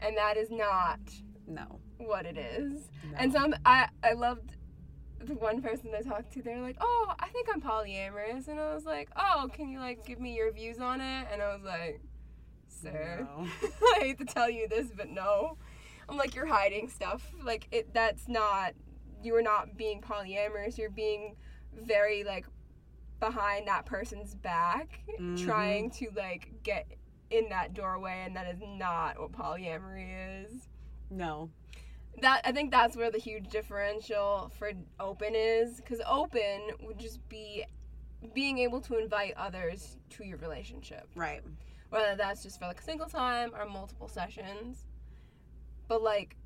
And 0.00 0.16
that 0.16 0.38
is 0.38 0.50
not 0.50 0.98
No. 1.46 1.78
What 2.00 2.26
it 2.26 2.36
is. 2.38 2.90
no. 3.10 3.16
And 3.18 3.32
some 3.32 3.54
I 3.64 3.88
I 4.02 4.12
loved 4.12 4.56
the 5.22 5.34
one 5.34 5.60
person 5.60 5.90
I 5.96 6.00
talked 6.02 6.32
to, 6.32 6.42
they 6.42 6.54
were 6.54 6.62
like, 6.62 6.78
Oh, 6.80 7.12
I 7.18 7.28
think 7.28 7.48
I'm 7.52 7.60
polyamorous 7.60 8.48
and 8.48 8.58
I 8.58 8.74
was 8.74 8.84
like, 8.84 9.10
Oh, 9.16 9.48
can 9.52 9.68
you 9.68 9.78
like 9.78 10.04
give 10.06 10.18
me 10.20 10.34
your 10.34 10.50
views 10.52 10.78
on 10.80 11.00
it? 11.00 11.26
And 11.32 11.42
I 11.42 11.52
was 11.54 11.62
like, 11.62 12.00
Sir 12.68 13.20
No. 13.28 13.46
I 13.96 13.98
hate 14.00 14.18
to 14.18 14.24
tell 14.24 14.48
you 14.48 14.66
this, 14.68 14.88
but 14.96 15.10
no. 15.10 15.56
I'm 16.08 16.16
like, 16.16 16.34
you're 16.34 16.46
hiding 16.46 16.88
stuff. 16.88 17.32
Like 17.44 17.68
it 17.70 17.92
that's 17.92 18.28
not 18.28 18.72
you 19.22 19.34
are 19.36 19.42
not 19.42 19.76
being 19.76 20.00
polyamorous, 20.00 20.78
you're 20.78 20.88
being 20.90 21.36
very 21.74 22.24
like 22.24 22.46
behind 23.20 23.68
that 23.68 23.84
person's 23.84 24.34
back, 24.34 25.00
Mhm. 25.20 25.44
trying 25.44 25.90
to 25.90 26.08
like 26.16 26.50
get 26.62 26.86
in 27.30 27.48
that 27.50 27.74
doorway 27.74 28.22
and 28.26 28.34
that 28.34 28.46
is 28.52 28.60
not 28.66 29.20
what 29.20 29.30
polyamory 29.32 30.44
is 30.46 30.68
No. 31.10 31.50
That 32.22 32.42
I 32.44 32.52
think 32.52 32.70
that's 32.70 32.96
where 32.96 33.10
the 33.10 33.18
huge 33.18 33.48
differential 33.48 34.50
for 34.58 34.72
open 34.98 35.34
is 35.34 35.76
because 35.76 36.00
open 36.06 36.60
would 36.82 36.98
just 36.98 37.26
be 37.28 37.64
being 38.34 38.58
able 38.58 38.80
to 38.82 38.98
invite 38.98 39.34
others 39.36 39.96
to 40.10 40.24
your 40.24 40.38
relationship, 40.38 41.08
Right. 41.14 41.42
whether 41.88 42.16
that's 42.16 42.42
just 42.42 42.58
for 42.58 42.66
like 42.66 42.80
a 42.80 42.82
single 42.82 43.06
time 43.08 43.52
or 43.58 43.64
multiple 43.66 44.08
sessions. 44.08 44.86
But 45.88 46.02
like, 46.02 46.36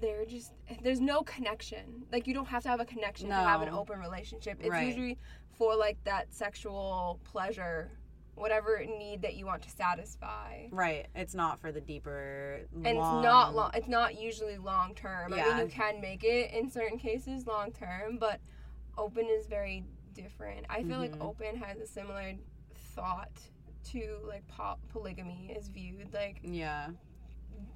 they're 0.00 0.24
just 0.24 0.52
there's 0.82 1.00
no 1.00 1.22
connection. 1.22 2.04
Like 2.10 2.26
you 2.26 2.34
don't 2.34 2.48
have 2.48 2.62
to 2.64 2.68
have 2.68 2.80
a 2.80 2.84
connection 2.84 3.28
to 3.28 3.34
have 3.34 3.62
an 3.62 3.68
open 3.68 4.00
relationship. 4.00 4.58
It's 4.60 4.70
Right. 4.70 4.86
usually 4.86 5.18
for 5.56 5.76
like 5.76 6.02
that 6.04 6.32
sexual 6.34 7.20
pleasure 7.24 7.90
whatever 8.34 8.84
need 8.84 9.22
that 9.22 9.34
you 9.34 9.46
want 9.46 9.62
to 9.62 9.70
satisfy. 9.70 10.66
Right. 10.70 11.06
It's 11.14 11.34
not 11.34 11.60
for 11.60 11.70
the 11.72 11.80
deeper. 11.80 12.60
And 12.74 12.86
it's 12.86 12.96
not 12.96 13.54
long. 13.54 13.70
It's 13.74 13.88
not 13.88 14.20
usually 14.20 14.56
long 14.58 14.94
term. 14.94 15.32
I 15.32 15.36
Yeah. 15.36 15.48
mean, 15.56 15.66
you 15.66 15.72
can 15.72 16.00
make 16.00 16.24
it 16.24 16.52
in 16.52 16.68
certain 16.70 16.98
cases 16.98 17.46
long 17.46 17.72
term, 17.72 18.18
but 18.18 18.40
open 18.98 19.26
is 19.26 19.46
very 19.46 19.84
different. 20.14 20.66
I 20.68 20.82
feel 20.84 20.98
like 20.98 21.12
Mhm. 21.12 21.22
open 21.22 21.56
has 21.56 21.78
a 21.78 21.86
similar 21.86 22.34
thought 22.74 23.40
to 23.84 24.18
like 24.24 24.46
po- 24.48 24.78
polygamy 24.88 25.52
is 25.56 25.68
viewed. 25.68 26.12
Like 26.14 26.40
Yeah. 26.42 26.90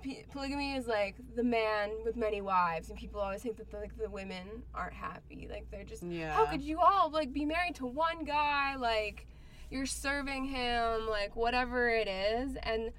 p- 0.02 0.24
polygamy 0.30 0.74
is 0.74 0.86
like 0.86 1.16
the 1.34 1.42
man 1.44 1.90
with 2.04 2.16
many 2.16 2.40
wives, 2.40 2.88
and 2.90 2.98
people 2.98 3.20
always 3.20 3.42
think 3.42 3.56
that 3.56 3.70
the, 3.70 3.78
like 3.78 3.96
the 3.96 4.08
women 4.10 4.64
aren't 4.74 4.94
happy. 4.94 5.46
Like 5.50 5.70
they're 5.70 5.84
just 5.84 6.02
Yeah. 6.02 6.32
how 6.32 6.46
could 6.46 6.62
you 6.62 6.80
all 6.80 7.10
like 7.10 7.32
be 7.32 7.44
married 7.44 7.74
to 7.76 7.86
one 7.86 8.24
guy 8.24 8.76
like 8.76 9.26
you're 9.70 9.87
serving 9.87 10.44
him 10.44 11.07
like 11.09 11.37
whatever 11.37 11.88
it 11.88 12.09
is 12.09 12.57
and 12.62 12.90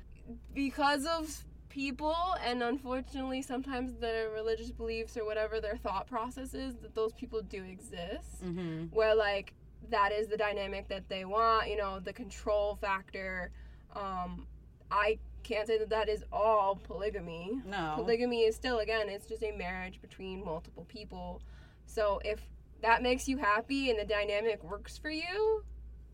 because 0.54 1.06
of 1.06 1.44
people 1.70 2.16
and 2.46 2.62
unfortunately 2.64 3.42
sometimes 3.42 3.94
their 4.00 4.30
religious 4.32 4.72
beliefs 4.72 5.16
or 5.18 5.26
whatever 5.26 5.60
their 5.62 5.78
thought 5.78 6.08
process 6.08 6.54
is 6.54 6.76
that 6.78 6.96
those 6.96 7.14
people 7.14 7.42
do 7.42 7.64
exist 7.64 8.44
Mm-hmm. 8.44 8.86
where 8.96 9.14
like 9.16 9.54
that 9.90 10.12
is 10.12 10.28
the 10.28 10.38
dynamic 10.38 10.88
that 10.90 11.08
they 11.10 11.26
want 11.26 11.70
you 11.70 11.78
know 11.78 12.00
the 12.00 12.14
control 12.14 12.76
factor 12.76 13.52
um 13.96 14.46
i 14.92 15.18
can't 15.44 15.68
say 15.68 15.78
that 15.78 15.90
that 15.90 16.10
is 16.10 16.24
all 16.34 16.76
polygamy 16.76 17.62
No. 17.66 17.94
polygamy 17.96 18.42
is 18.42 18.56
still 18.56 18.80
again 18.80 19.08
it's 19.10 19.26
just 19.28 19.42
a 19.44 19.52
marriage 19.52 20.00
between 20.02 20.44
multiple 20.44 20.86
people 20.90 21.42
so 21.86 22.20
if 22.26 22.40
that 22.82 23.02
makes 23.04 23.28
you 23.28 23.38
happy 23.38 23.90
and 23.90 24.00
the 24.00 24.06
dynamic 24.06 24.64
works 24.64 24.98
for 24.98 25.10
you 25.10 25.64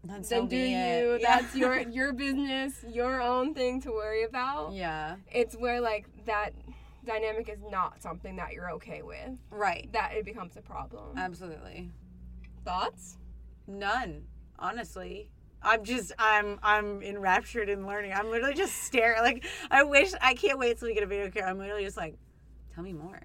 then 0.09 0.23
so 0.23 0.45
do 0.45 0.55
you 0.55 1.13
it. 1.13 1.21
That's 1.21 1.55
your 1.55 1.79
your 1.99 2.13
business 2.13 2.83
your 2.87 3.21
own 3.21 3.53
thing 3.53 3.81
to 3.81 3.91
worry 3.91 4.23
about 4.23 4.73
Yeah. 4.73 5.15
it's 5.31 5.55
where 5.55 5.81
like 5.81 6.07
that 6.25 6.51
dynamic 7.05 7.49
is 7.49 7.59
not 7.69 8.01
something 8.01 8.35
that 8.37 8.53
you're 8.53 8.71
okay 8.73 9.01
with 9.01 9.37
Right. 9.51 9.91
that 9.93 10.13
it 10.13 10.25
becomes 10.25 10.57
a 10.57 10.61
problem 10.61 11.17
Absolutely. 11.17 11.91
thoughts 12.63 13.17
None. 13.67 14.23
Honestly. 14.59 15.31
I'm 15.63 15.83
just 15.83 16.11
I'm 16.19 16.59
I'm 16.61 17.01
enraptured 17.01 17.67
in 17.69 17.87
learning. 17.87 18.13
I'm 18.13 18.29
literally 18.29 18.53
just 18.53 18.83
staring 18.83 19.21
like 19.23 19.43
I 19.71 19.81
wish 19.83 20.11
I 20.21 20.35
can't 20.35 20.59
wait 20.59 20.77
till 20.77 20.87
we 20.87 20.93
get 20.93 21.01
a 21.01 21.07
video 21.07 21.31
camera. 21.31 21.49
I'm 21.49 21.57
literally 21.57 21.83
just 21.83 21.97
like, 21.97 22.15
tell 22.75 22.83
me 22.83 22.93
more. 22.93 23.19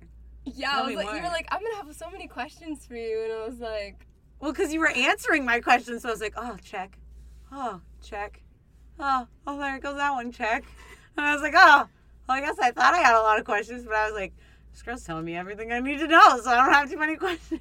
yeah 0.46 0.70
Tell 0.70 0.84
I 0.84 0.86
was 0.86 0.94
like, 0.96 1.14
you 1.14 1.22
were 1.22 1.28
like 1.28 1.46
i'm 1.50 1.60
gonna 1.62 1.76
have 1.76 1.94
so 1.94 2.08
many 2.10 2.26
questions 2.26 2.86
for 2.86 2.94
you 2.96 3.24
and 3.24 3.32
i 3.34 3.46
was 3.46 3.60
like 3.60 4.06
Well, 4.40 4.52
because 4.52 4.72
you 4.72 4.80
were 4.80 4.88
answering 4.90 5.44
my 5.44 5.60
questions, 5.60 6.02
so 6.02 6.08
I 6.08 6.12
was 6.12 6.20
like, 6.20 6.34
oh, 6.36 6.56
check. 6.64 6.96
Oh, 7.52 7.80
check. 8.02 8.40
Oh, 8.98 9.26
oh, 9.46 9.58
there 9.58 9.78
goes 9.78 9.96
that 9.96 10.12
one, 10.12 10.32
check. 10.32 10.64
And 11.16 11.26
I 11.26 11.32
was 11.34 11.42
like, 11.42 11.54
oh, 11.56 11.86
well, 12.28 12.36
I 12.38 12.40
guess 12.40 12.58
I 12.58 12.70
thought 12.70 12.94
I 12.94 12.98
had 12.98 13.14
a 13.18 13.20
lot 13.22 13.38
of 13.38 13.44
questions, 13.44 13.84
but 13.84 13.94
I 13.94 14.06
was 14.06 14.14
like, 14.14 14.32
this 14.72 14.82
girl's 14.82 15.04
telling 15.04 15.24
me 15.24 15.36
everything 15.36 15.72
I 15.72 15.80
need 15.80 15.98
to 15.98 16.06
know, 16.06 16.40
so 16.40 16.50
I 16.50 16.56
don't 16.56 16.72
have 16.72 16.90
too 16.90 16.98
many 16.98 17.16
questions. 17.16 17.60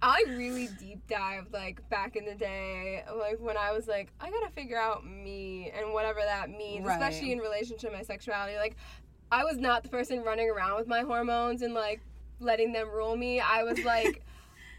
I 0.00 0.24
really 0.28 0.68
deep 0.78 1.06
dived 1.08 1.52
like 1.52 1.86
back 1.90 2.14
in 2.14 2.24
the 2.24 2.34
day, 2.34 3.04
like 3.18 3.40
when 3.40 3.56
I 3.56 3.72
was 3.72 3.88
like, 3.88 4.12
I 4.20 4.30
gotta 4.30 4.48
figure 4.52 4.78
out 4.78 5.04
me 5.04 5.72
and 5.76 5.92
whatever 5.92 6.20
that 6.24 6.50
means, 6.50 6.86
Right. 6.86 6.94
especially 6.94 7.32
in 7.32 7.38
relationship 7.40 7.92
my 7.92 8.02
sexuality. 8.02 8.56
Like, 8.56 8.76
I 9.32 9.44
was 9.44 9.56
not 9.58 9.82
the 9.82 9.88
person 9.88 10.22
running 10.22 10.48
around 10.48 10.76
with 10.76 10.86
my 10.86 11.00
hormones 11.00 11.62
and 11.62 11.74
like 11.74 12.00
letting 12.38 12.72
them 12.72 12.88
rule 12.88 13.16
me. 13.16 13.40
I 13.40 13.64
was 13.64 13.80
like, 13.84 14.22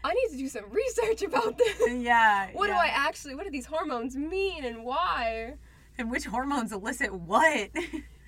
I 0.02 0.14
need 0.14 0.28
to 0.30 0.36
do 0.38 0.48
some 0.48 0.64
research 0.70 1.22
about 1.22 1.58
this. 1.58 1.80
Yeah. 1.90 2.48
What 2.54 2.68
do 2.68 2.72
I 2.72 2.86
actually? 2.92 3.34
What 3.34 3.44
do 3.44 3.50
these 3.50 3.66
hormones 3.66 4.16
mean 4.16 4.64
and 4.64 4.84
why? 4.84 5.54
And 5.98 6.10
which 6.10 6.24
hormones 6.24 6.72
elicit 6.72 7.12
what? 7.14 7.70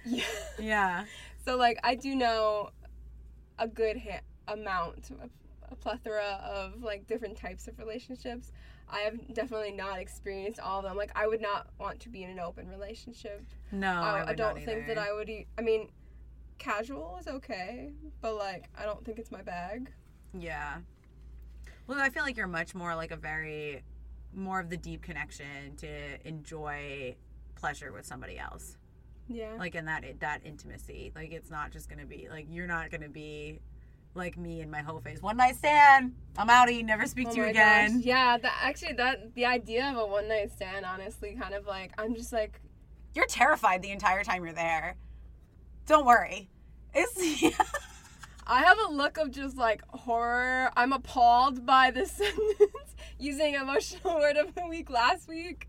Yeah. 0.04 0.24
yeah. 0.58 1.04
So 1.44 1.56
like, 1.56 1.78
I 1.84 1.94
do 1.94 2.16
know 2.16 2.70
a 3.58 3.68
good 3.68 3.96
ha- 3.98 4.20
amount, 4.52 5.10
a, 5.10 5.28
a 5.72 5.76
plethora 5.76 6.40
of 6.44 6.82
like 6.82 7.06
different 7.06 7.36
types 7.36 7.68
of 7.68 7.78
relationships. 7.78 8.50
I 8.90 9.00
have 9.02 9.32
definitely 9.32 9.70
not 9.70 10.00
experienced 10.00 10.58
all 10.58 10.80
of 10.80 10.84
them. 10.84 10.96
Like, 10.96 11.12
I 11.14 11.26
would 11.28 11.40
not 11.40 11.68
want 11.78 12.00
to 12.00 12.08
be 12.08 12.24
in 12.24 12.30
an 12.30 12.40
open 12.40 12.68
relationship. 12.68 13.42
No, 13.70 13.88
uh, 13.88 14.00
I, 14.02 14.18
I, 14.18 14.28
I 14.30 14.34
don't 14.34 14.62
think 14.62 14.88
that. 14.88 14.98
I 14.98 15.12
would. 15.12 15.30
E- 15.30 15.46
I 15.56 15.62
mean, 15.62 15.88
casual 16.58 17.16
is 17.20 17.28
okay, 17.28 17.92
but 18.20 18.34
like, 18.36 18.64
I 18.76 18.84
don't 18.84 19.04
think 19.04 19.18
it's 19.18 19.30
my 19.30 19.40
bag. 19.42 19.90
Yeah. 20.36 20.78
Well, 21.86 21.98
I 21.98 22.10
feel 22.10 22.22
like 22.22 22.36
you're 22.36 22.46
much 22.46 22.74
more 22.74 22.94
like 22.94 23.10
a 23.10 23.16
very, 23.16 23.82
more 24.34 24.60
of 24.60 24.70
the 24.70 24.76
deep 24.76 25.02
connection 25.02 25.76
to 25.78 26.26
enjoy 26.26 27.16
pleasure 27.54 27.92
with 27.92 28.06
somebody 28.06 28.38
else. 28.38 28.76
Yeah. 29.28 29.54
Like 29.58 29.74
in 29.74 29.84
that 29.86 30.04
that 30.20 30.40
intimacy. 30.44 31.12
Like 31.14 31.32
it's 31.32 31.50
not 31.50 31.70
just 31.70 31.88
gonna 31.88 32.04
be 32.06 32.28
like 32.30 32.46
you're 32.50 32.66
not 32.66 32.90
gonna 32.90 33.08
be 33.08 33.60
like 34.14 34.36
me 34.36 34.60
in 34.60 34.70
my 34.70 34.80
whole 34.82 35.00
face. 35.00 35.22
One 35.22 35.36
night 35.36 35.56
stand. 35.56 36.14
I'm 36.36 36.48
outie. 36.48 36.84
Never 36.84 37.06
speak 37.06 37.28
Oh 37.28 37.32
to 37.32 37.36
you 37.38 37.44
again. 37.44 37.98
gosh. 37.98 38.04
Yeah, 38.04 38.36
that 38.38 38.58
actually 38.62 38.94
that 38.94 39.34
the 39.34 39.46
idea 39.46 39.88
of 39.90 39.96
a 39.96 40.06
one 40.06 40.28
night 40.28 40.52
stand, 40.52 40.84
honestly, 40.84 41.36
kind 41.40 41.54
of 41.54 41.66
like 41.66 41.92
I'm 41.98 42.14
just 42.14 42.32
like 42.32 42.60
You're 43.14 43.26
terrified 43.26 43.82
the 43.82 43.90
entire 43.90 44.22
time 44.24 44.44
you're 44.44 44.52
there. 44.54 44.96
Don't 45.86 46.04
worry. 46.04 46.50
It's 46.94 47.14
I 48.46 48.62
have 48.62 48.78
a 48.88 48.92
look 48.92 49.18
of 49.18 49.30
just 49.30 49.56
like 49.56 49.82
horror. 49.88 50.70
I'm 50.76 50.92
appalled 50.92 51.64
by 51.64 51.90
this 51.90 52.10
sentence 52.12 52.96
using 53.18 53.54
emotional 53.54 54.14
word 54.18 54.36
of 54.36 54.54
the 54.54 54.66
week 54.66 54.90
last 54.90 55.28
week. 55.28 55.68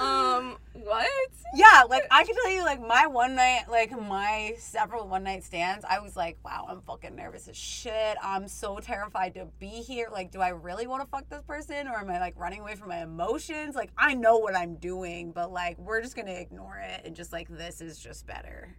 Um, 0.00 0.58
what? 0.74 1.10
Yeah, 1.54 1.82
like 1.88 2.04
I 2.10 2.22
can 2.24 2.36
tell 2.36 2.52
you, 2.52 2.64
like 2.64 2.80
my 2.80 3.08
one 3.08 3.34
night, 3.34 3.64
like 3.68 3.90
my 3.90 4.54
several 4.58 5.08
one 5.08 5.24
night 5.24 5.42
stands, 5.42 5.84
I 5.88 5.98
was 5.98 6.16
like, 6.16 6.38
wow, 6.44 6.66
I'm 6.68 6.82
fucking 6.82 7.16
nervous 7.16 7.48
as 7.48 7.56
shit. 7.56 8.16
I'm 8.22 8.46
so 8.46 8.78
terrified 8.78 9.34
to 9.34 9.46
be 9.58 9.66
here. 9.66 10.08
Like, 10.12 10.30
do 10.30 10.40
I 10.40 10.50
really 10.50 10.86
want 10.86 11.02
to 11.02 11.08
fuck 11.08 11.28
this 11.28 11.42
person, 11.42 11.88
or 11.88 11.96
am 11.98 12.08
I 12.10 12.20
like 12.20 12.38
running 12.38 12.60
away 12.60 12.76
from 12.76 12.90
my 12.90 13.02
emotions? 13.02 13.74
Like, 13.74 13.90
I 13.98 14.14
know 14.14 14.36
what 14.36 14.54
I'm 14.54 14.76
doing, 14.76 15.32
but 15.32 15.52
like 15.52 15.78
we're 15.78 16.00
just 16.00 16.14
gonna 16.14 16.30
ignore 16.30 16.78
it 16.78 17.02
and 17.04 17.16
just 17.16 17.32
like 17.32 17.48
this 17.48 17.80
is 17.80 17.98
just 17.98 18.26
better. 18.26 18.76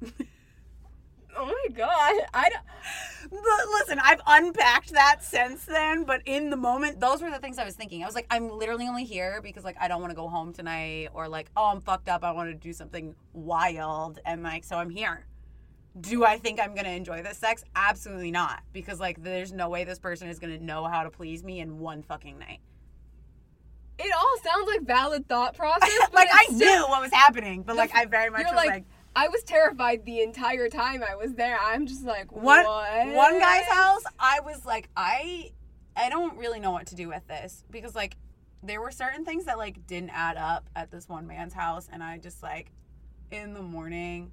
Oh 1.36 1.46
my 1.46 1.74
god! 1.74 2.26
I 2.34 2.48
don't. 2.48 2.62
But 3.30 3.68
listen, 3.72 3.98
I've 4.02 4.20
unpacked 4.26 4.92
that 4.92 5.22
since 5.22 5.64
then, 5.64 6.04
but 6.04 6.22
in 6.26 6.50
the 6.50 6.56
moment, 6.56 7.00
those 7.00 7.22
were 7.22 7.30
the 7.30 7.38
things 7.38 7.58
I 7.58 7.64
was 7.64 7.74
thinking. 7.74 8.02
I 8.02 8.06
was 8.06 8.14
like, 8.14 8.26
I'm 8.30 8.50
literally 8.50 8.88
only 8.88 9.04
here 9.04 9.40
because 9.42 9.64
like 9.64 9.76
I 9.80 9.88
don't 9.88 10.00
want 10.00 10.10
to 10.10 10.16
go 10.16 10.28
home 10.28 10.52
tonight, 10.52 11.08
or 11.14 11.28
like, 11.28 11.50
oh, 11.56 11.66
I'm 11.66 11.80
fucked 11.80 12.08
up. 12.08 12.24
I 12.24 12.32
want 12.32 12.50
to 12.50 12.54
do 12.54 12.72
something 12.72 13.14
wild, 13.32 14.18
and 14.24 14.42
like, 14.42 14.64
so 14.64 14.76
I'm 14.76 14.90
here. 14.90 15.26
Do 16.00 16.24
I 16.24 16.38
think 16.38 16.60
I'm 16.60 16.74
gonna 16.74 16.90
enjoy 16.90 17.22
this 17.22 17.38
sex? 17.38 17.64
Absolutely 17.74 18.30
not, 18.30 18.62
because 18.72 19.00
like, 19.00 19.22
there's 19.22 19.52
no 19.52 19.68
way 19.68 19.84
this 19.84 19.98
person 19.98 20.28
is 20.28 20.38
gonna 20.38 20.58
know 20.58 20.86
how 20.86 21.02
to 21.02 21.10
please 21.10 21.42
me 21.44 21.60
in 21.60 21.78
one 21.78 22.02
fucking 22.02 22.38
night. 22.38 22.60
It 23.98 24.12
all 24.16 24.36
sounds 24.42 24.66
like 24.66 24.82
valid 24.82 25.28
thought 25.28 25.54
process. 25.56 25.90
but 26.00 26.14
like, 26.14 26.28
I 26.32 26.44
still- 26.44 26.58
knew 26.58 26.88
what 26.88 27.02
was 27.02 27.12
happening, 27.12 27.62
but 27.62 27.76
like, 27.76 27.94
I 27.94 28.06
very 28.06 28.30
much 28.30 28.44
was 28.44 28.54
like, 28.54 28.68
like 28.68 28.84
I 29.14 29.28
was 29.28 29.42
terrified 29.42 30.04
the 30.04 30.20
entire 30.22 30.68
time 30.68 31.02
I 31.02 31.16
was 31.16 31.34
there. 31.34 31.58
I'm 31.60 31.86
just 31.86 32.04
like, 32.04 32.30
one 32.32 32.64
what? 32.64 33.06
one 33.14 33.38
guy's 33.38 33.66
house 33.66 34.02
i 34.18 34.40
was 34.40 34.64
like 34.64 34.88
i 34.96 35.50
i 35.96 36.08
don't 36.08 36.36
really 36.36 36.60
know 36.60 36.70
what 36.70 36.86
to 36.86 36.94
do 36.94 37.08
with 37.08 37.26
this 37.26 37.64
because 37.70 37.94
like 37.94 38.16
there 38.62 38.80
were 38.80 38.90
certain 38.90 39.24
things 39.24 39.44
that 39.46 39.58
like 39.58 39.86
didn't 39.86 40.10
add 40.10 40.36
up 40.36 40.68
at 40.76 40.90
this 40.90 41.08
one 41.08 41.26
man's 41.26 41.52
house 41.54 41.88
and 41.92 42.02
i 42.02 42.18
just 42.18 42.42
like 42.42 42.70
in 43.30 43.54
the 43.54 43.62
morning 43.62 44.30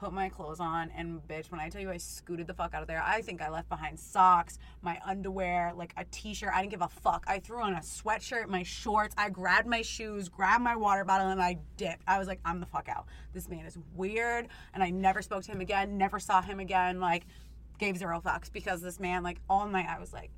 put 0.00 0.14
my 0.14 0.30
clothes 0.30 0.60
on 0.60 0.90
and 0.96 1.20
bitch 1.28 1.50
when 1.50 1.60
i 1.60 1.68
tell 1.68 1.80
you 1.80 1.90
i 1.90 1.98
scooted 1.98 2.46
the 2.46 2.54
fuck 2.54 2.72
out 2.72 2.80
of 2.80 2.88
there 2.88 3.02
i 3.04 3.20
think 3.20 3.42
i 3.42 3.50
left 3.50 3.68
behind 3.68 4.00
socks 4.00 4.58
my 4.80 4.98
underwear 5.04 5.72
like 5.76 5.92
a 5.98 6.04
t-shirt 6.10 6.50
i 6.54 6.60
didn't 6.62 6.70
give 6.70 6.80
a 6.80 6.88
fuck. 6.88 7.22
I 7.28 7.38
threw 7.38 7.60
on 7.60 7.74
a 7.74 7.80
sweatshirt 7.80 8.48
my 8.48 8.62
shorts 8.62 9.14
i 9.18 9.28
grabbed 9.28 9.68
my 9.68 9.82
shoes 9.82 10.30
grabbed 10.30 10.64
my 10.64 10.74
water 10.74 11.04
bottle 11.04 11.28
and 11.28 11.40
i 11.42 11.58
dipped. 11.76 12.02
I 12.06 12.18
was 12.18 12.28
like 12.28 12.40
i'm 12.46 12.60
the 12.60 12.66
fuck 12.66 12.88
out. 12.88 13.06
This 13.34 13.46
man 13.50 13.66
is 13.66 13.76
weird 13.94 14.48
and 14.72 14.82
i 14.82 14.88
never 14.88 15.20
spoke 15.20 15.42
to 15.44 15.52
him 15.52 15.60
again 15.60 15.98
never 15.98 16.18
saw 16.18 16.40
him 16.40 16.60
again 16.60 16.98
like 16.98 17.26
gave 17.78 17.98
zero 17.98 18.22
fucks 18.24 18.50
because 18.50 18.80
this 18.80 18.98
man 18.98 19.22
like 19.22 19.38
all 19.50 19.66
night 19.66 19.86
i 19.86 20.00
was 20.00 20.14
like 20.14 20.30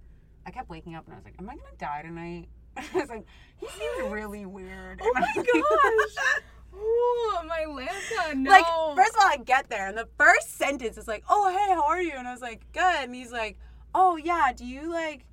i 0.45 0.51
kept 0.51 0.69
waking 0.71 0.97
up 0.97 1.05
and 1.05 1.15
i 1.15 1.17
was 1.17 1.25
like 1.25 1.35
am 1.39 1.49
i 1.49 1.55
gonna 1.55 1.77
die 1.79 2.03
tonight? 2.03 2.49
I 2.77 2.85
was 2.95 3.09
like 3.09 3.27
he 3.59 3.69
seems 3.69 4.11
really 4.11 4.45
weird. 4.45 5.01
Oh 5.05 5.13
my 5.15 5.21
gosh. 5.37 6.43
Ooh, 6.75 7.39
my 7.47 7.65
lanta, 7.69 8.35
no. 8.35 8.51
like 8.51 8.65
first 8.97 9.15
of 9.15 9.21
all 9.23 9.29
i 9.29 9.37
get 9.37 9.69
there 9.69 9.89
and 9.89 9.97
the 9.97 10.09
first 10.19 10.57
sentence 10.57 10.97
is 10.97 11.07
like 11.07 11.25
oh 11.29 11.51
hey 11.51 11.75
how 11.75 11.85
are 11.85 12.01
you? 12.01 12.13
And 12.17 12.27
i 12.27 12.33
was 12.33 12.41
like 12.41 12.71
good. 12.73 13.05
And 13.05 13.15
he's 13.15 13.33
like 13.33 13.59
oh 13.95 14.17
yeah 14.17 14.53
do 14.55 14.65
you 14.65 14.91
like 14.91 15.27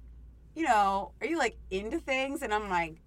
you 0.56 0.66
know 0.66 1.14
are 1.22 1.28
you 1.28 1.38
like 1.38 1.58
into 1.72 2.00
things? 2.00 2.42
And 2.42 2.54
i'm 2.54 2.70
like 2.70 3.02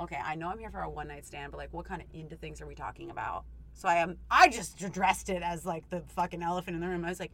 okay 0.00 0.18
i 0.24 0.34
know 0.34 0.48
i'm 0.48 0.58
here 0.58 0.70
for 0.70 0.80
a 0.80 0.90
one 0.90 1.08
night 1.08 1.26
stand 1.26 1.50
but 1.50 1.58
like 1.58 1.72
what 1.72 1.84
kind 1.84 2.02
of 2.02 2.08
into 2.12 2.36
things 2.36 2.60
are 2.60 2.66
we 2.66 2.74
talking 2.74 3.10
about? 3.10 3.44
So 3.72 3.88
i 3.88 3.96
am 3.96 4.18
i 4.30 4.48
just 4.48 4.82
addressed 4.82 5.28
it 5.28 5.42
as 5.42 5.64
like 5.64 5.88
the 5.88 6.00
fucking 6.00 6.42
elephant 6.42 6.74
in 6.74 6.80
the 6.80 6.88
room. 6.88 7.04
I 7.04 7.08
was 7.08 7.20
like 7.20 7.32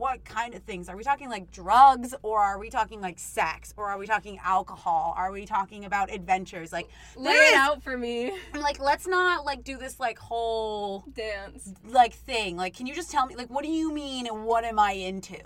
what 0.00 0.24
kind 0.24 0.54
of 0.54 0.62
things? 0.62 0.88
Are 0.88 0.96
we 0.96 1.04
talking 1.04 1.28
like 1.28 1.52
drugs 1.52 2.14
or 2.22 2.40
are 2.40 2.58
we 2.58 2.70
talking 2.70 3.02
like 3.02 3.18
sex 3.18 3.74
or 3.76 3.90
are 3.90 3.98
we 3.98 4.06
talking 4.06 4.40
alcohol? 4.42 5.12
Are 5.14 5.30
we 5.30 5.44
talking 5.44 5.84
about 5.84 6.10
adventures? 6.10 6.72
Like 6.72 6.88
Lay 7.16 7.32
it 7.32 7.54
out 7.54 7.82
for 7.82 7.98
me. 7.98 8.32
I'm 8.54 8.62
like 8.62 8.80
let's 8.80 9.06
not 9.06 9.44
like 9.44 9.62
do 9.62 9.76
this 9.76 10.00
like 10.00 10.18
whole 10.18 11.04
Dance. 11.12 11.74
like 11.86 12.14
thing. 12.14 12.56
Like 12.56 12.74
can 12.74 12.86
you 12.86 12.94
just 12.94 13.10
tell 13.10 13.26
me 13.26 13.36
like 13.36 13.50
what 13.50 13.62
do 13.62 13.70
you 13.70 13.92
mean 13.92 14.26
and 14.26 14.46
what 14.46 14.64
am 14.64 14.78
I 14.78 14.92
into? 14.92 15.38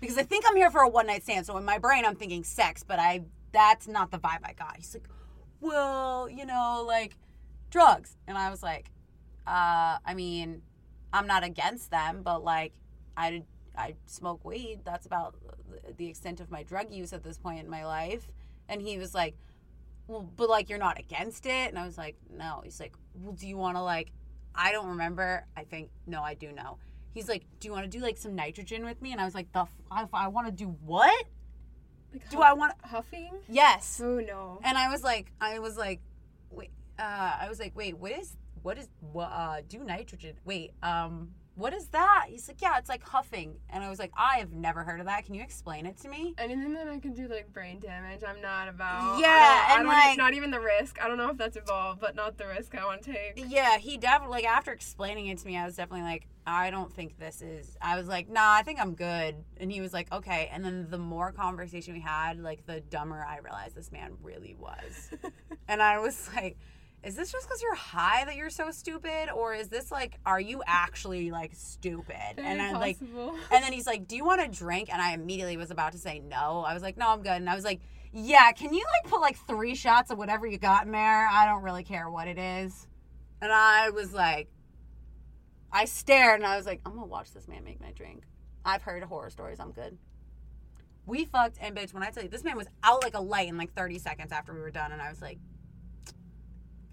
Because 0.00 0.16
I 0.16 0.22
think 0.22 0.46
I'm 0.48 0.56
here 0.56 0.70
for 0.70 0.80
a 0.80 0.88
one 0.88 1.06
night 1.06 1.22
stand. 1.22 1.44
So 1.44 1.58
in 1.58 1.64
my 1.66 1.76
brain 1.76 2.06
I'm 2.06 2.16
thinking 2.16 2.42
sex, 2.42 2.82
but 2.82 2.98
I 2.98 3.20
that's 3.52 3.86
not 3.86 4.10
the 4.10 4.18
vibe 4.18 4.40
I 4.44 4.54
got. 4.54 4.76
He's 4.76 4.94
like, 4.94 5.08
"Well, 5.60 6.28
you 6.28 6.46
know, 6.46 6.84
like 6.86 7.16
drugs." 7.70 8.16
And 8.26 8.36
I 8.36 8.50
was 8.50 8.62
like, 8.62 8.90
uh, 9.46 9.98
I 10.04 10.14
mean, 10.14 10.62
I'm 11.12 11.26
not 11.26 11.44
against 11.44 11.90
them, 11.90 12.22
but 12.22 12.44
like, 12.44 12.72
I 13.16 13.42
I 13.76 13.94
smoke 14.06 14.44
weed. 14.44 14.80
That's 14.84 15.06
about 15.06 15.34
the 15.96 16.06
extent 16.08 16.40
of 16.40 16.50
my 16.50 16.62
drug 16.62 16.90
use 16.92 17.12
at 17.12 17.22
this 17.22 17.38
point 17.38 17.60
in 17.60 17.68
my 17.70 17.84
life. 17.84 18.30
And 18.68 18.80
he 18.80 18.98
was 18.98 19.14
like, 19.14 19.36
well, 20.08 20.22
but 20.36 20.48
like, 20.48 20.68
you're 20.68 20.78
not 20.78 20.98
against 20.98 21.46
it. 21.46 21.68
And 21.68 21.78
I 21.78 21.84
was 21.84 21.98
like, 21.98 22.16
no. 22.30 22.62
He's 22.64 22.80
like, 22.80 22.94
well, 23.14 23.32
do 23.32 23.46
you 23.46 23.56
want 23.56 23.76
to 23.76 23.82
like? 23.82 24.12
I 24.54 24.72
don't 24.72 24.88
remember. 24.88 25.44
I 25.56 25.64
think 25.64 25.90
no, 26.06 26.22
I 26.22 26.34
do 26.34 26.52
know. 26.52 26.78
He's 27.12 27.28
like, 27.28 27.44
do 27.60 27.68
you 27.68 27.72
want 27.72 27.84
to 27.84 27.90
do 27.90 28.02
like 28.02 28.16
some 28.18 28.34
nitrogen 28.34 28.84
with 28.84 29.00
me? 29.02 29.12
And 29.12 29.20
I 29.20 29.24
was 29.24 29.34
like, 29.34 29.52
the 29.52 29.60
f- 29.60 29.74
I, 29.90 30.06
I 30.12 30.28
want 30.28 30.46
to 30.48 30.52
do 30.52 30.76
what? 30.84 31.26
Like, 32.12 32.28
Do 32.30 32.40
I 32.40 32.52
want? 32.52 32.72
huffing? 32.82 33.32
Yes. 33.48 34.00
Oh 34.02 34.20
no. 34.20 34.60
And 34.64 34.78
I 34.78 34.90
was 34.90 35.02
like, 35.02 35.32
I 35.40 35.58
was 35.58 35.76
like, 35.76 36.00
wait, 36.50 36.70
uh, 36.98 37.36
I 37.40 37.46
was 37.48 37.58
like, 37.58 37.76
wait, 37.76 37.96
what 37.98 38.12
is, 38.12 38.36
what 38.62 38.78
is, 38.78 38.88
uh, 39.18 39.60
do 39.68 39.82
nitrogen? 39.84 40.36
Wait, 40.44 40.72
um, 40.82 41.30
what 41.56 41.72
is 41.72 41.86
that? 41.88 42.26
He's 42.28 42.46
like, 42.48 42.60
yeah, 42.60 42.76
it's 42.76 42.88
like 42.90 43.02
huffing. 43.02 43.56
And 43.70 43.82
I 43.82 43.88
was 43.88 43.98
like, 43.98 44.12
I 44.16 44.36
have 44.38 44.52
never 44.52 44.84
heard 44.84 45.00
of 45.00 45.06
that. 45.06 45.24
Can 45.24 45.34
you 45.34 45.42
explain 45.42 45.86
it 45.86 45.96
to 46.02 46.08
me? 46.08 46.34
Anything 46.36 46.74
that 46.74 46.86
I 46.86 46.98
can 46.98 47.14
do 47.14 47.28
like 47.28 47.50
brain 47.52 47.80
damage, 47.80 48.20
I'm 48.26 48.42
not 48.42 48.68
about. 48.68 49.18
Yeah, 49.18 49.74
and, 49.74 49.84
don't, 49.84 49.94
I 49.94 50.00
don't 50.00 50.08
like- 50.08 50.18
not 50.18 50.34
even 50.34 50.50
the 50.50 50.60
risk. 50.60 50.98
I 51.02 51.08
don't 51.08 51.16
know 51.16 51.30
if 51.30 51.38
that's 51.38 51.56
involved, 51.56 51.98
but 52.00 52.14
not 52.14 52.36
the 52.36 52.46
risk 52.46 52.74
I 52.76 52.84
want 52.84 53.02
to 53.02 53.12
take. 53.12 53.42
Yeah, 53.48 53.78
he 53.78 53.96
definitely, 53.96 54.36
like, 54.36 54.44
after 54.46 54.70
explaining 54.70 55.28
it 55.28 55.38
to 55.38 55.46
me, 55.46 55.56
I 55.56 55.64
was 55.64 55.76
definitely 55.76 56.02
like, 56.04 56.26
I 56.46 56.70
don't 56.70 56.92
think 56.92 57.18
this 57.18 57.40
is, 57.40 57.76
I 57.80 57.96
was 57.96 58.06
like, 58.06 58.28
nah, 58.28 58.52
I 58.52 58.62
think 58.62 58.78
I'm 58.78 58.94
good. 58.94 59.34
And 59.56 59.72
he 59.72 59.80
was 59.80 59.94
like, 59.94 60.12
okay. 60.12 60.50
And 60.52 60.62
then 60.62 60.88
the 60.90 60.98
more 60.98 61.32
conversation 61.32 61.94
we 61.94 62.00
had, 62.00 62.38
like, 62.38 62.66
the 62.66 62.80
dumber 62.82 63.24
I 63.26 63.38
realized 63.38 63.74
this 63.74 63.90
man 63.90 64.12
really 64.22 64.54
was. 64.58 65.10
And 65.68 65.82
I 65.82 65.98
was 65.98 66.28
like, 66.36 66.58
is 67.06 67.14
this 67.14 67.30
just 67.30 67.46
because 67.46 67.62
you're 67.62 67.76
high 67.76 68.24
that 68.24 68.34
you're 68.34 68.50
so 68.50 68.72
stupid? 68.72 69.30
Or 69.32 69.54
is 69.54 69.68
this 69.68 69.92
like, 69.92 70.18
are 70.26 70.40
you 70.40 70.60
actually 70.66 71.30
like 71.30 71.52
stupid? 71.54 72.34
Very 72.34 72.48
and 72.48 72.60
I 72.60 72.72
like, 72.72 72.98
possible. 72.98 73.36
and 73.52 73.62
then 73.62 73.72
he's 73.72 73.86
like, 73.86 74.08
do 74.08 74.16
you 74.16 74.24
want 74.24 74.42
a 74.42 74.48
drink? 74.48 74.92
And 74.92 75.00
I 75.00 75.12
immediately 75.12 75.56
was 75.56 75.70
about 75.70 75.92
to 75.92 75.98
say 75.98 76.18
no. 76.18 76.64
I 76.66 76.74
was 76.74 76.82
like, 76.82 76.96
no, 76.96 77.10
I'm 77.10 77.22
good. 77.22 77.30
And 77.30 77.48
I 77.48 77.54
was 77.54 77.62
like, 77.62 77.80
yeah, 78.12 78.50
can 78.50 78.74
you 78.74 78.84
like 78.84 79.08
put 79.08 79.20
like 79.20 79.36
three 79.46 79.76
shots 79.76 80.10
of 80.10 80.18
whatever 80.18 80.48
you 80.48 80.58
got 80.58 80.86
in 80.86 80.90
there? 80.90 81.28
I 81.28 81.46
don't 81.46 81.62
really 81.62 81.84
care 81.84 82.10
what 82.10 82.26
it 82.26 82.38
is. 82.38 82.88
And 83.40 83.52
I 83.52 83.90
was 83.90 84.12
like, 84.12 84.48
I 85.72 85.84
stared 85.84 86.40
and 86.40 86.46
I 86.46 86.56
was 86.56 86.66
like, 86.66 86.80
I'm 86.84 86.94
gonna 86.94 87.06
watch 87.06 87.32
this 87.32 87.46
man 87.46 87.62
make 87.62 87.80
my 87.80 87.92
drink. 87.92 88.24
I've 88.64 88.82
heard 88.82 89.04
horror 89.04 89.30
stories. 89.30 89.60
I'm 89.60 89.70
good. 89.70 89.96
We 91.04 91.24
fucked 91.24 91.58
and 91.60 91.76
bitch. 91.76 91.94
When 91.94 92.02
I 92.02 92.10
tell 92.10 92.24
you, 92.24 92.28
this 92.28 92.42
man 92.42 92.56
was 92.56 92.66
out 92.82 93.04
like 93.04 93.14
a 93.14 93.20
light 93.20 93.48
in 93.48 93.56
like 93.56 93.72
30 93.74 94.00
seconds 94.00 94.32
after 94.32 94.52
we 94.52 94.60
were 94.60 94.72
done, 94.72 94.90
and 94.90 95.00
I 95.00 95.08
was 95.08 95.22
like, 95.22 95.38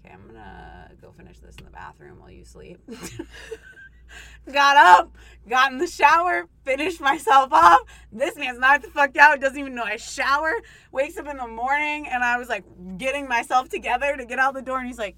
okay, 0.04 0.14
I'm 0.14 0.26
gonna 0.26 0.90
go 1.00 1.12
finish 1.12 1.38
this 1.38 1.56
in 1.56 1.64
the 1.64 1.70
bathroom 1.70 2.20
while 2.20 2.30
you 2.30 2.44
sleep. 2.44 2.78
got 4.52 4.76
up, 4.76 5.16
got 5.48 5.72
in 5.72 5.78
the 5.78 5.86
shower, 5.86 6.46
finished 6.64 7.00
myself 7.00 7.52
off. 7.52 7.80
This 8.12 8.36
man's 8.36 8.58
not 8.58 8.82
the 8.82 8.88
fuck 8.88 9.16
out, 9.16 9.40
doesn't 9.40 9.58
even 9.58 9.74
know 9.74 9.84
I 9.84 9.96
shower, 9.96 10.52
wakes 10.92 11.16
up 11.16 11.28
in 11.28 11.36
the 11.36 11.46
morning, 11.46 12.06
and 12.08 12.22
I 12.22 12.38
was 12.38 12.48
like 12.48 12.64
getting 12.98 13.28
myself 13.28 13.68
together 13.68 14.16
to 14.16 14.24
get 14.24 14.38
out 14.38 14.54
the 14.54 14.62
door, 14.62 14.78
and 14.78 14.86
he's 14.86 14.98
like, 14.98 15.16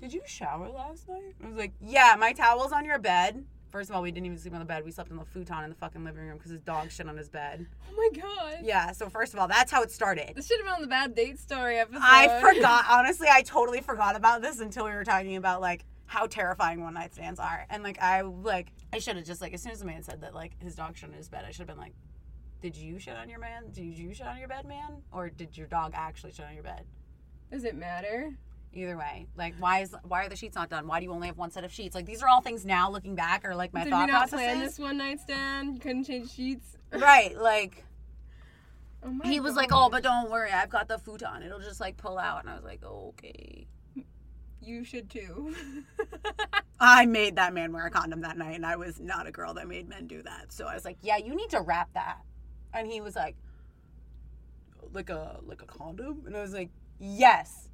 Did 0.00 0.12
you 0.12 0.22
shower 0.26 0.68
last 0.68 1.08
night? 1.08 1.34
I 1.42 1.48
was 1.48 1.56
like, 1.56 1.72
Yeah, 1.80 2.16
my 2.18 2.32
towel's 2.32 2.72
on 2.72 2.84
your 2.84 2.98
bed. 2.98 3.44
First 3.76 3.90
of 3.90 3.96
all, 3.96 4.00
we 4.00 4.10
didn't 4.10 4.24
even 4.24 4.38
sleep 4.38 4.54
on 4.54 4.60
the 4.60 4.64
bed. 4.64 4.86
We 4.86 4.90
slept 4.90 5.10
on 5.10 5.18
the 5.18 5.24
futon 5.26 5.64
in 5.64 5.68
the 5.68 5.76
fucking 5.76 6.02
living 6.02 6.22
room 6.22 6.38
because 6.38 6.50
his 6.50 6.62
dog 6.62 6.90
shit 6.90 7.06
on 7.06 7.14
his 7.14 7.28
bed. 7.28 7.66
oh 7.86 7.94
my 7.94 8.18
god. 8.18 8.60
Yeah, 8.64 8.90
so 8.92 9.10
first 9.10 9.34
of 9.34 9.38
all, 9.38 9.46
that's 9.46 9.70
how 9.70 9.82
it 9.82 9.90
started. 9.90 10.32
This 10.34 10.46
should 10.46 10.56
have 10.60 10.64
been 10.64 10.76
on 10.76 10.80
the 10.80 10.88
bad 10.88 11.14
date 11.14 11.38
story 11.38 11.76
episode. 11.76 12.00
I 12.02 12.40
forgot. 12.54 12.86
Honestly, 12.88 13.28
I 13.30 13.42
totally 13.42 13.82
forgot 13.82 14.16
about 14.16 14.40
this 14.40 14.60
until 14.60 14.86
we 14.86 14.92
were 14.92 15.04
talking 15.04 15.36
about 15.36 15.60
like 15.60 15.84
how 16.06 16.26
terrifying 16.26 16.80
one 16.80 16.94
night 16.94 17.12
stands 17.12 17.38
are. 17.38 17.66
And 17.68 17.82
like 17.82 18.00
I 18.00 18.22
like 18.22 18.72
I 18.94 18.98
should 18.98 19.16
have 19.16 19.26
just 19.26 19.42
like 19.42 19.52
as 19.52 19.62
soon 19.62 19.72
as 19.72 19.80
the 19.80 19.84
man 19.84 20.02
said 20.02 20.22
that 20.22 20.34
like 20.34 20.52
his 20.62 20.74
dog 20.74 20.96
shit 20.96 21.10
on 21.10 21.14
his 21.14 21.28
bed, 21.28 21.44
I 21.46 21.50
should 21.50 21.58
have 21.58 21.68
been 21.68 21.76
like, 21.76 21.92
Did 22.62 22.78
you 22.78 22.98
shit 22.98 23.14
on 23.14 23.28
your 23.28 23.40
man? 23.40 23.64
Did 23.72 23.98
you 23.98 24.14
shit 24.14 24.26
on 24.26 24.38
your 24.38 24.48
bed, 24.48 24.64
man? 24.64 25.02
Or 25.12 25.28
did 25.28 25.54
your 25.54 25.66
dog 25.66 25.92
actually 25.94 26.32
shit 26.32 26.46
on 26.46 26.54
your 26.54 26.62
bed? 26.62 26.86
Does 27.52 27.64
it 27.64 27.74
matter? 27.74 28.38
Either 28.76 28.96
way, 28.96 29.26
like 29.36 29.54
why 29.58 29.80
is 29.80 29.94
why 30.04 30.24
are 30.24 30.28
the 30.28 30.36
sheets 30.36 30.54
not 30.54 30.68
done? 30.68 30.86
Why 30.86 31.00
do 31.00 31.06
you 31.06 31.12
only 31.12 31.28
have 31.28 31.38
one 31.38 31.50
set 31.50 31.64
of 31.64 31.72
sheets? 31.72 31.94
Like 31.94 32.04
these 32.06 32.22
are 32.22 32.28
all 32.28 32.42
things 32.42 32.64
now 32.66 32.90
looking 32.90 33.14
back 33.14 33.44
are 33.44 33.56
like 33.56 33.72
my 33.72 33.84
Did 33.84 33.90
thought 33.90 34.06
we 34.06 34.12
not 34.12 34.28
plan 34.28 34.60
this 34.60 34.78
one 34.78 34.98
night 34.98 35.20
stand? 35.20 35.74
You 35.74 35.80
couldn't 35.80 36.04
change 36.04 36.30
sheets. 36.30 36.76
Right, 36.92 37.36
like 37.36 37.84
Oh 39.06 39.20
he 39.24 39.40
was 39.40 39.54
like, 39.54 39.70
"Oh, 39.72 39.88
but 39.88 40.02
don't 40.02 40.30
worry, 40.30 40.50
I've 40.50 40.70
got 40.70 40.88
the 40.88 40.98
futon. 40.98 41.42
It'll 41.42 41.60
just 41.60 41.80
like 41.80 41.96
pull 41.96 42.18
out." 42.18 42.40
And 42.40 42.50
I 42.50 42.54
was 42.54 42.64
like, 42.64 42.84
"Okay." 42.84 43.66
You 44.60 44.82
should 44.82 45.08
too. 45.08 45.54
I 46.80 47.06
made 47.06 47.36
that 47.36 47.54
man 47.54 47.72
wear 47.72 47.86
a 47.86 47.90
condom 47.90 48.22
that 48.22 48.36
night, 48.36 48.56
and 48.56 48.66
I 48.66 48.76
was 48.76 48.98
not 48.98 49.26
a 49.26 49.30
girl 49.30 49.54
that 49.54 49.68
made 49.68 49.88
men 49.88 50.06
do 50.06 50.22
that. 50.22 50.52
So 50.52 50.66
I 50.66 50.74
was 50.74 50.84
like, 50.84 50.98
"Yeah, 51.02 51.18
you 51.18 51.34
need 51.34 51.50
to 51.50 51.60
wrap 51.60 51.92
that." 51.94 52.18
And 52.74 52.88
he 52.88 53.00
was 53.00 53.14
like, 53.14 53.36
"Like 54.92 55.10
a 55.10 55.38
like 55.46 55.62
a 55.62 55.66
condom?" 55.66 56.22
And 56.26 56.36
I 56.36 56.42
was 56.42 56.52
like, 56.52 56.70
"Yes." 56.98 57.68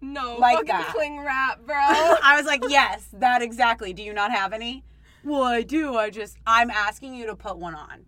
No, 0.00 0.36
Like 0.38 0.66
that. 0.66 0.92
cling 0.94 1.20
wrap, 1.20 1.64
bro. 1.66 1.76
I 1.78 2.34
was 2.36 2.46
like, 2.46 2.62
"Yes, 2.68 3.08
that 3.14 3.42
exactly. 3.42 3.92
Do 3.92 4.02
you 4.02 4.12
not 4.12 4.30
have 4.30 4.52
any?" 4.52 4.84
Well, 5.24 5.42
I 5.42 5.62
do. 5.62 5.96
I 5.96 6.10
just 6.10 6.36
I'm 6.46 6.70
asking 6.70 7.14
you 7.14 7.26
to 7.26 7.34
put 7.36 7.58
one 7.58 7.74
on 7.74 8.06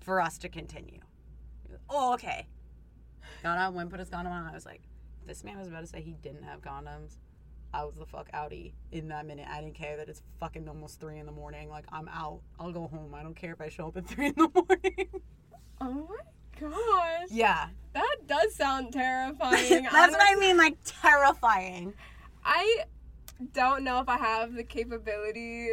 for 0.00 0.20
us 0.20 0.38
to 0.38 0.48
continue. 0.48 1.00
Oh, 1.90 2.14
okay. 2.14 2.46
Got 3.42 3.58
on, 3.58 3.74
went 3.74 3.90
put 3.90 4.00
his 4.00 4.08
condom 4.08 4.32
on. 4.32 4.44
I 4.46 4.52
was 4.52 4.66
like, 4.66 4.82
this 5.26 5.44
man 5.44 5.58
was 5.58 5.68
about 5.68 5.80
to 5.80 5.86
say 5.86 6.00
he 6.00 6.12
didn't 6.22 6.42
have 6.42 6.60
condoms. 6.60 7.18
I 7.72 7.84
was 7.84 7.94
the 7.96 8.06
fuck 8.06 8.30
outie 8.32 8.72
in 8.92 9.08
that 9.08 9.26
minute. 9.26 9.46
I 9.48 9.60
didn't 9.60 9.74
care 9.74 9.98
that 9.98 10.08
it's 10.08 10.22
fucking 10.40 10.66
almost 10.68 11.00
three 11.00 11.18
in 11.18 11.26
the 11.26 11.32
morning. 11.32 11.68
Like 11.68 11.84
I'm 11.92 12.08
out. 12.08 12.40
I'll 12.58 12.72
go 12.72 12.86
home. 12.88 13.14
I 13.14 13.22
don't 13.22 13.36
care 13.36 13.52
if 13.52 13.60
I 13.60 13.68
show 13.68 13.88
up 13.88 13.96
at 13.98 14.06
three 14.06 14.28
in 14.28 14.34
the 14.36 14.48
morning. 14.54 15.08
oh 15.80 16.08
gosh. 16.60 17.28
yeah, 17.30 17.68
That 17.94 18.16
does 18.26 18.54
sound 18.54 18.92
terrifying. 18.92 19.88
that's 19.90 20.12
what 20.12 20.20
I 20.22 20.34
mean. 20.36 20.56
Like 20.56 20.76
terrifying. 20.84 21.94
I 22.44 22.84
don't 23.52 23.84
know 23.84 24.00
if 24.00 24.08
I 24.08 24.16
have 24.18 24.54
the 24.54 24.64
capability 24.64 25.68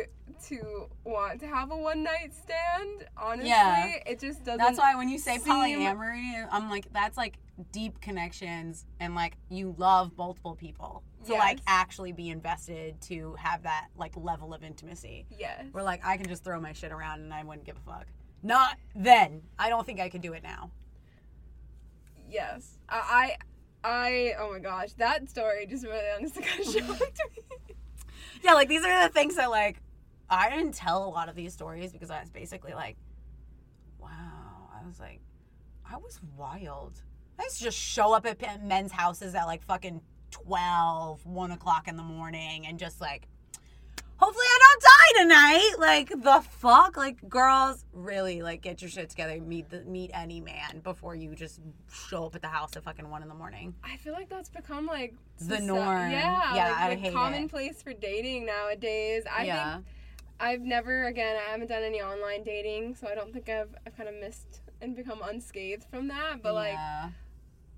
to 0.47 0.89
want 1.03 1.39
to 1.39 1.47
have 1.47 1.71
a 1.71 1.75
one 1.77 2.03
night 2.03 2.31
stand. 2.33 3.05
Honestly, 3.17 3.49
Yeah. 3.49 3.99
it 4.05 4.19
just 4.19 4.43
doesn't. 4.43 4.57
That's 4.59 4.77
why 4.77 4.95
when 4.95 5.09
you 5.09 5.17
say 5.17 5.38
seem- 5.38 5.53
polyamory, 5.53 6.47
I'm 6.51 6.69
like, 6.69 6.91
that's 6.93 7.17
like 7.17 7.38
deep 7.71 8.01
connections 8.01 8.86
and 8.99 9.15
like 9.15 9.38
you 9.49 9.73
love 9.77 10.11
multiple 10.17 10.55
people 10.55 11.03
to 11.25 11.33
like 11.33 11.59
actually 11.65 12.11
be 12.11 12.29
invested 12.29 12.99
to 13.01 13.33
have 13.39 13.63
that 13.63 13.88
like 13.97 14.11
level 14.17 14.53
of 14.53 14.61
intimacy. 14.63 15.25
Yes. 15.36 15.63
Where 15.71 15.83
like 15.83 16.05
I 16.05 16.17
can 16.17 16.27
just 16.27 16.43
throw 16.43 16.59
my 16.59 16.73
shit 16.73 16.91
around 16.91 17.21
and 17.21 17.33
I 17.33 17.43
wouldn't 17.43 17.65
give 17.65 17.77
a 17.77 17.79
fuck. 17.91 18.05
Not 18.45 18.77
then. 18.95 19.41
I 19.57 19.69
don't 19.69 19.87
think 19.87 19.99
I 19.99 20.07
could 20.07 20.21
do 20.21 20.33
it 20.33 20.43
now. 20.43 20.69
Yes. 22.29 22.77
I. 22.87 23.37
I. 23.83 23.89
I- 23.89 24.33
Oh 24.39 24.51
my 24.51 24.59
gosh, 24.59 24.93
that 24.93 25.29
story 25.29 25.65
just 25.67 25.83
really 25.85 26.03
honestly 26.15 26.43
kind 26.43 26.59
of 26.59 26.65
shocked 26.99 27.21
me. 27.35 27.75
Yeah, 28.43 28.53
like 28.53 28.67
these 28.67 28.83
are 28.83 29.07
the 29.07 29.13
things 29.13 29.35
that 29.35 29.49
like 29.49 29.81
I 30.29 30.49
didn't 30.51 30.73
tell 30.73 31.05
a 31.05 31.09
lot 31.09 31.27
of 31.29 31.35
these 31.35 31.53
stories 31.53 31.91
because 31.91 32.09
I 32.11 32.19
was 32.19 32.29
basically 32.29 32.73
like, 32.73 32.97
wow. 33.99 34.69
I 34.79 34.85
was 34.85 34.99
like, 34.99 35.21
I 35.91 35.97
was 35.97 36.19
wild. 36.37 37.01
I 37.39 37.43
used 37.43 37.57
to 37.57 37.63
just 37.63 37.77
show 37.77 38.13
up 38.13 38.25
at 38.27 38.63
men's 38.63 38.91
houses 38.91 39.33
at 39.35 39.45
like 39.45 39.63
fucking 39.63 40.01
12, 40.31 41.25
1 41.25 41.51
o'clock 41.51 41.87
in 41.87 41.95
the 41.95 42.03
morning 42.03 42.65
and 42.67 42.77
just 42.79 43.01
like, 43.01 43.27
hopefully 44.18 44.45
I 44.45 44.59
don't 44.61 44.82
die 44.82 45.22
tonight. 45.24 45.76
Like, 45.80 46.09
the 46.09 46.41
fuck? 46.59 46.97
Like, 46.97 47.28
girls, 47.30 47.86
really, 47.93 48.41
like, 48.41 48.61
get 48.61 48.82
your 48.82 48.89
shit 48.89 49.09
together. 49.09 49.39
Meet 49.41 49.70
the, 49.70 49.84
meet 49.84 50.11
any 50.13 50.41
man 50.41 50.80
before 50.84 51.16
you 51.16 51.36
just 51.36 51.59
show 52.09 52.26
up 52.26 52.36
at 52.36 52.41
the 52.41 52.47
house 52.47 52.76
at 52.76 52.84
fucking 52.84 53.09
1 53.09 53.22
in 53.22 53.28
the 53.30 53.36
morning. 53.36 53.74
I 53.84 53.97
feel 53.97 54.13
like 54.13 54.30
that's 54.30 54.49
become 54.49 54.86
like 54.86 55.13
The 55.39 55.59
norm. 55.59 56.11
Yeah, 56.11 56.55
Yeah, 56.55 56.68
like, 56.70 56.78
I 56.78 56.89
the 56.95 57.01
hate 57.01 57.07
it. 57.09 57.13
commonplace 57.13 57.82
for 57.82 57.93
dating 57.93 58.45
nowadays. 58.45 59.24
I 59.32 59.45
yeah. 59.45 59.74
think 59.76 59.86
I've 60.39 60.61
never 60.61 61.05
again 61.05 61.38
I 61.38 61.51
haven't 61.51 61.68
done 61.68 61.84
any 61.84 62.01
online 62.01 62.43
dating, 62.43 62.95
so 62.95 63.07
I 63.07 63.16
don't 63.16 63.32
think 63.32 63.47
I've 63.47 63.74
I've 63.88 63.95
kind 63.95 64.09
of 64.09 64.16
missed 64.16 64.61
and 64.82 64.93
become 64.95 65.22
unscathed 65.24 65.86
from 65.89 66.09
that. 66.09 66.41
But 66.43 66.53
like 66.55 66.74
yeah. 66.74 67.09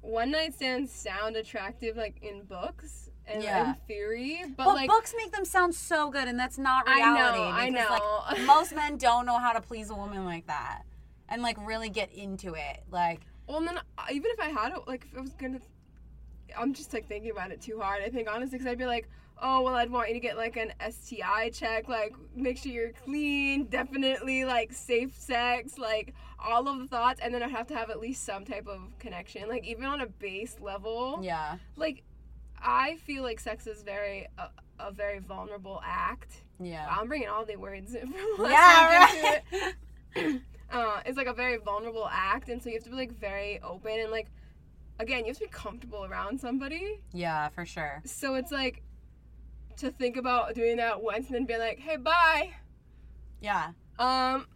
One 0.07 0.31
night 0.31 0.53
stands 0.53 0.91
sound 0.91 1.35
attractive 1.35 1.97
like 1.97 2.17
in 2.21 2.43
books 2.43 3.09
and 3.25 3.43
Yeah. 3.43 3.69
in 3.71 3.75
theory, 3.87 4.41
but, 4.55 4.63
But 4.65 4.75
like 4.75 4.87
books 4.89 5.13
make 5.17 5.31
them 5.33 5.43
sound 5.45 5.75
so 5.75 6.09
good, 6.09 6.27
and 6.27 6.39
that's 6.39 6.57
not 6.57 6.87
reality. 6.87 7.03
I 7.03 7.09
know, 7.13 7.33
reality. 7.35 7.61
I 7.61 7.69
because, 7.71 7.99
know. 7.99 8.23
Like, 8.37 8.41
most 8.47 8.75
men 8.75 8.97
don't 8.97 9.25
know 9.25 9.37
how 9.37 9.51
to 9.51 9.61
please 9.61 9.89
a 9.89 9.95
woman 9.95 10.23
like 10.25 10.47
that, 10.47 10.83
and 11.27 11.41
like 11.41 11.57
really 11.65 11.89
get 11.89 12.11
into 12.13 12.53
it. 12.53 12.83
Like, 12.89 13.21
Well, 13.47 13.57
and 13.57 13.67
then 13.67 13.77
uh, 13.97 14.03
even 14.11 14.31
if 14.31 14.39
I 14.39 14.49
had 14.49 14.71
it, 14.73 14.87
like 14.87 15.07
if 15.11 15.17
I 15.17 15.21
was 15.21 15.33
gonna, 15.33 15.59
I'm 16.57 16.73
just 16.73 16.93
like 16.93 17.07
thinking 17.07 17.31
about 17.31 17.51
it 17.51 17.61
too 17.61 17.79
hard. 17.79 18.01
I 18.01 18.09
think 18.09 18.29
honestly, 18.31 18.57
because 18.57 18.71
I'd 18.71 18.77
be 18.77 18.85
like, 18.85 19.09
oh 19.41 19.61
well, 19.61 19.75
I'd 19.75 19.91
want 19.91 20.07
you 20.07 20.13
to 20.13 20.19
get 20.21 20.37
like 20.37 20.55
an 20.55 20.71
STI 20.89 21.49
check, 21.49 21.89
like 21.89 22.13
make 22.33 22.57
sure 22.57 22.71
you're 22.71 22.91
clean, 22.93 23.65
definitely 23.65 24.45
like 24.45 24.71
safe 24.71 25.13
sex, 25.17 25.77
like 25.77 26.13
all 26.39 26.67
of 26.67 26.79
the 26.79 26.87
thoughts, 26.87 27.19
and 27.23 27.33
then 27.33 27.41
I'd 27.43 27.51
have 27.51 27.67
to 27.67 27.75
have 27.75 27.89
at 27.89 27.99
least 27.99 28.23
some 28.23 28.45
type 28.45 28.67
of 28.67 28.97
connection, 28.99 29.47
like 29.49 29.65
even 29.65 29.85
on 29.85 30.01
a 30.01 30.07
base 30.07 30.55
level. 30.61 31.19
yeah, 31.21 31.57
Like, 31.75 32.03
I 32.61 32.95
feel 32.97 33.23
like 33.23 33.39
sex 33.39 33.67
is 33.67 33.83
very 33.83 34.27
a, 34.37 34.49
a 34.79 34.91
very 34.91 35.19
vulnerable 35.19 35.81
act. 35.85 36.43
yeah, 36.59 36.87
I'm 36.89 37.07
bringing 37.07 37.27
all 37.27 37.45
the 37.45 37.55
words 37.55 37.95
from 37.99 38.13
last 38.43 38.51
yeah, 38.51 39.39
right. 39.55 39.73
it 40.15 40.41
uh, 40.71 41.01
it's 41.05 41.17
like 41.17 41.27
a 41.27 41.33
very 41.33 41.57
vulnerable 41.57 42.07
act, 42.11 42.49
and 42.49 42.61
so 42.61 42.69
you 42.69 42.75
have 42.75 42.83
to 42.83 42.89
be 42.91 42.95
like 42.95 43.17
very 43.19 43.59
open 43.61 43.99
and 43.99 44.11
like, 44.11 44.27
again, 44.99 45.19
you 45.19 45.27
have 45.27 45.37
to 45.37 45.43
be 45.45 45.49
comfortable 45.51 46.05
around 46.05 46.39
somebody. 46.39 46.99
yeah, 47.13 47.49
for 47.49 47.65
sure. 47.65 48.01
So 48.05 48.35
it's 48.35 48.51
like 48.51 48.81
to 49.77 49.91
think 49.91 50.17
about 50.17 50.55
doing 50.55 50.77
that 50.77 51.01
once 51.01 51.27
and 51.27 51.35
then 51.35 51.45
be 51.45 51.57
like, 51.57 51.77
hey, 51.79 51.97
bye. 51.97 52.51
Yeah, 53.41 53.73
Um, 53.99 54.47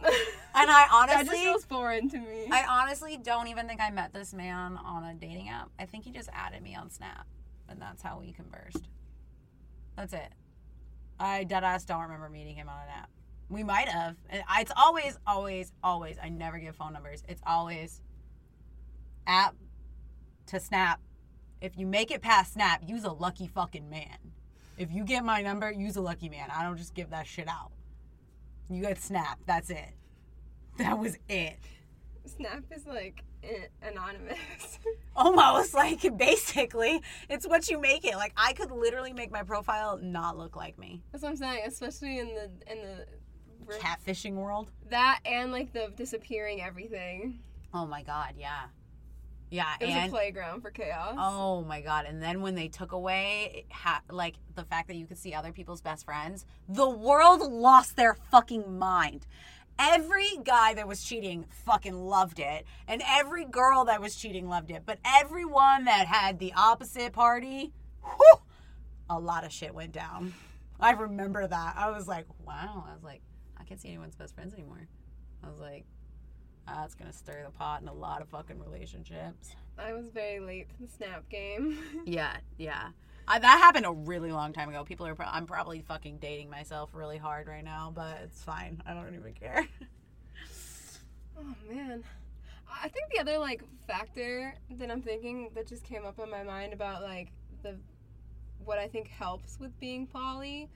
and 0.04 0.70
I 0.70 0.86
honestly 0.92 1.16
that 1.16 1.26
just 1.26 1.42
feels 1.42 1.64
foreign 1.64 2.08
to 2.10 2.18
me. 2.18 2.46
I 2.50 2.64
honestly 2.68 3.16
don't 3.16 3.48
even 3.48 3.66
think 3.66 3.80
I 3.80 3.90
met 3.90 4.12
this 4.12 4.32
man 4.32 4.78
on 4.84 5.04
a 5.04 5.14
dating 5.14 5.48
app. 5.48 5.70
I 5.78 5.86
think 5.86 6.04
he 6.04 6.10
just 6.10 6.28
added 6.32 6.62
me 6.62 6.74
on 6.74 6.90
Snap, 6.90 7.26
and 7.68 7.80
that's 7.80 8.02
how 8.02 8.20
we 8.20 8.32
conversed. 8.32 8.88
That's 9.96 10.12
it. 10.12 10.32
I 11.18 11.44
dead 11.44 11.64
ass 11.64 11.84
don't 11.84 12.02
remember 12.02 12.28
meeting 12.28 12.56
him 12.56 12.68
on 12.68 12.80
an 12.82 12.88
app. 12.96 13.10
We 13.48 13.64
might 13.64 13.88
have. 13.88 14.16
And 14.28 14.42
It's 14.58 14.72
always, 14.76 15.18
always, 15.26 15.72
always. 15.82 16.16
I 16.22 16.28
never 16.28 16.58
give 16.58 16.76
phone 16.76 16.92
numbers. 16.92 17.24
It's 17.28 17.42
always 17.46 18.02
app 19.26 19.56
to 20.46 20.60
Snap. 20.60 21.00
If 21.60 21.76
you 21.76 21.86
make 21.86 22.10
it 22.10 22.22
past 22.22 22.54
Snap, 22.54 22.82
use 22.86 23.04
a 23.04 23.10
lucky 23.10 23.48
fucking 23.48 23.90
man. 23.90 24.32
If 24.76 24.92
you 24.92 25.04
get 25.04 25.24
my 25.24 25.42
number, 25.42 25.72
use 25.72 25.96
a 25.96 26.00
lucky 26.00 26.28
man. 26.28 26.50
I 26.54 26.62
don't 26.62 26.76
just 26.76 26.94
give 26.94 27.10
that 27.10 27.26
shit 27.26 27.48
out. 27.48 27.72
You 28.70 28.82
got 28.82 28.98
Snap. 28.98 29.38
That's 29.46 29.70
it. 29.70 29.92
That 30.78 30.98
was 30.98 31.16
it. 31.28 31.58
Snap 32.26 32.64
is 32.74 32.86
like 32.86 33.24
anonymous. 33.82 34.78
Oh 35.20 35.36
almost 35.36 35.74
like 35.74 36.16
basically 36.16 37.02
it's 37.28 37.44
what 37.48 37.68
you 37.68 37.80
make 37.80 38.04
it 38.04 38.14
like 38.14 38.32
i 38.36 38.52
could 38.52 38.70
literally 38.70 39.12
make 39.12 39.32
my 39.32 39.42
profile 39.42 39.98
not 40.00 40.38
look 40.38 40.54
like 40.54 40.78
me 40.78 41.02
That's 41.10 41.24
what 41.24 41.30
I'm 41.30 41.36
saying, 41.36 41.64
especially 41.66 42.20
in 42.20 42.28
the 42.28 42.44
in 42.70 42.78
the 42.82 43.74
catfishing 43.78 44.34
world 44.34 44.70
that 44.90 45.18
and 45.24 45.50
like 45.50 45.72
the 45.72 45.92
disappearing 45.96 46.62
everything. 46.62 47.40
oh 47.74 47.84
my 47.84 48.02
god 48.04 48.34
yeah 48.38 48.66
yeah 49.50 49.74
It 49.80 49.86
was 49.86 49.94
and 49.94 50.06
a 50.08 50.10
playground 50.10 50.62
for 50.62 50.70
chaos. 50.70 51.14
oh 51.18 51.62
my 51.62 51.80
god 51.80 52.04
and 52.06 52.22
then 52.22 52.42
when 52.42 52.54
they 52.54 52.68
took 52.68 52.92
away 52.92 53.64
ha- 53.70 54.02
like 54.10 54.34
the 54.54 54.64
fact 54.64 54.88
that 54.88 54.96
you 54.96 55.06
could 55.06 55.18
see 55.18 55.32
other 55.34 55.52
people's 55.52 55.80
best 55.80 56.04
friends 56.04 56.44
the 56.68 56.88
world 56.88 57.40
lost 57.40 57.96
their 57.96 58.14
fucking 58.30 58.78
mind. 58.78 59.26
Every 59.80 60.28
guy 60.42 60.74
that 60.74 60.88
was 60.88 61.04
cheating 61.04 61.46
fucking 61.64 61.94
loved 61.94 62.40
it 62.40 62.66
and 62.88 63.00
every 63.06 63.44
girl 63.44 63.84
that 63.84 64.00
was 64.00 64.16
cheating 64.16 64.48
loved 64.48 64.70
it 64.72 64.82
but 64.84 64.98
everyone 65.04 65.84
that 65.84 66.06
had 66.08 66.38
the 66.40 66.52
opposite 66.56 67.12
party 67.12 67.72
whew, 68.02 68.40
a 69.08 69.18
lot 69.18 69.44
of 69.44 69.52
shit 69.52 69.72
went 69.74 69.92
down. 69.92 70.34
I 70.80 70.92
remember 70.92 71.46
that. 71.46 71.74
I 71.76 71.90
was 71.90 72.06
like 72.08 72.26
wow. 72.44 72.84
I 72.88 72.92
was 72.92 73.02
like 73.04 73.22
i 73.60 73.64
can't 73.64 73.80
see 73.80 73.88
anyone's 73.88 74.16
best 74.16 74.34
friends 74.34 74.52
anymore. 74.52 74.88
I 75.44 75.48
was 75.48 75.58
like 75.58 75.84
that's 76.76 76.94
gonna 76.94 77.12
stir 77.12 77.42
the 77.44 77.50
pot 77.50 77.82
in 77.82 77.88
a 77.88 77.92
lot 77.92 78.20
of 78.22 78.28
fucking 78.28 78.58
relationships 78.60 79.54
I 79.78 79.92
was 79.92 80.08
very 80.08 80.40
late 80.40 80.68
to 80.70 80.74
the 80.82 80.88
Snap 80.88 81.28
game. 81.28 81.78
yeah 82.04 82.36
yeah 82.56 82.88
I, 83.28 83.38
that 83.38 83.58
happened 83.58 83.84
a 83.86 83.92
really 83.92 84.32
long 84.32 84.52
time 84.52 84.68
ago 84.70 84.84
people 84.84 85.06
are 85.06 85.14
pro- 85.14 85.26
i'm 85.26 85.46
probably 85.46 85.80
fucking 85.82 86.18
dating 86.18 86.48
myself 86.50 86.90
really 86.94 87.18
hard 87.18 87.46
right 87.46 87.64
now 87.64 87.92
but 87.94 88.18
it's 88.24 88.42
fine 88.42 88.82
i 88.86 88.94
don't 88.94 89.14
even 89.14 89.32
care 89.34 89.66
Oh 91.40 91.54
man. 91.72 92.02
I 92.82 92.88
think 92.88 93.10
the 93.12 93.20
other 93.20 93.38
like 93.38 93.62
factor 93.86 94.54
that 94.72 94.90
I'm 94.90 95.00
thinking 95.02 95.50
that 95.54 95.66
just 95.66 95.84
came 95.84 96.04
up 96.04 96.18
in 96.18 96.28
my 96.30 96.42
mind 96.42 96.72
about 96.72 97.02
like 97.02 97.28
the 97.62 97.76
what 98.64 98.78
I 98.78 98.88
think 98.88 99.08
helps 99.08 99.58
with 99.60 99.78
being 99.80 100.06
poly 100.06 100.68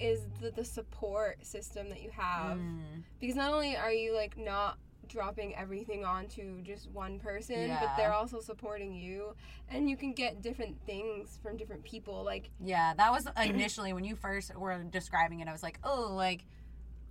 is 0.00 0.20
the, 0.40 0.50
the 0.50 0.64
support 0.64 1.44
system 1.46 1.88
that 1.88 2.02
you 2.02 2.10
have. 2.10 2.58
Mm, 2.58 3.02
Because 3.20 3.36
not 3.36 3.52
only 3.52 3.76
are 3.76 3.92
you 3.92 4.14
like 4.14 4.36
not 4.36 4.78
dropping 5.08 5.54
everything 5.56 6.04
onto 6.04 6.62
just 6.62 6.90
one 6.90 7.18
person, 7.18 7.76
but 7.80 7.96
they're 7.96 8.12
also 8.12 8.40
supporting 8.40 8.92
you 8.94 9.34
and 9.70 9.88
you 9.88 9.96
can 9.96 10.12
get 10.12 10.42
different 10.42 10.76
things 10.86 11.38
from 11.42 11.56
different 11.56 11.84
people. 11.84 12.24
Like 12.24 12.50
yeah 12.60 12.94
that 12.94 13.10
was 13.10 13.26
initially 13.44 13.92
when 13.92 14.04
you 14.04 14.14
first 14.16 14.54
were 14.56 14.82
describing 14.84 15.40
it 15.40 15.48
i 15.48 15.52
was 15.52 15.62
like 15.62 15.78
oh 15.84 16.12
like 16.14 16.44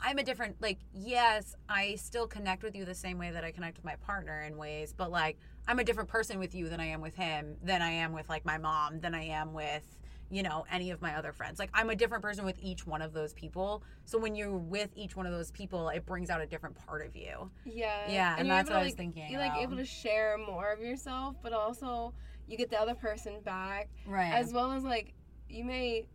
i'm 0.01 0.17
a 0.17 0.23
different 0.23 0.55
like 0.61 0.79
yes 0.93 1.55
i 1.69 1.95
still 1.95 2.27
connect 2.27 2.63
with 2.63 2.75
you 2.75 2.85
the 2.85 2.95
same 2.95 3.17
way 3.17 3.31
that 3.31 3.43
i 3.43 3.51
connect 3.51 3.77
with 3.77 3.85
my 3.85 3.95
partner 3.97 4.41
in 4.41 4.57
ways 4.57 4.93
but 4.95 5.09
like 5.11 5.37
i'm 5.67 5.79
a 5.79 5.83
different 5.83 6.09
person 6.09 6.39
with 6.39 6.53
you 6.53 6.69
than 6.69 6.79
i 6.79 6.85
am 6.85 7.01
with 7.01 7.15
him 7.15 7.55
than 7.63 7.81
i 7.81 7.89
am 7.89 8.13
with 8.13 8.27
like 8.29 8.45
my 8.45 8.57
mom 8.57 8.99
than 8.99 9.15
i 9.15 9.23
am 9.23 9.53
with 9.53 9.96
you 10.29 10.43
know 10.43 10.65
any 10.71 10.91
of 10.91 11.01
my 11.01 11.15
other 11.15 11.31
friends. 11.31 11.59
Like 11.59 11.69
i'm 11.73 11.89
a 11.89 11.95
different 11.95 12.21
person 12.23 12.43
with 12.45 12.57
each 12.61 12.85
one 12.85 13.01
of 13.01 13.13
those 13.13 13.33
people. 13.33 13.83
So 14.05 14.17
when 14.17 14.35
you're 14.35 14.57
with 14.57 14.89
each 14.95 15.15
one 15.15 15.25
of 15.25 15.31
those 15.31 15.51
people 15.51 15.89
it 15.89 16.05
brings 16.05 16.29
out 16.29 16.41
a 16.41 16.45
different 16.45 16.75
part 16.85 17.05
of 17.05 17.15
you. 17.15 17.49
Yeah. 17.65 18.09
Yeah, 18.09 18.35
and 18.37 18.47
you're 18.47 18.55
that's 18.57 18.69
what 18.69 18.75
to, 18.75 18.79
I 18.81 18.83
was 18.83 18.91
like- 18.91 18.97
thinking 18.97 19.31
You're 19.31 19.39
like 19.41 19.57
able 19.57 19.77
to 19.77 19.85
share 19.85 20.37
more 20.37 20.71
of 20.71 20.79
yourself, 20.79 21.35
but 21.41 21.53
also 21.53 22.13
you 22.47 22.57
get 22.57 22.69
the 22.69 22.79
other 22.79 22.95
person 22.95 23.41
back, 23.43 23.89
right. 24.05 24.33
As 24.33 24.53
well 24.53 24.71
as 24.71 24.83
like 24.83 25.13
you 25.49 25.63
may 25.65 26.07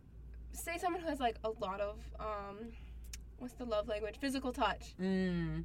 say 0.51 0.77
someone 0.77 1.01
who 1.01 1.07
has 1.07 1.19
like 1.19 1.37
a 1.43 1.49
lot 1.49 1.79
of 1.81 1.99
um, 2.19 2.57
what's 3.37 3.53
the 3.55 3.65
love 3.65 3.87
language? 3.87 4.15
Physical 4.19 4.51
touch. 4.51 4.95
mm, 5.01 5.63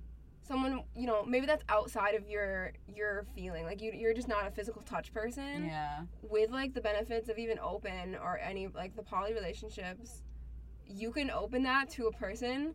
Someone 0.49 0.82
you 0.96 1.07
know 1.07 1.24
maybe 1.24 1.46
that's 1.46 1.62
outside 1.68 2.14
of 2.14 2.26
your 2.28 2.72
your 2.88 3.26
feeling. 3.34 3.64
Like 3.64 3.80
you 3.82 3.92
you're 3.94 4.14
just 4.14 4.28
not 4.28 4.46
a 4.46 4.51
physical 4.51 4.82
touch 4.82 5.12
person. 5.12 5.66
yeah 5.66 6.01
With 6.22 6.51
like 6.51 6.72
the 6.74 6.80
benefits 6.80 7.28
of 7.28 7.38
even 7.38 7.59
open 7.59 8.16
or 8.22 8.38
any 8.38 8.66
like 8.68 8.96
the 8.96 9.03
poly 9.03 9.34
relationships, 9.34 10.22
you 10.86 11.12
can 11.12 11.30
open 11.30 11.62
that 11.64 11.90
to 11.90 12.07
a 12.07 12.12
person 12.12 12.74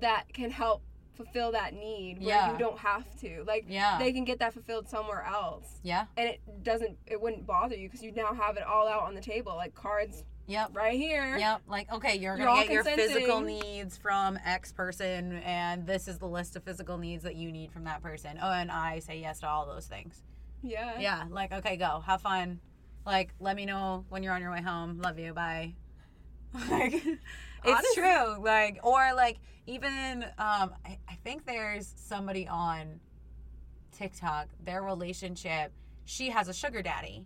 that 0.00 0.24
can 0.32 0.50
help 0.50 0.82
fulfill 1.14 1.52
that 1.52 1.74
need 1.74 2.18
where 2.20 2.28
Yeah. 2.28 2.52
you 2.52 2.58
don't 2.58 2.78
have 2.78 3.04
to. 3.20 3.44
Like 3.46 3.66
yeah 3.68 3.98
they 3.98 4.12
can 4.12 4.24
get 4.24 4.38
that 4.38 4.54
fulfilled 4.54 4.88
somewhere 4.88 5.22
else. 5.24 5.80
yeah 5.82 6.06
And 6.16 6.26
it 6.30 6.40
doesn't 6.62 6.96
it 7.06 7.20
wouldn't 7.20 7.46
bother 7.46 7.76
you 7.76 7.88
because 7.88 8.02
you 8.02 8.12
now 8.12 8.32
have 8.32 8.56
it 8.56 8.62
all 8.62 8.88
out 8.88 9.02
on 9.02 9.14
the 9.14 9.20
table 9.20 9.54
like 9.54 9.74
cards 9.74 10.24
yep 10.52 10.70
right 10.74 10.98
here. 10.98 11.36
Yep. 11.38 11.62
Like, 11.66 11.90
okay, 11.92 12.16
you're, 12.16 12.36
You're 12.36 12.46
gonna 12.46 12.58
all 12.58 12.62
get 12.62 12.72
your 12.72 12.84
physical 12.84 13.40
needs 13.40 13.96
from 13.96 14.38
X 14.44 14.72
person, 14.72 15.34
and 15.44 15.86
this 15.86 16.08
is 16.08 16.18
the 16.18 16.28
list 16.28 16.56
of 16.56 16.62
physical 16.62 16.98
needs 16.98 17.22
that 17.24 17.36
you 17.36 17.50
need 17.50 17.72
from 17.72 17.84
that 17.84 18.02
person. 18.02 18.38
Oh, 18.40 18.50
and 18.52 18.70
I 18.70 18.98
say 19.00 19.18
yes 19.18 19.40
to 19.40 19.48
all 19.48 19.66
those 19.66 19.86
things. 19.86 20.22
Yeah. 20.62 20.98
Yeah. 21.00 21.24
Like, 21.30 21.52
okay, 21.52 21.76
go. 21.76 22.02
Have 22.06 22.20
fun. 22.22 22.60
Like, 23.04 23.34
let 23.40 23.56
me 23.56 23.66
know 23.66 24.04
when 24.10 24.22
you're 24.22 24.32
on 24.32 24.40
your 24.42 24.52
way 24.52 24.62
home. 24.62 25.00
Love 25.02 25.18
you. 25.18 25.32
Bye. 25.32 25.74
Like, 26.70 26.92
it's 26.92 27.18
Honestly- 27.64 28.02
true. 28.02 28.42
Like, 28.44 28.78
or 28.82 29.14
like, 29.14 29.38
even, 29.66 30.24
um, 30.38 30.74
I, 30.84 30.98
I 31.08 31.14
think 31.24 31.46
there's 31.46 31.92
somebody 31.96 32.46
on 32.48 33.00
TikTok, 33.92 34.48
their 34.64 34.82
relationship, 34.82 35.72
she 36.04 36.30
has 36.30 36.48
a 36.48 36.52
sugar 36.54 36.82
daddy. 36.82 37.24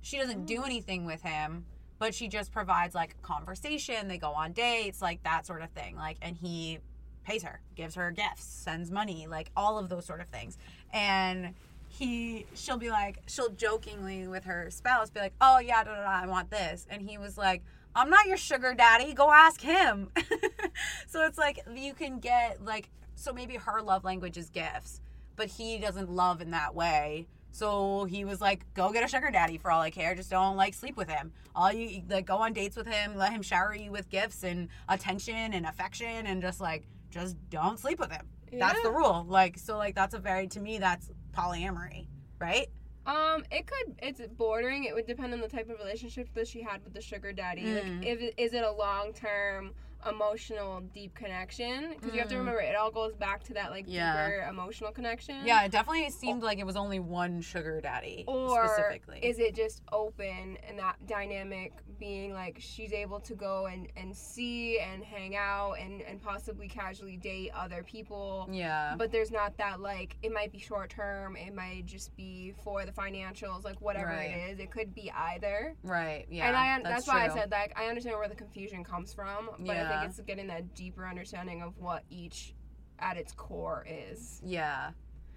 She 0.00 0.18
doesn't 0.18 0.46
do 0.46 0.64
anything 0.64 1.04
with 1.06 1.22
him, 1.22 1.64
but 1.98 2.14
she 2.14 2.28
just 2.28 2.52
provides 2.52 2.94
like 2.94 3.20
conversation. 3.22 4.08
They 4.08 4.18
go 4.18 4.30
on 4.30 4.52
dates, 4.52 5.02
like 5.02 5.22
that 5.24 5.46
sort 5.46 5.62
of 5.62 5.70
thing. 5.70 5.96
Like, 5.96 6.16
and 6.22 6.36
he 6.36 6.78
pays 7.24 7.42
her, 7.42 7.60
gives 7.74 7.94
her 7.94 8.10
gifts, 8.10 8.44
sends 8.44 8.90
money, 8.90 9.26
like 9.28 9.50
all 9.56 9.78
of 9.78 9.88
those 9.88 10.06
sort 10.06 10.20
of 10.20 10.28
things. 10.28 10.56
And 10.92 11.54
he, 11.88 12.46
she'll 12.54 12.76
be 12.78 12.90
like, 12.90 13.18
she'll 13.26 13.50
jokingly 13.50 14.28
with 14.28 14.44
her 14.44 14.70
spouse 14.70 15.10
be 15.10 15.20
like, 15.20 15.34
oh 15.40 15.58
yeah, 15.58 15.84
da, 15.84 15.94
da, 15.94 16.02
da, 16.02 16.22
I 16.22 16.26
want 16.26 16.50
this. 16.50 16.86
And 16.88 17.02
he 17.02 17.18
was 17.18 17.36
like, 17.36 17.62
I'm 17.94 18.10
not 18.10 18.26
your 18.26 18.36
sugar 18.36 18.74
daddy. 18.74 19.12
Go 19.12 19.30
ask 19.32 19.60
him. 19.60 20.10
so 21.06 21.26
it's 21.26 21.38
like 21.38 21.60
you 21.74 21.94
can 21.94 22.18
get 22.20 22.64
like, 22.64 22.90
so 23.14 23.32
maybe 23.32 23.56
her 23.56 23.82
love 23.82 24.04
language 24.04 24.36
is 24.36 24.50
gifts, 24.50 25.00
but 25.34 25.48
he 25.48 25.78
doesn't 25.78 26.08
love 26.08 26.40
in 26.40 26.52
that 26.52 26.74
way. 26.74 27.26
So 27.50 28.04
he 28.04 28.24
was 28.24 28.40
like, 28.40 28.72
"Go 28.74 28.92
get 28.92 29.04
a 29.04 29.08
sugar 29.08 29.30
daddy 29.30 29.58
for 29.58 29.70
all 29.70 29.80
I 29.80 29.90
care. 29.90 30.14
Just 30.14 30.30
don't 30.30 30.56
like 30.56 30.74
sleep 30.74 30.96
with 30.96 31.08
him. 31.08 31.32
All 31.54 31.72
you 31.72 32.02
like, 32.08 32.26
go 32.26 32.36
on 32.36 32.52
dates 32.52 32.76
with 32.76 32.86
him. 32.86 33.16
Let 33.16 33.32
him 33.32 33.42
shower 33.42 33.74
you 33.74 33.90
with 33.90 34.08
gifts 34.10 34.44
and 34.44 34.68
attention 34.88 35.52
and 35.54 35.66
affection, 35.66 36.26
and 36.26 36.40
just 36.42 36.60
like, 36.60 36.86
just 37.10 37.36
don't 37.50 37.78
sleep 37.78 37.98
with 37.98 38.12
him. 38.12 38.26
That's 38.52 38.82
the 38.82 38.90
rule. 38.90 39.26
Like, 39.28 39.58
so 39.58 39.76
like 39.76 39.94
that's 39.94 40.14
a 40.14 40.18
very 40.18 40.46
to 40.48 40.60
me 40.60 40.78
that's 40.78 41.10
polyamory, 41.32 42.06
right? 42.38 42.68
Um, 43.06 43.44
it 43.50 43.66
could. 43.66 43.94
It's 44.02 44.20
bordering. 44.36 44.84
It 44.84 44.94
would 44.94 45.06
depend 45.06 45.32
on 45.32 45.40
the 45.40 45.48
type 45.48 45.70
of 45.70 45.78
relationship 45.78 46.28
that 46.34 46.46
she 46.46 46.60
had 46.62 46.84
with 46.84 46.92
the 46.92 47.00
sugar 47.00 47.32
daddy. 47.32 47.62
Mm. 47.62 47.74
Like, 47.74 48.06
if 48.06 48.34
is 48.36 48.52
it 48.52 48.62
a 48.62 48.70
long 48.70 49.12
term, 49.14 49.72
emotional, 50.08 50.80
deep 50.92 51.14
connection? 51.14 51.94
Because 51.94 52.12
you 52.14 52.20
have 52.20 52.28
to 52.28 52.34
Mm. 52.36 52.38
remember, 52.38 52.60
it 52.60 52.74
all 52.76 52.90
goes 52.90 53.14
back 53.16 53.42
to 53.44 53.54
that 53.54 53.70
like 53.70 53.84
Yeah. 53.88 54.28
deeper 54.28 54.46
emotional 54.48 54.92
connection. 54.92 55.44
Yeah, 55.44 55.64
it 55.64 55.72
definitely 55.72 56.10
seemed 56.10 56.42
like 56.42 56.58
it 56.58 56.66
was 56.66 56.76
only 56.76 56.98
one 57.00 57.40
sugar 57.40 57.80
daddy 57.80 58.24
Or 58.26 58.66
specifically. 58.66 59.20
is 59.22 59.38
it 59.38 59.54
just 59.54 59.82
open 59.92 60.56
and 60.68 60.78
that 60.78 60.96
dynamic 61.06 61.72
being 61.98 62.32
like 62.32 62.56
she's 62.60 62.92
able 62.92 63.18
to 63.20 63.34
go 63.34 63.66
and, 63.66 63.88
and 63.96 64.16
see 64.16 64.78
and 64.78 65.02
hang 65.04 65.34
out 65.36 65.72
and, 65.80 66.00
and 66.02 66.22
possibly 66.22 66.68
casually 66.68 67.16
date 67.16 67.50
other 67.54 67.82
people? 67.82 68.48
yeah. 68.50 68.94
But 68.96 69.10
there's 69.12 69.30
not 69.30 69.56
that 69.58 69.80
like 69.80 70.16
it 70.22 70.32
might 70.32 70.52
be 70.52 70.58
short 70.58 70.90
term, 70.90 71.36
it 71.36 71.54
might 71.54 71.86
just 71.86 72.14
be 72.16 72.52
for 72.62 72.84
the 72.84 72.92
financials, 72.92 73.64
like 73.64 73.80
whatever 73.80 74.08
Right. 74.10 74.30
it 74.30 74.50
is. 74.52 74.58
It 74.60 74.70
could 74.70 74.94
be 74.94 75.10
either. 75.10 75.74
right. 75.82 76.26
Yeah. 76.30 76.46
and 76.48 76.56
I 76.56 76.68
that's, 76.82 77.06
that's, 77.06 77.08
why 77.08 77.24
I 77.24 77.28
said 77.34 77.50
like 77.50 77.72
I 77.76 77.86
understand 77.86 78.16
where 78.16 78.28
the 78.28 78.34
confusion 78.34 78.84
comes 78.84 79.12
from, 79.12 79.50
but 79.58 79.76
I 79.76 79.87
Yeah. 79.88 80.00
think 80.00 80.10
it's 80.10 80.20
getting 80.20 80.46
that 80.48 80.74
deeper 80.74 81.06
understanding 81.06 81.62
of 81.62 81.76
what 81.78 82.04
each 82.10 82.54
at 82.98 83.16
its 83.16 83.32
core 83.32 83.86
is. 83.88 84.40
Yeah. 84.44 84.90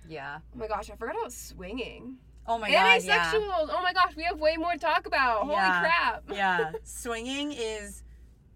Yeah. 0.08 0.40
Oh 0.56 0.58
my 0.58 0.68
gosh, 0.68 0.90
I 0.90 0.96
forgot 0.96 1.16
about 1.16 1.32
swinging. 1.32 2.18
Oh 2.48 2.58
my 2.58 2.72
god. 2.72 3.04
Yeah. 3.04 3.32
asexuals. 3.32 3.70
Oh 3.72 3.82
my 3.84 3.94
gosh, 3.94 4.16
we 4.16 4.24
have 4.24 4.40
way 4.40 4.58
more 4.58 4.72
to 4.74 4.80
talk 4.80 5.06
about. 5.06 5.42
Holy 5.44 5.54
Yeah. 5.54 5.80
crap. 5.82 6.24
yeah. 6.34 6.72
Swinging 6.84 7.52
is 7.52 8.04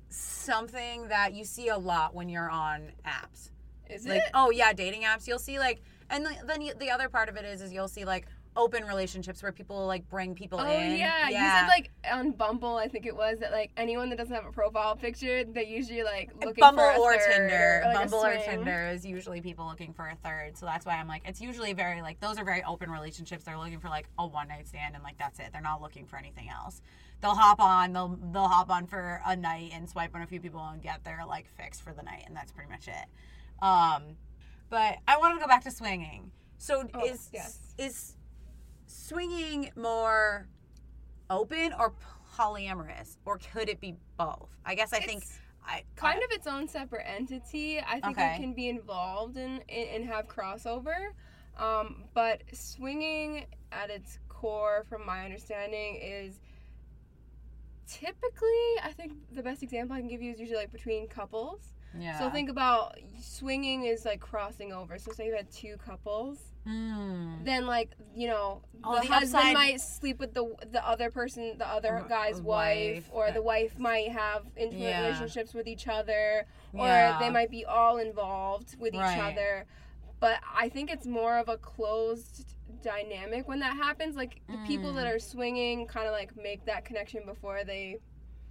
something 0.10 1.08
that 1.10 1.34
you 1.34 1.44
see 1.46 1.68
a 1.70 1.78
lot 1.78 2.14
when 2.16 2.30
you're 2.30 2.50
on 2.50 2.92
apps. 3.06 3.52
Is 3.90 4.08
Like, 4.08 4.18
it? 4.18 4.32
oh 4.34 4.50
yeah, 4.50 4.74
dating 4.74 5.04
apps. 5.04 5.28
You'll 5.28 5.40
see 5.40 5.60
like, 5.60 5.82
and 6.10 6.26
then 6.26 6.70
the 6.80 6.90
other 6.92 7.10
part 7.10 7.30
of 7.30 7.36
it 7.38 7.46
is, 7.46 7.62
is 7.62 7.72
you'll 7.72 7.88
see 7.88 8.06
like 8.06 8.26
open 8.58 8.86
relationships 8.86 9.44
where 9.44 9.52
people 9.52 9.86
like 9.86 10.08
bring 10.10 10.34
people 10.34 10.60
Oh 10.60 10.66
in. 10.66 10.98
yeah. 10.98 11.28
you 11.30 11.36
said 11.38 11.68
like 11.68 11.92
on 12.12 12.32
Bumble, 12.32 12.76
I 12.78 12.88
think 12.88 13.06
it 13.06 13.16
was 13.16 13.40
that 13.40 13.52
like 13.52 13.72
anyone 13.76 14.10
that 14.10 14.18
doesn't 14.18 14.34
have 14.34 14.46
a 14.46 14.52
profile 14.52 14.96
picture, 14.96 15.44
they 15.44 15.66
usually 15.66 16.04
like 16.04 16.32
looking 16.36 16.62
Bumble 16.62 16.84
for 16.84 17.00
or 17.00 17.14
third 17.18 17.32
Tinder. 17.50 17.82
or, 17.84 17.88
like, 17.94 17.96
Bumble 18.10 18.26
or. 18.26 18.38
Tinder 18.38 18.88
is 18.94 19.06
usually 19.06 19.42
people 19.42 19.66
looking 19.68 19.94
for 19.94 20.08
a 20.08 20.16
third. 20.24 20.58
So 20.58 20.66
that's 20.66 20.86
why 20.86 20.94
I'm 20.94 21.08
like, 21.08 21.24
it's 21.26 21.42
usually 21.42 21.74
very 21.74 22.02
like 22.02 22.20
those 22.20 22.38
are 22.38 22.46
very 22.46 22.64
open 22.64 22.90
relationships. 22.90 23.44
They're 23.44 23.58
looking 23.58 23.80
for 23.80 23.90
like 23.90 24.08
a 24.18 24.26
one 24.26 24.48
night 24.48 24.68
stand 24.68 24.96
and 24.96 25.04
like 25.04 25.18
that's 25.18 25.40
it. 25.40 25.48
They're 25.52 25.62
not 25.62 25.82
looking 25.82 26.06
for 26.06 26.18
anything 26.18 26.50
else. 26.50 26.82
They'll 27.22 27.36
hop 27.36 27.60
on. 27.60 27.94
They'll 27.94 28.18
they'll 28.32 28.48
hop 28.48 28.70
on 28.70 28.88
for 28.88 29.22
a 29.26 29.36
night 29.36 29.72
and 29.74 29.90
swipe 29.90 30.14
on 30.16 30.22
a 30.22 30.28
few 30.28 30.40
people 30.40 30.62
and 30.62 30.82
get 30.82 31.04
their 31.04 31.24
like 31.28 31.48
fix 31.58 31.80
for 31.80 31.94
the 31.94 32.04
night, 32.04 32.24
and 32.28 32.36
that's 32.36 32.52
pretty 32.52 32.70
much 32.70 32.88
it. 32.88 33.64
Um, 33.64 34.18
but 34.70 34.98
I 35.08 35.18
want 35.18 35.36
to 35.36 35.40
go 35.42 35.48
back 35.48 35.64
to 35.64 35.72
swinging. 35.72 36.32
So 36.58 36.88
Oh, 36.94 37.06
is 37.06 37.30
yes. 37.34 37.60
is 37.78 38.15
swinging 38.88 39.72
more 39.76 40.48
open 41.30 41.74
or 41.80 41.94
polyamorous, 42.38 43.18
or 43.26 43.38
could 43.38 43.70
it 43.70 43.80
be 43.80 43.96
both? 44.18 44.50
I 44.66 44.76
guess 44.76 44.94
I 44.94 45.00
think 45.00 45.24
I 45.66 45.84
kind 45.96 46.22
of 46.24 46.32
its 46.32 46.48
own 46.48 46.68
separate 46.68 47.06
entity. 47.08 47.80
I 47.80 48.00
think 48.00 48.18
Okay. 48.18 48.36
it 48.36 48.40
can 48.40 48.54
be 48.54 48.70
involved 48.70 49.38
in, 49.38 49.62
in 49.68 49.88
and 49.96 50.06
have 50.06 50.28
crossover. 50.28 51.12
Um, 51.58 52.04
but 52.14 52.44
swinging 52.54 53.46
at 53.72 53.90
its 53.90 54.20
core, 54.28 54.86
from 54.90 55.06
my 55.06 55.24
understanding, 55.24 55.96
is 56.02 56.40
typically, 57.88 58.80
I 58.84 58.92
think 58.96 59.14
the 59.32 59.42
best 59.42 59.64
example 59.64 59.96
I 59.96 60.00
can 60.00 60.10
give 60.10 60.22
you 60.22 60.32
is 60.34 60.40
usually 60.40 60.58
like 60.58 60.72
between 60.72 61.08
couples. 61.08 61.74
Yeah. 61.98 62.20
So 62.20 62.30
think 62.30 62.50
about 62.50 62.98
swinging 63.22 63.86
is 63.86 64.04
like 64.06 64.20
crossing 64.20 64.74
over. 64.74 64.98
So 64.98 65.12
say 65.14 65.28
you 65.28 65.36
had 65.36 65.50
two 65.50 65.78
couples, 65.78 66.40
Mm. 66.68 67.46
then 67.46 67.68
like 67.68 67.92
you 68.16 68.28
know 68.28 68.62
Oh, 68.84 68.96
the, 68.96 69.02
the 69.02 69.14
husband 69.14 69.36
upside- 69.36 69.54
might 69.54 69.82
sleep 69.82 70.20
with 70.20 70.34
the 70.34 70.56
the 70.72 70.88
other 70.88 71.10
person, 71.12 71.58
the 71.58 71.68
other 71.68 71.98
Uh, 71.98 72.02
guy's 72.04 72.42
wife. 72.42 73.06
wife, 73.06 73.10
or 73.12 73.32
the 73.32 73.42
wife 73.42 73.78
might 73.80 74.12
have 74.12 74.44
intimate 74.56 74.82
Yeah. 74.84 75.06
relationships 75.06 75.54
with 75.54 75.68
each 75.68 75.88
other, 75.88 76.46
or 76.74 76.88
Yeah. 76.88 77.20
they 77.20 77.30
might 77.30 77.50
be 77.52 77.66
all 77.66 77.98
involved 77.98 78.80
with 78.80 78.94
each 78.94 79.00
Right. 79.00 79.34
other. 79.34 79.66
But 80.20 80.40
I 80.56 80.70
think 80.70 80.92
it's 80.92 81.06
more 81.06 81.38
of 81.38 81.50
a 81.50 81.58
closed 81.58 82.56
dynamic 82.82 83.48
when 83.48 83.60
that 83.60 83.76
happens. 83.76 84.16
Like 84.16 84.42
the 84.48 84.58
people 84.66 84.92
Mm. 84.92 84.96
that 84.96 85.08
are 85.08 85.20
swinging 85.20 85.88
kind 85.88 86.08
of 86.08 86.14
like 86.14 86.36
make 86.36 86.66
that 86.66 86.86
connection 86.86 87.26
before 87.26 87.64
they 87.64 87.98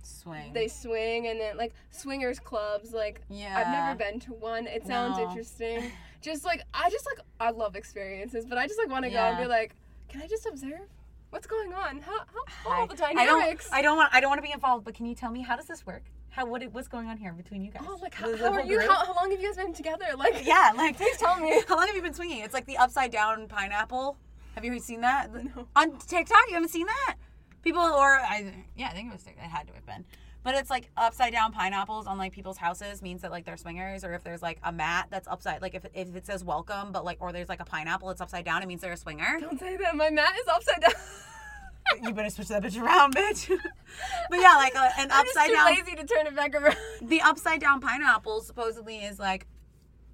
Swing. 0.05 0.53
they 0.53 0.69
swing, 0.69 1.27
and 1.29 1.41
then 1.41 1.57
like 1.57 1.73
swingers 1.91 2.39
clubs. 2.39 2.93
Like 2.93 3.23
yeah. 3.29 3.57
I've 3.59 3.69
never 3.69 3.99
been 3.99 4.21
to 4.21 4.33
one. 4.35 4.67
It 4.67 4.87
sounds 4.87 5.19
No. 5.19 5.29
interesting. 5.29 5.91
Just 6.21 6.45
like 6.45 6.63
I 6.73 6.89
just 6.91 7.07
like 7.07 7.25
I 7.41 7.51
love 7.51 7.77
experiences, 7.77 8.47
but 8.47 8.59
I 8.59 8.67
just 8.67 8.79
like 8.79 8.89
want 8.89 9.05
to 9.05 9.11
go 9.11 9.19
and 9.19 9.39
be 9.39 9.47
like, 9.47 9.75
can 10.09 10.23
I 10.23 10.27
just 10.27 10.47
observe? 10.47 10.89
What's 11.31 11.47
going 11.47 11.73
on? 11.75 12.01
How, 12.01 12.19
how 12.19 12.71
I- 12.71 12.81
all 12.81 12.87
the 12.87 13.05
I 13.05 13.25
don't. 13.27 13.61
I 13.73 13.83
don't 13.83 13.97
want. 13.97 14.15
I 14.15 14.21
don't 14.21 14.31
want 14.31 14.39
to 14.39 14.47
be 14.47 14.53
involved. 14.53 14.85
But 14.85 14.95
can 14.95 15.05
you 15.07 15.15
tell 15.15 15.31
me 15.33 15.43
how 15.43 15.57
does 15.57 15.67
this 15.67 15.85
work? 15.85 16.05
How 16.31 16.47
what 16.47 16.63
what's 16.73 16.89
going 16.89 17.09
on 17.09 17.17
here 17.17 17.33
between 17.33 17.63
you 17.63 17.71
guys? 17.71 17.83
oh, 17.87 17.99
like 18.01 18.15
how, 18.15 18.37
how 18.37 18.53
are 18.53 18.61
you? 18.63 18.81
How, 18.81 19.05
how 19.07 19.15
long 19.15 19.31
have 19.31 19.41
you 19.41 19.47
guys 19.49 19.57
been 19.57 19.73
together? 19.75 20.05
Like 20.17 20.47
yeah, 20.47 20.71
like 20.77 20.97
please 20.97 21.17
tell 21.17 21.39
me. 21.41 21.63
How 21.69 21.77
long 21.77 21.87
have 21.87 21.97
you 21.97 22.03
been 22.03 22.15
swinging? 22.15 22.41
It's 22.43 22.55
like 22.55 22.67
the 22.67 22.77
upside 22.77 23.11
down 23.11 23.47
pineapple. 23.49 24.17
Have 24.55 24.65
you 24.65 24.71
ever 24.73 24.81
seen 24.81 25.01
that 25.03 25.33
No. 25.33 25.67
on 25.77 25.99
TikTok? 25.99 26.39
You 26.49 26.55
haven't 26.55 26.69
seen 26.71 26.87
that? 26.87 27.17
People 27.65 27.81
or 27.81 28.07
I 28.21 28.53
yeah, 28.77 28.89
I 28.89 28.93
think 28.93 29.09
it 29.09 29.13
was 29.13 29.27
it 29.27 29.39
had 29.39 29.67
to 29.67 29.75
have 29.75 29.87
been. 29.87 30.05
But 30.45 30.55
it's 30.57 30.69
like 30.69 30.91
upside 30.95 31.33
down 31.33 31.53
pineapples 31.53 32.07
on 32.07 32.19
like 32.19 32.33
people's 32.33 32.59
houses 32.59 33.01
means 33.01 33.23
that 33.23 33.31
like 33.31 33.47
they're 33.47 33.57
swingers, 33.57 34.05
or 34.05 34.13
if 34.13 34.23
there's 34.23 34.43
like 34.43 34.59
a 34.63 34.71
mat 34.71 35.07
that's 35.11 35.27
upside, 35.27 35.63
like 35.63 35.75
if, 35.75 35.87
if 35.95 36.15
it 36.15 36.27
says 36.27 36.45
welcome, 36.45 36.93
but 36.93 37.03
like 37.03 37.17
or 37.21 37.33
there's 37.33 37.49
like 37.49 37.61
a 37.61 37.65
pineapple, 37.65 38.11
it's 38.11 38.21
upside 38.21 38.45
down, 38.45 38.63
it 38.63 38.67
means 38.67 38.83
they're 38.83 38.93
a 38.93 38.97
swinger. 38.97 39.39
Don't 39.41 39.59
say 39.59 39.79
that. 39.79 39.97
My 39.97 40.11
mat 40.11 40.35
is 40.39 40.47
upside 40.47 40.83
down. 40.83 40.93
you 42.03 42.13
better 42.13 42.29
switch 42.29 42.49
that 42.49 42.63
bitch 42.63 42.81
around, 42.81 43.15
bitch. 43.15 43.49
but 44.31 44.39
yeah, 44.39 44.57
like 44.57 44.75
a, 44.75 45.01
an 45.01 45.09
I'm 45.11 45.27
upside 45.27 45.49
too 45.49 45.55
down. 45.55 45.67
lazy 45.67 45.97
to 45.97 46.05
turn 46.05 46.27
it 46.27 46.37
back 46.37 46.55
around. 46.55 46.77
The 47.01 47.23
upside 47.23 47.61
down 47.61 47.81
pineapple 47.81 48.43
supposedly 48.43 48.99
is 48.99 49.19
like 49.19 49.47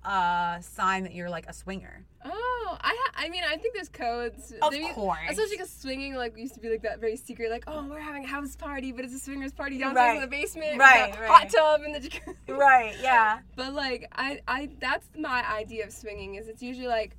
a 0.05 0.59
sign 0.61 1.03
that 1.03 1.15
you're 1.15 1.31
like 1.31 1.47
a 1.49 1.53
swinger. 1.53 2.07
Oh, 2.25 2.77
I 2.81 2.95
ha- 2.99 3.13
I 3.25 3.29
mean 3.31 3.43
I 3.49 3.57
think 3.57 3.75
there's 3.75 3.89
codes. 3.89 4.53
Of 4.61 4.71
There- 4.73 4.93
course. 4.93 5.19
Especially 5.31 5.57
because 5.57 5.71
swinging 5.73 6.15
like 6.15 6.37
used 6.37 6.55
to 6.55 6.61
be 6.61 6.69
like 6.71 6.83
that 6.83 7.01
very 7.01 7.17
secret, 7.17 7.51
like 7.51 7.65
oh 7.67 7.87
we're 7.89 7.99
having 8.01 8.25
a 8.25 8.29
house 8.29 8.57
party, 8.57 8.93
but 8.93 9.05
it's 9.05 9.15
a 9.15 9.19
swingers 9.19 9.53
party 9.53 9.79
downstairs 9.79 9.97
Right. 10.09 10.15
in 10.17 10.21
the 10.23 10.27
basement, 10.27 10.79
Right, 10.79 11.17
a 11.17 11.21
right. 11.21 11.29
hot 11.31 11.49
tub 11.51 11.83
in 11.85 11.93
the 11.93 12.01
jacuzzi. 12.01 12.35
Right. 12.49 12.95
Yeah. 13.01 13.39
But 13.57 13.73
like 13.75 14.09
I, 14.13 14.41
I 14.47 14.71
that's 14.81 15.07
my 15.19 15.45
idea 15.51 15.85
of 15.87 15.93
swinging 15.93 16.35
is 16.35 16.47
it's 16.49 16.63
usually 16.63 16.89
like 16.89 17.17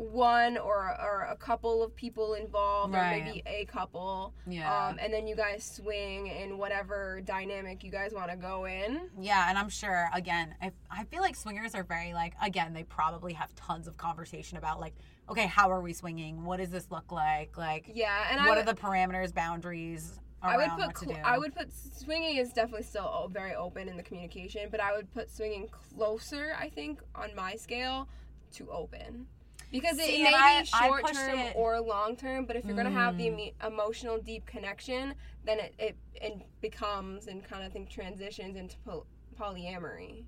one 0.00 0.56
or 0.56 0.96
or 0.98 1.28
a 1.30 1.36
couple 1.36 1.82
of 1.82 1.94
people 1.94 2.32
involved 2.34 2.94
Right. 2.94 3.20
or 3.20 3.24
maybe 3.26 3.42
a 3.44 3.66
couple. 3.66 4.32
Yeah. 4.46 4.88
Um, 4.88 4.98
and 4.98 5.12
then 5.12 5.26
you 5.26 5.36
guys 5.36 5.62
swing 5.62 6.26
in 6.28 6.56
whatever 6.56 7.20
dynamic 7.20 7.84
you 7.84 7.90
guys 7.90 8.12
want 8.14 8.30
to 8.30 8.36
go 8.36 8.64
in. 8.64 9.10
Yeah, 9.18 9.48
and 9.50 9.58
I'm 9.58 9.68
sure 9.68 10.08
again, 10.14 10.54
I 10.62 10.72
I 10.90 11.04
feel 11.04 11.20
like 11.20 11.36
swingers 11.36 11.74
are 11.74 11.82
very 11.84 12.14
like 12.14 12.34
again, 12.42 12.72
they 12.72 12.84
probably 12.84 13.34
have 13.34 13.54
tons 13.54 13.86
of 13.86 13.98
conversation 13.98 14.56
about 14.56 14.80
like, 14.80 14.94
okay, 15.28 15.46
how 15.46 15.70
are 15.70 15.82
we 15.82 15.92
swinging? 15.92 16.44
What 16.44 16.56
does 16.60 16.70
this 16.70 16.90
look 16.90 17.12
like? 17.12 17.58
Like, 17.58 17.90
Yeah, 17.92 18.28
and 18.30 18.46
what 18.46 18.56
I 18.56 18.62
are 18.62 18.64
the 18.64 18.74
parameters, 18.74 19.34
boundaries 19.34 20.18
I 20.42 20.56
would 20.56 20.70
put 20.70 20.96
cl- 20.96 21.20
I 21.22 21.36
would 21.36 21.54
put 21.54 21.68
swinging 21.74 22.36
is 22.38 22.54
definitely 22.54 22.84
still 22.84 23.28
very 23.30 23.54
open 23.54 23.86
in 23.86 23.98
the 23.98 24.02
communication, 24.02 24.68
but 24.70 24.80
I 24.80 24.96
would 24.96 25.12
put 25.12 25.30
swinging 25.30 25.68
closer. 25.68 26.56
I 26.58 26.70
think 26.70 27.02
on 27.14 27.34
my 27.36 27.56
scale 27.56 28.08
to 28.52 28.70
open. 28.70 29.26
Because 29.70 29.96
See, 29.98 30.20
it 30.20 30.24
may 30.24 30.34
I- 30.34 30.62
be 30.62 30.68
I 30.72 30.86
short 30.88 31.02
pushed 31.02 31.14
term 31.14 31.38
it- 31.38 31.56
or 31.56 31.80
long 31.80 32.16
term, 32.16 32.44
but 32.44 32.56
if 32.56 32.64
you're 32.64 32.76
gonna 32.76 32.90
have 32.90 33.16
the 33.16 33.28
Mm. 33.28 33.40
emo- 33.40 33.66
emotional 33.66 34.18
deep 34.18 34.44
connection, 34.46 35.14
then 35.44 35.60
it, 35.60 35.74
it, 35.78 35.96
it 36.14 36.42
becomes 36.60 37.26
and 37.28 37.42
kind 37.44 37.64
of 37.64 37.72
think 37.72 37.88
transitions 37.88 38.56
into 38.56 38.76
poly- 38.78 39.04
polyamory. 39.38 40.24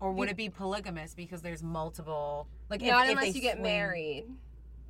or 0.00 0.12
would 0.12 0.28
it 0.28 0.36
be 0.36 0.48
polygamous 0.48 1.12
because 1.14 1.42
there's 1.42 1.60
multiple 1.62 2.46
like 2.70 2.80
Not 2.80 3.06
if 3.06 3.10
unless 3.10 3.24
they 3.24 3.30
you 3.32 3.40
get 3.40 3.54
swing- 3.54 3.62
married. 3.64 4.24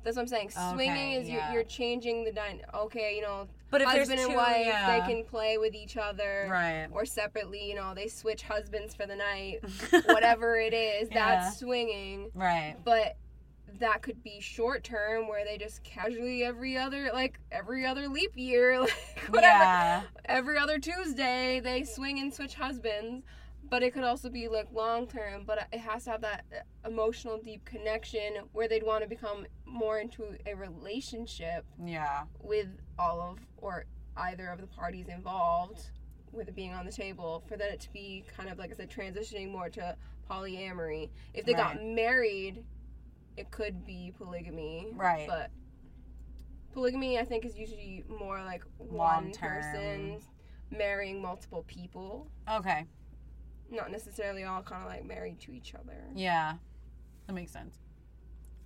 That's 0.03 0.15
what 0.15 0.21
I'm 0.21 0.27
saying. 0.27 0.51
Swinging 0.51 0.91
Okay, 0.91 1.13
is 1.15 1.27
yeah. 1.27 1.45
you're, 1.47 1.55
you're 1.55 1.63
changing 1.65 2.23
the 2.23 2.31
dyn. 2.31 2.61
Okay, 2.73 3.15
you 3.17 3.21
know, 3.21 3.47
But 3.69 3.81
if 3.81 3.87
husband 3.89 4.19
and 4.21 4.29
two, 4.29 4.35
wife, 4.37 4.65
yeah. 4.65 4.97
they 5.05 5.05
can 5.13 5.25
play 5.25 5.57
with 5.57 5.73
each 5.75 5.97
other. 5.97 6.47
right. 6.49 6.87
or 6.91 7.05
separately, 7.05 7.67
you 7.67 7.75
know, 7.75 7.93
they 7.93 8.07
switch 8.07 8.43
husbands 8.43 8.95
for 8.95 9.05
the 9.07 9.15
night, 9.15 9.59
whatever 10.05 10.57
it 10.57 10.73
is, 10.73 11.09
Yeah. 11.11 11.41
that's 11.43 11.57
swinging. 11.59 12.29
Right. 12.33 12.75
But 12.85 13.17
that 13.79 14.01
could 14.01 14.23
be 14.23 14.39
short 14.39 14.83
term 14.83 15.27
where 15.27 15.45
they 15.45 15.57
just 15.57 15.83
casually 15.83 16.43
every 16.43 16.77
other 16.77 17.09
like 17.13 17.39
every 17.51 17.85
other 17.85 18.07
leap 18.07 18.31
year, 18.35 18.79
like 18.81 18.91
whatever. 19.29 19.63
Yeah. 19.63 20.01
Every 20.25 20.57
other 20.57 20.79
Tuesday 20.79 21.59
they 21.59 21.83
swing 21.83 22.19
and 22.19 22.33
switch 22.33 22.55
husbands. 22.55 23.23
But 23.69 23.83
it 23.83 23.93
could 23.93 24.03
also 24.03 24.29
be 24.31 24.47
like 24.47 24.67
long 24.73 25.05
term, 25.05 25.43
but 25.45 25.67
it 25.71 25.79
has 25.79 26.05
to 26.05 26.11
have 26.11 26.21
that 26.21 26.43
uh, 26.51 26.89
emotional 26.89 27.37
deep 27.37 27.63
connection 27.65 28.37
where 28.51 28.67
they'd 28.67 28.81
want 28.81 29.03
to 29.03 29.07
become 29.07 29.45
more 29.63 29.99
into 29.99 30.23
a 30.47 30.55
relationship 30.55 31.65
Yeah. 31.85 32.23
with 32.41 32.67
all 32.97 33.21
of 33.21 33.37
or 33.57 33.85
either 34.17 34.47
of 34.47 34.59
the 34.59 34.65
parties 34.65 35.07
involved 35.07 35.91
with 36.31 36.47
it 36.47 36.55
being 36.55 36.73
on 36.73 36.83
the 36.85 36.91
table 36.91 37.43
for 37.47 37.57
that 37.57 37.69
it 37.71 37.79
to 37.81 37.93
be 37.93 38.23
kind 38.35 38.49
of 38.49 38.57
like 38.57 38.71
I 38.71 38.75
said 38.75 38.89
transitioning 38.89 39.51
more 39.51 39.69
to 39.69 39.95
polyamory. 40.29 41.09
If 41.35 41.45
they 41.45 41.53
got 41.53 41.83
married, 41.83 42.63
it 43.39 43.49
could 43.51 43.85
be 43.85 44.13
polygamy. 44.17 44.91
Right. 44.95 45.25
But 45.27 45.49
polygamy, 46.73 47.17
I 47.17 47.23
think, 47.23 47.45
is 47.45 47.57
usually 47.57 48.03
more 48.09 48.43
like 48.43 48.63
one 48.77 49.25
Long-term. 49.25 49.61
person 49.61 50.19
marrying 50.71 51.21
multiple 51.21 51.63
people, 51.67 52.27
Okay. 52.51 52.85
not 53.71 53.91
necessarily 53.91 54.43
all 54.43 54.61
kind 54.61 54.83
of 54.83 54.89
like 54.89 55.05
married 55.05 55.39
to 55.41 55.53
each 55.53 55.73
other. 55.73 56.03
Yeah. 56.13 56.55
That 57.27 57.33
makes 57.33 57.51
sense. 57.51 57.77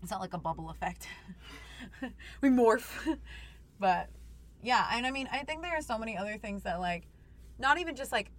It's 0.01 0.11
not 0.11 0.19
like 0.19 0.34
a 0.34 0.38
bubble 0.38 0.69
effect. 0.69 1.07
we 2.41 2.49
morph. 2.49 3.17
but 3.80 4.09
yeah, 4.61 4.88
and 4.93 5.05
I 5.05 5.11
mean, 5.11 5.30
I 5.32 5.39
think 5.43 5.61
there 5.61 5.78
are 5.78 5.82
so 5.82 5.97
many 5.97 6.17
other 6.17 6.38
things 6.38 6.63
that 6.63 6.80
like 6.80 7.03
not 7.59 7.78
even 7.80 7.95
just 7.95 8.11
like 8.11 8.32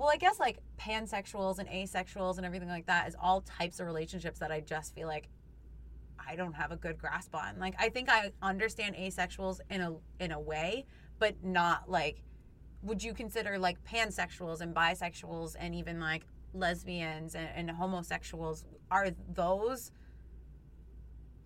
well, 0.00 0.08
I 0.08 0.16
guess 0.16 0.40
like 0.40 0.60
pansexuals 0.78 1.58
and 1.58 1.68
asexuals 1.68 2.38
and 2.38 2.46
everything 2.46 2.70
like 2.70 2.86
that 2.86 3.06
is 3.06 3.14
all 3.20 3.42
types 3.42 3.80
of 3.80 3.86
relationships 3.86 4.38
that 4.38 4.50
I 4.50 4.60
just 4.60 4.94
feel 4.94 5.06
like 5.06 5.28
I 6.26 6.36
don't 6.36 6.54
have 6.54 6.72
a 6.72 6.76
good 6.76 6.96
grasp 6.96 7.34
on. 7.34 7.58
Like 7.58 7.74
I 7.78 7.90
think 7.90 8.08
I 8.08 8.32
understand 8.40 8.96
asexuals 8.96 9.60
in 9.68 9.82
a 9.82 9.94
in 10.18 10.32
a 10.32 10.40
way, 10.40 10.86
but 11.18 11.44
not 11.44 11.90
like 11.90 12.22
would 12.82 13.02
you 13.02 13.12
consider 13.12 13.58
like 13.58 13.76
pansexuals 13.84 14.62
and 14.62 14.74
bisexuals 14.74 15.54
and 15.60 15.74
even 15.74 16.00
like 16.00 16.24
lesbians 16.54 17.34
and, 17.34 17.50
and 17.54 17.70
homosexuals 17.70 18.64
are 18.90 19.08
those 19.34 19.92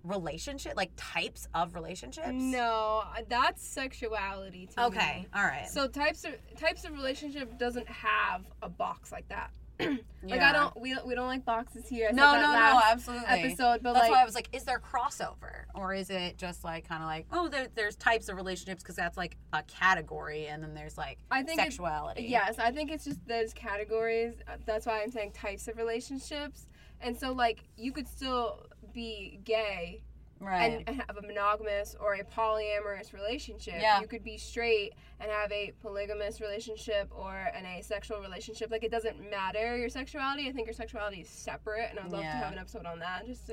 relationship 0.05 0.75
like 0.77 0.91
types 0.97 1.49
of 1.55 1.75
relationships? 1.75 2.29
No, 2.33 3.03
that's 3.29 3.67
sexuality 3.67 4.67
to 4.75 4.81
me. 4.81 4.87
Okay, 4.87 5.27
all 5.35 5.43
right. 5.43 5.69
So 5.69 5.89
types 5.89 6.25
of 6.25 6.33
types 6.59 6.85
of 6.85 6.93
relationship 6.93 7.59
doesn't 7.59 7.89
have 7.89 8.43
a 8.63 8.69
box 8.69 9.11
like 9.11 9.29
that. 9.29 9.51
like 9.81 9.99
Yeah. 10.25 10.51
I 10.51 10.53
don't 10.53 10.81
we 10.81 10.95
don't 10.95 11.07
we 11.07 11.15
don't 11.15 11.27
like 11.27 11.45
boxes 11.45 11.89
here. 11.89 12.09
I 12.11 12.13
no, 12.13 12.35
no, 12.35 12.53
no, 12.53 12.81
absolutely. 12.85 13.27
Episode, 13.27 13.83
but 13.83 13.95
that's 13.95 14.05
like 14.05 14.11
why 14.13 14.23
I 14.23 14.25
was 14.25 14.35
like, 14.35 14.49
is 14.53 14.63
there 14.65 14.79
crossover, 14.79 15.65
or 15.75 15.95
is 15.95 16.11
it 16.11 16.39
just 16.39 16.63
like 16.63 16.89
kind 16.89 17.03
of 17.03 17.09
like, 17.09 17.27
oh, 17.33 17.49
there, 17.49 17.67
there's 17.75 17.97
types 17.97 18.29
of 18.29 18.37
relationships 18.37 18.83
because 18.83 18.95
that's 18.95 19.17
like 19.17 19.37
a 19.53 19.63
category, 19.65 20.47
and 20.47 20.63
then 20.63 20.75
there's 20.75 20.97
like 20.97 21.19
I 21.31 21.43
think 21.43 21.61
sexuality. 21.61 22.25
Yes, 22.25 22.59
I 22.59 22.71
think 22.71 22.93
it's 22.93 23.05
just 23.05 23.27
those 23.27 23.53
categories. 23.53 24.35
That's 24.65 24.87
why 24.87 25.03
I'm 25.03 25.11
saying 25.11 25.33
types 25.33 25.67
of 25.67 25.77
relationships. 25.77 26.67
And 27.01 27.19
so, 27.19 27.33
like, 27.33 27.65
you 27.77 27.93
could 27.93 28.09
still 28.09 28.67
be 28.95 29.41
gay 29.45 30.01
right. 30.41 30.83
and 30.87 30.97
have 31.03 31.17
a 31.19 31.23
monogamous 31.23 31.95
or 32.01 32.15
a 32.15 32.25
polyamorous 32.25 33.13
relationship. 33.13 33.75
Yeah. 33.79 34.01
You 34.01 34.07
could 34.07 34.25
be 34.25 34.39
straight 34.39 34.93
and 35.21 35.31
have 35.31 35.51
a 35.53 35.73
polygamous 35.83 36.41
relationship 36.41 37.09
or 37.11 37.35
an 37.35 37.67
asexual 37.67 38.21
relationship. 38.21 38.71
Like, 38.71 38.85
it 38.85 38.91
doesn't 38.91 39.31
matter 39.31 39.77
your 39.77 39.89
sexuality. 39.89 40.49
I 40.49 40.53
think 40.53 40.67
your 40.67 40.75
sexuality 40.75 41.21
is 41.21 41.29
separate, 41.29 41.91
and 41.91 41.99
I'd 41.99 42.11
love 42.11 42.23
Yeah. 42.23 42.33
to 42.33 42.37
have 42.39 42.53
an 42.53 42.59
episode 42.59 42.87
on 42.87 42.99
that 43.01 43.27
just 43.27 43.51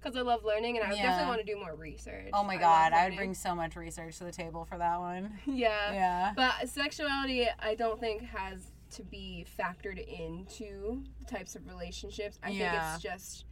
because 0.00 0.16
I 0.16 0.20
love 0.22 0.44
learning 0.44 0.78
and 0.78 0.86
I 0.86 0.94
Yeah. 0.94 1.02
definitely 1.02 1.28
want 1.28 1.40
to 1.46 1.52
do 1.54 1.58
more 1.58 1.74
research. 1.76 2.30
oh 2.32 2.42
my 2.44 2.54
I 2.54 2.58
god, 2.58 2.92
I 2.92 3.08
would 3.08 3.16
bring 3.16 3.34
so 3.34 3.54
much 3.54 3.76
research 3.76 4.18
to 4.18 4.24
the 4.24 4.32
table 4.32 4.64
for 4.64 4.78
that 4.78 4.98
one. 4.98 5.38
yeah. 5.46 5.92
Yeah. 5.92 6.32
But 6.34 6.68
sexuality, 6.68 7.46
I 7.58 7.74
don't 7.74 8.00
think 8.00 8.22
has 8.22 8.72
to 8.92 9.02
be 9.04 9.46
factored 9.58 9.98
into 10.06 11.02
the 11.18 11.24
types 11.24 11.54
of 11.56 11.66
relationships. 11.66 12.38
I 12.42 12.50
Yeah. 12.50 12.72
think 12.72 12.94
it's 12.94 13.02
just 13.02 13.44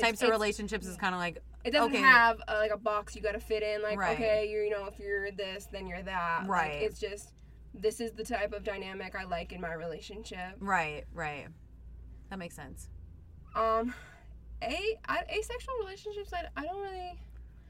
Types 0.00 0.22
of 0.22 0.30
relationships 0.30 0.86
is 0.86 0.96
kind 0.96 1.14
of 1.14 1.20
like 1.20 1.38
It 1.64 1.70
doesn't 1.72 1.92
okay. 1.92 2.00
have 2.02 2.40
uh 2.48 2.54
like 2.58 2.70
a 2.72 2.76
box 2.76 3.14
you 3.14 3.22
got 3.22 3.32
to 3.32 3.40
fit 3.40 3.62
in. 3.62 3.82
Like, 3.82 3.98
Right. 3.98 4.14
okay, 4.18 4.48
you 4.50 4.60
you 4.60 4.70
know, 4.70 4.86
if 4.86 4.98
you're 4.98 5.30
this, 5.30 5.66
then 5.70 5.86
you're 5.86 6.02
that. 6.02 6.40
Like, 6.42 6.48
Right. 6.50 6.82
it's 6.82 6.98
just 7.00 7.32
this 7.74 8.00
is 8.00 8.12
the 8.12 8.24
type 8.24 8.52
of 8.52 8.62
dynamic 8.64 9.14
I 9.16 9.24
like 9.24 9.52
in 9.52 9.60
my 9.60 9.72
relationship. 9.74 10.56
right, 10.60 11.04
right. 11.12 11.46
That 12.30 12.38
makes 12.38 12.54
sense. 12.56 12.88
Um, 13.54 13.94
a 14.62 14.98
I, 15.08 15.22
asexual 15.28 15.74
relationships, 15.80 16.32
I, 16.32 16.44
I 16.56 16.64
don't 16.64 16.80
really 16.82 17.18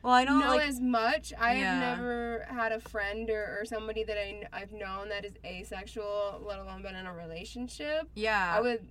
Well, 0.02 0.12
I 0.12 0.24
don't 0.24 0.40
know 0.40 0.56
like, 0.56 0.68
as 0.68 0.80
much. 0.80 1.32
I 1.38 1.56
Yeah. 1.56 1.74
have 1.74 1.98
never 1.98 2.46
had 2.50 2.72
a 2.72 2.80
friend 2.80 3.28
or, 3.30 3.58
or 3.60 3.64
somebody 3.64 4.04
that 4.04 4.16
I, 4.18 4.44
I've 4.52 4.72
known 4.72 5.08
that 5.08 5.24
is 5.24 5.34
asexual, 5.44 6.42
let 6.46 6.58
alone 6.58 6.82
been 6.82 6.94
in 6.94 7.06
a 7.06 7.14
relationship. 7.14 8.08
yeah, 8.14 8.52
I 8.54 8.60
would 8.60 8.86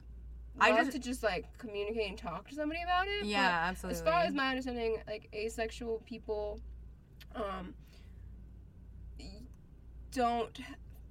I 0.60 0.72
just- 0.72 0.92
to 0.92 1.00
just 1.00 1.24
like 1.24 1.58
communicate 1.58 2.10
and 2.10 2.18
talk 2.18 2.48
to 2.50 2.56
somebody 2.56 2.82
about 2.84 3.08
it. 3.08 3.26
yeah, 3.26 3.66
absolutely. 3.70 3.98
As 4.00 4.02
far 4.04 4.22
as 4.22 4.34
my 4.34 4.50
understanding, 4.50 4.98
like 5.08 5.30
asexual 5.34 6.02
people, 6.06 6.60
um, 7.36 7.74
don't 10.12 10.60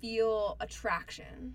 feel 0.00 0.56
attraction 0.60 1.54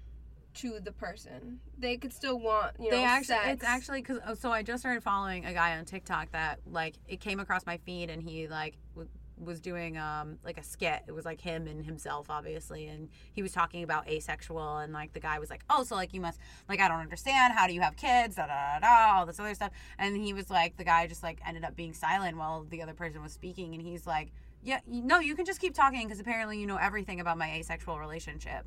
to 0.55 0.79
the 0.79 0.91
person. 0.91 1.59
They 1.77 1.97
could 1.97 2.11
still 2.11 2.39
want, 2.39 2.75
you 2.79 2.85
know, 2.89 2.97
they 2.97 3.03
actually 3.03 3.35
sex. 3.35 3.47
it's 3.53 3.63
actually 3.63 4.01
because 4.01 4.39
so 4.39 4.51
i 4.51 4.63
just 4.63 4.81
started 4.81 5.03
following 5.03 5.45
a 5.45 5.53
guy 5.53 5.77
on 5.77 5.85
tiktok 5.85 6.31
that 6.31 6.59
like 6.65 6.95
it 7.07 7.19
came 7.19 7.39
across 7.39 7.65
my 7.67 7.77
feed 7.85 8.09
and 8.09 8.23
he 8.23 8.47
like 8.47 8.75
w- 8.95 9.07
was 9.43 9.59
doing 9.59 9.97
um 9.97 10.37
like 10.43 10.57
a 10.57 10.63
skit. 10.63 11.03
It 11.07 11.11
was 11.11 11.25
like 11.25 11.41
him 11.41 11.67
and 11.67 11.85
himself 11.85 12.29
obviously 12.29 12.87
and 12.87 13.09
he 13.33 13.41
was 13.41 13.51
talking 13.51 13.83
about 13.83 14.07
asexual 14.07 14.77
and 14.77 14.93
like 14.93 15.13
the 15.13 15.19
guy 15.19 15.39
was 15.39 15.49
like 15.49 15.63
oh 15.69 15.83
so 15.83 15.95
like 15.95 16.13
you 16.13 16.21
must 16.21 16.39
like 16.67 16.79
i 16.79 16.87
don't 16.87 16.99
understand. 16.99 17.53
How 17.53 17.67
do 17.67 17.73
you 17.73 17.81
have 17.81 17.95
kids? 17.95 18.35
Da 18.35 18.47
da 18.47 18.79
da, 18.79 18.79
da 18.79 19.19
all 19.19 19.25
this 19.25 19.39
other 19.39 19.53
stuff. 19.53 19.71
And 19.97 20.15
he 20.17 20.33
was 20.33 20.49
like 20.49 20.77
the 20.77 20.83
guy 20.83 21.07
just 21.07 21.23
like 21.23 21.39
ended 21.45 21.63
up 21.63 21.75
being 21.75 21.93
silent 21.93 22.37
while 22.37 22.65
the 22.69 22.81
other 22.81 22.93
person 22.93 23.21
was 23.21 23.33
speaking 23.33 23.73
and 23.73 23.81
he's 23.81 24.07
like 24.07 24.31
yeah 24.63 24.79
no 24.87 25.19
you 25.19 25.35
can 25.35 25.45
just 25.45 25.61
keep 25.61 25.73
talking 25.73 26.03
because 26.03 26.19
apparently 26.19 26.59
you 26.59 26.65
know 26.65 26.77
everything 26.77 27.19
about 27.19 27.37
my 27.37 27.51
asexual 27.53 27.99
relationship. 27.99 28.65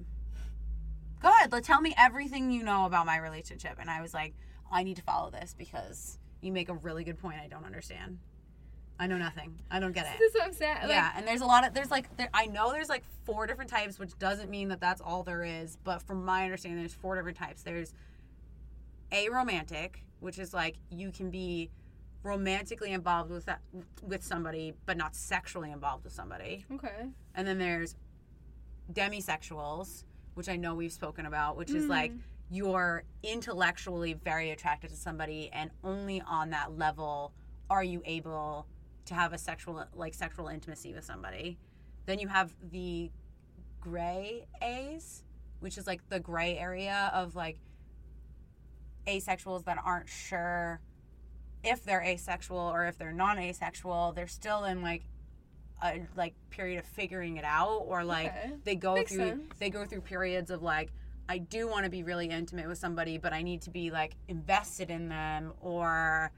Go 1.21 1.29
ahead 1.29 1.53
let 1.53 1.65
tell 1.65 1.81
me 1.81 1.95
everything 1.99 2.51
you 2.51 2.63
know 2.63 2.87
about 2.87 3.07
my 3.07 3.19
relationship. 3.19 3.77
And 3.81 3.91
i 3.91 4.01
was 4.01 4.15
like 4.15 4.35
i 4.71 4.83
need 4.83 4.97
to 4.97 5.03
follow 5.03 5.31
this 5.31 5.55
because 5.59 6.19
you 6.41 6.53
make 6.53 6.69
a 6.69 6.75
really 6.75 7.05
good 7.05 7.19
point. 7.19 7.39
I 7.43 7.49
don't 7.49 7.65
understand 7.65 8.19
i 9.01 9.07
know 9.09 9.19
nothing 9.19 9.59
i 9.71 9.81
don't 9.81 9.93
get 9.93 10.07
it 10.07 10.13
This 10.19 10.31
is 10.31 10.35
what 10.35 10.45
I'm 10.47 10.53
saying. 10.53 10.77
Like, 10.83 10.91
yeah 10.91 11.11
and 11.17 11.27
there's 11.27 11.41
a 11.41 11.47
lot 11.47 11.67
of 11.67 11.75
there's 11.75 11.91
like 11.91 12.17
there, 12.17 12.29
i 12.33 12.47
know 12.47 12.71
there's 12.71 12.89
like 12.89 13.03
four 13.25 13.47
different 13.49 13.71
types 13.71 13.99
which 13.99 14.17
doesn't 14.19 14.49
mean 14.49 14.69
that 14.69 14.81
that's 14.81 15.01
all 15.01 15.23
there 15.25 15.43
is 15.43 15.77
but 15.83 16.03
from 16.03 16.25
my 16.25 16.45
understanding 16.45 16.79
there's 16.79 16.95
four 16.95 17.17
different 17.17 17.37
types 17.37 17.63
there's 17.63 17.93
a 19.13 19.29
romantic, 19.29 20.05
which 20.21 20.39
is 20.39 20.55
like 20.55 20.77
you 20.91 21.11
can 21.11 21.31
be 21.31 21.71
romantically 22.23 22.93
involved 22.93 23.31
with 23.31 23.47
that 23.47 23.61
with 24.03 24.23
somebody 24.23 24.75
but 24.85 24.97
not 24.97 25.17
sexually 25.17 25.71
involved 25.73 26.05
with 26.05 26.13
somebody 26.13 26.67
Okay. 26.73 27.09
and 27.35 27.49
then 27.49 27.57
there's 27.59 27.97
demisexuals, 28.93 30.05
which 30.35 30.49
I 30.49 30.57
know 30.57 30.75
we've 30.75 30.93
spoken 30.93 31.27
about, 31.27 31.57
which 31.57 31.71
is 31.71 31.87
like 31.87 32.11
mm-hmm. 32.13 32.21
you're 32.55 33.05
intellectually 33.23 34.13
very 34.13 34.51
attracted 34.51 34.91
to 34.91 34.97
somebody 34.97 35.49
and 35.53 35.71
only 35.83 36.21
on 36.27 36.51
that 36.51 36.77
level 36.77 37.33
are 37.71 37.85
you 37.85 38.03
able 38.05 38.67
to 39.07 39.15
have 39.15 39.33
a 39.33 39.39
sexual 39.39 39.85
like 39.95 40.15
sexual 40.15 40.49
intimacy 40.49 40.93
with 40.95 41.05
somebody. 41.05 41.59
Then 42.07 42.19
you 42.19 42.29
have 42.29 42.53
the 42.71 43.11
gray 43.81 44.47
A's, 44.63 45.23
which 45.61 45.79
is 45.79 45.87
like 45.87 46.09
the 46.09 46.21
gray 46.21 46.59
area 46.59 47.11
of 47.15 47.35
like 47.35 47.59
asexuals 49.07 49.65
that 49.65 49.79
aren't 49.85 50.09
sure 50.09 50.81
if 51.65 51.85
they're 51.85 52.03
asexual 52.03 52.59
or 52.59 52.87
if 52.87 52.99
they're 52.99 53.13
non-asexual. 53.13 54.13
They're 54.13 54.27
still 54.29 54.65
in 54.65 54.83
like 54.83 55.05
a 55.83 56.01
like 56.17 56.35
period 56.51 56.79
of 56.79 56.85
figuring 56.87 57.37
it 57.39 57.45
out 57.45 57.85
or 57.87 58.05
like 58.05 58.27
Okay. 58.29 58.53
they 58.65 58.75
go 58.77 58.95
Makes 58.95 59.13
through 59.13 59.29
sense. 59.29 59.59
they 59.59 59.71
go 59.71 59.85
through 59.87 60.03
periods 60.03 60.51
of 60.51 60.63
like 60.63 60.93
I 61.29 61.39
do 61.39 61.69
want 61.69 61.85
to 61.85 61.91
be 61.91 62.03
really 62.03 62.27
intimate 62.29 62.69
with 62.69 62.77
somebody 62.77 63.17
but 63.17 63.33
I 63.33 63.41
need 63.43 63.63
to 63.63 63.71
be 63.71 63.91
like 63.91 64.15
invested 64.29 64.91
in 64.91 65.09
them 65.09 65.55
or 65.63 66.33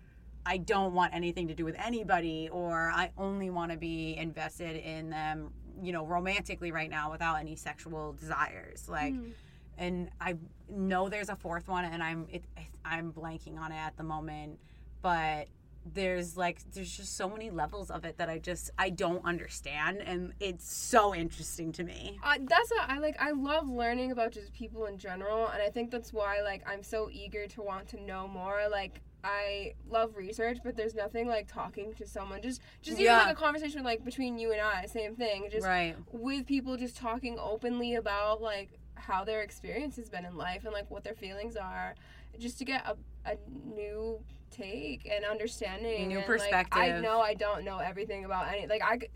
I 0.45 0.57
don't 0.57 0.93
want 0.95 1.14
anything 1.14 1.49
to 1.49 1.55
do 1.55 1.64
with 1.64 1.76
anybody 1.78 2.49
or 2.51 2.90
I 2.95 3.11
only 3.16 3.51
want 3.51 3.70
to 3.72 3.78
be 3.78 4.16
invested 4.16 4.76
in 4.76 5.11
them 5.11 5.53
you 5.82 5.93
know 5.93 6.05
romantically 6.05 6.70
right 6.72 6.90
now 6.90 7.11
without 7.11 7.36
any 7.36 7.57
sexual 7.57 8.12
desires 8.12 8.88
like 8.88 9.14
Hmm. 9.14 9.30
and 9.78 10.11
I 10.20 10.36
know 10.68 11.09
there's 11.09 11.28
a 11.28 11.36
fourth 11.36 11.68
one 11.68 11.84
and 11.84 12.03
I'm 12.03 12.26
it, 12.30 12.45
I'm 12.84 13.12
blanking 13.12 13.59
on 13.59 13.72
it 13.72 13.76
at 13.78 13.97
the 13.97 14.03
moment 14.05 14.59
but 15.01 15.49
there's 15.95 16.36
like 16.36 16.61
there's 16.72 16.97
just 16.97 17.16
so 17.16 17.28
many 17.28 17.51
levels 17.51 17.90
of 17.90 18.05
it 18.05 18.16
that 18.18 18.28
I 18.28 18.38
just 18.38 18.70
I 18.78 18.90
don't 18.90 19.24
understand 19.24 20.01
and 20.03 20.32
it's 20.38 20.72
so 20.72 21.12
interesting 21.14 21.72
to 21.72 21.82
me. 21.82 22.20
Uh, 22.22 22.38
that's 22.43 22.70
what 22.70 22.88
I 22.88 22.99
like. 22.99 23.16
I 23.18 23.32
love 23.32 23.68
learning 23.68 24.12
about 24.12 24.30
just 24.30 24.53
people 24.53 24.86
in 24.86 24.97
general, 24.97 25.49
and 25.49 25.61
I 25.61 25.70
think 25.70 25.90
that's 25.90 26.12
why 26.12 26.40
like 26.43 26.62
I'm 26.68 26.84
so 26.84 27.09
eager 27.11 27.49
to 27.49 27.62
want 27.62 27.88
to 27.88 28.01
know 28.01 28.28
more. 28.28 28.61
Like 28.70 29.01
I 29.24 29.74
love 29.88 30.16
research, 30.16 30.58
but 30.64 30.76
there's 30.76 30.94
nothing 30.94 31.28
like 31.28 31.46
talking 31.46 31.94
to 31.94 32.06
someone. 32.06 32.42
Just 32.42 32.60
just 32.82 32.98
even 32.98 33.12
Yeah. 33.12 33.24
like 33.24 33.36
a 33.36 33.38
conversation 33.38 33.84
like 33.84 34.04
between 34.04 34.38
you 34.38 34.52
and 34.52 34.60
I, 34.60 34.86
same 34.86 35.14
thing. 35.14 35.48
Just 35.50 35.66
right. 35.66 35.96
with 36.10 36.46
people 36.46 36.76
just 36.76 36.96
talking 36.96 37.38
openly 37.38 37.94
about 37.94 38.42
like 38.42 38.78
how 38.94 39.24
their 39.24 39.42
experience 39.42 39.96
has 39.96 40.08
been 40.08 40.24
in 40.24 40.36
life 40.36 40.64
and 40.64 40.72
like 40.72 40.90
what 40.90 41.04
their 41.04 41.14
feelings 41.14 41.56
are, 41.56 41.94
just 42.38 42.58
to 42.58 42.64
get 42.64 42.84
a, 42.86 42.96
a 43.30 43.36
new 43.64 44.20
take 44.50 45.08
and 45.10 45.24
understanding. 45.24 46.08
New 46.08 46.18
and, 46.18 46.28
like, 46.28 46.68
I 46.72 47.00
know 47.00 47.20
I 47.20 47.34
don't 47.34 47.64
know 47.64 47.78
everything 47.78 48.24
about 48.24 48.48
any. 48.48 48.66
Like 48.66 48.82
I, 48.84 48.98
could- 48.98 49.10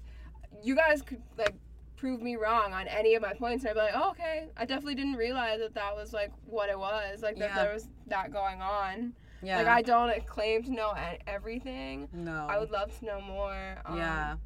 you 0.62 0.74
guys 0.74 1.02
could 1.02 1.22
like 1.36 1.54
prove 1.96 2.20
me 2.22 2.36
wrong 2.36 2.72
on 2.72 2.86
any 2.88 3.14
of 3.14 3.22
my 3.22 3.32
points, 3.32 3.64
and 3.64 3.70
I'd 3.70 3.74
be 3.74 3.80
like, 3.80 3.92
oh, 3.94 4.10
okay, 4.10 4.48
I 4.56 4.64
definitely 4.66 4.94
didn't 4.94 5.14
realize 5.16 5.60
that 5.60 5.74
that 5.74 5.96
was 5.96 6.12
like 6.12 6.30
what 6.44 6.68
it 6.68 6.78
was. 6.78 7.22
Like 7.22 7.38
that 7.38 7.50
Yeah. 7.54 7.64
there 7.64 7.74
was 7.74 7.88
that 8.06 8.32
going 8.32 8.60
on. 8.62 9.14
Yeah. 9.42 9.58
Like 9.58 9.66
I 9.68 9.82
don't 9.82 10.26
claim 10.26 10.62
to 10.64 10.72
know 10.72 10.94
everything. 11.26 12.08
no. 12.12 12.46
I 12.48 12.58
would 12.58 12.70
love 12.70 12.96
to 12.98 13.04
know 13.04 13.20
more. 13.20 13.76
Um, 13.84 13.98
yeah. 13.98 14.36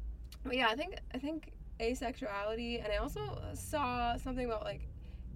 but 0.43 0.55
yeah, 0.55 0.67
I 0.69 0.75
think 0.75 0.97
I 1.13 1.17
think 1.17 1.51
asexuality, 1.79 2.83
and 2.83 2.91
I 2.93 2.97
also 2.97 3.41
saw 3.53 4.15
something 4.17 4.45
about 4.45 4.63
like 4.63 4.87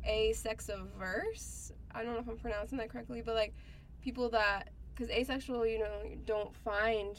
asexaverse. 0.08 1.72
I 1.94 2.04
don't 2.04 2.14
know 2.14 2.20
if 2.20 2.28
I'm 2.28 2.38
pronouncing 2.38 2.78
that 2.80 2.90
correctly, 2.90 3.22
but 3.26 3.36
like 3.36 3.54
people 4.02 4.30
that 4.32 4.70
because 4.94 5.10
asexual, 5.10 5.66
you 5.66 5.80
know, 5.80 6.02
don't 6.26 6.56
find 6.56 7.18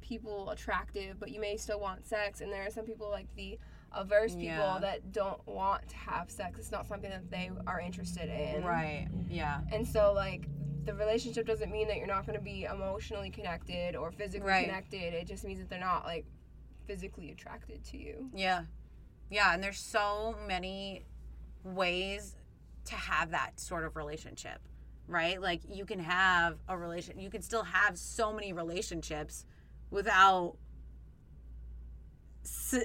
people 0.00 0.50
attractive, 0.50 1.18
but 1.18 1.30
you 1.30 1.40
may 1.40 1.56
still 1.56 1.80
want 1.80 2.06
sex, 2.06 2.40
and 2.40 2.52
there 2.52 2.66
are 2.66 2.70
some 2.70 2.84
people 2.84 3.10
like 3.10 3.26
the 3.36 3.58
averse 3.92 4.32
people 4.34 4.46
Yeah. 4.48 4.78
that 4.80 5.12
don't 5.12 5.44
want 5.46 5.88
to 5.88 5.96
have 5.96 6.30
sex. 6.30 6.58
It's 6.58 6.70
not 6.70 6.86
something 6.86 7.10
that 7.10 7.30
they 7.30 7.50
are 7.66 7.80
interested 7.80 8.28
in. 8.28 8.62
Right. 8.62 9.08
Yeah. 9.30 9.60
And 9.72 9.86
so 9.86 10.12
like 10.12 10.46
the 10.88 10.94
relationship 10.94 11.46
doesn't 11.46 11.70
mean 11.70 11.86
that 11.86 11.98
you're 11.98 12.06
not 12.06 12.24
going 12.24 12.38
to 12.38 12.42
be 12.44 12.64
emotionally 12.64 13.28
connected 13.28 13.94
or 13.94 14.10
physically 14.10 14.48
Right. 14.48 14.64
connected. 14.66 15.12
It 15.12 15.26
just 15.26 15.44
means 15.44 15.58
that 15.58 15.68
they're 15.68 15.78
not 15.78 16.04
like 16.06 16.24
physically 16.86 17.30
attracted 17.30 17.84
to 17.84 17.98
you. 17.98 18.30
Yeah. 18.34 18.64
Yeah, 19.30 19.52
and 19.52 19.62
there's 19.62 19.78
so 19.78 20.34
many 20.46 21.04
ways 21.62 22.36
to 22.86 22.94
have 22.94 23.32
that 23.32 23.60
sort 23.60 23.84
of 23.84 23.96
relationship, 23.96 24.60
right? 25.06 25.38
Like 25.40 25.60
you 25.68 25.84
can 25.84 25.98
have 26.00 26.56
a 26.68 26.78
relation 26.78 27.20
you 27.20 27.28
can 27.28 27.42
still 27.42 27.64
have 27.64 27.98
so 27.98 28.32
many 28.32 28.54
relationships 28.54 29.44
without 29.90 30.56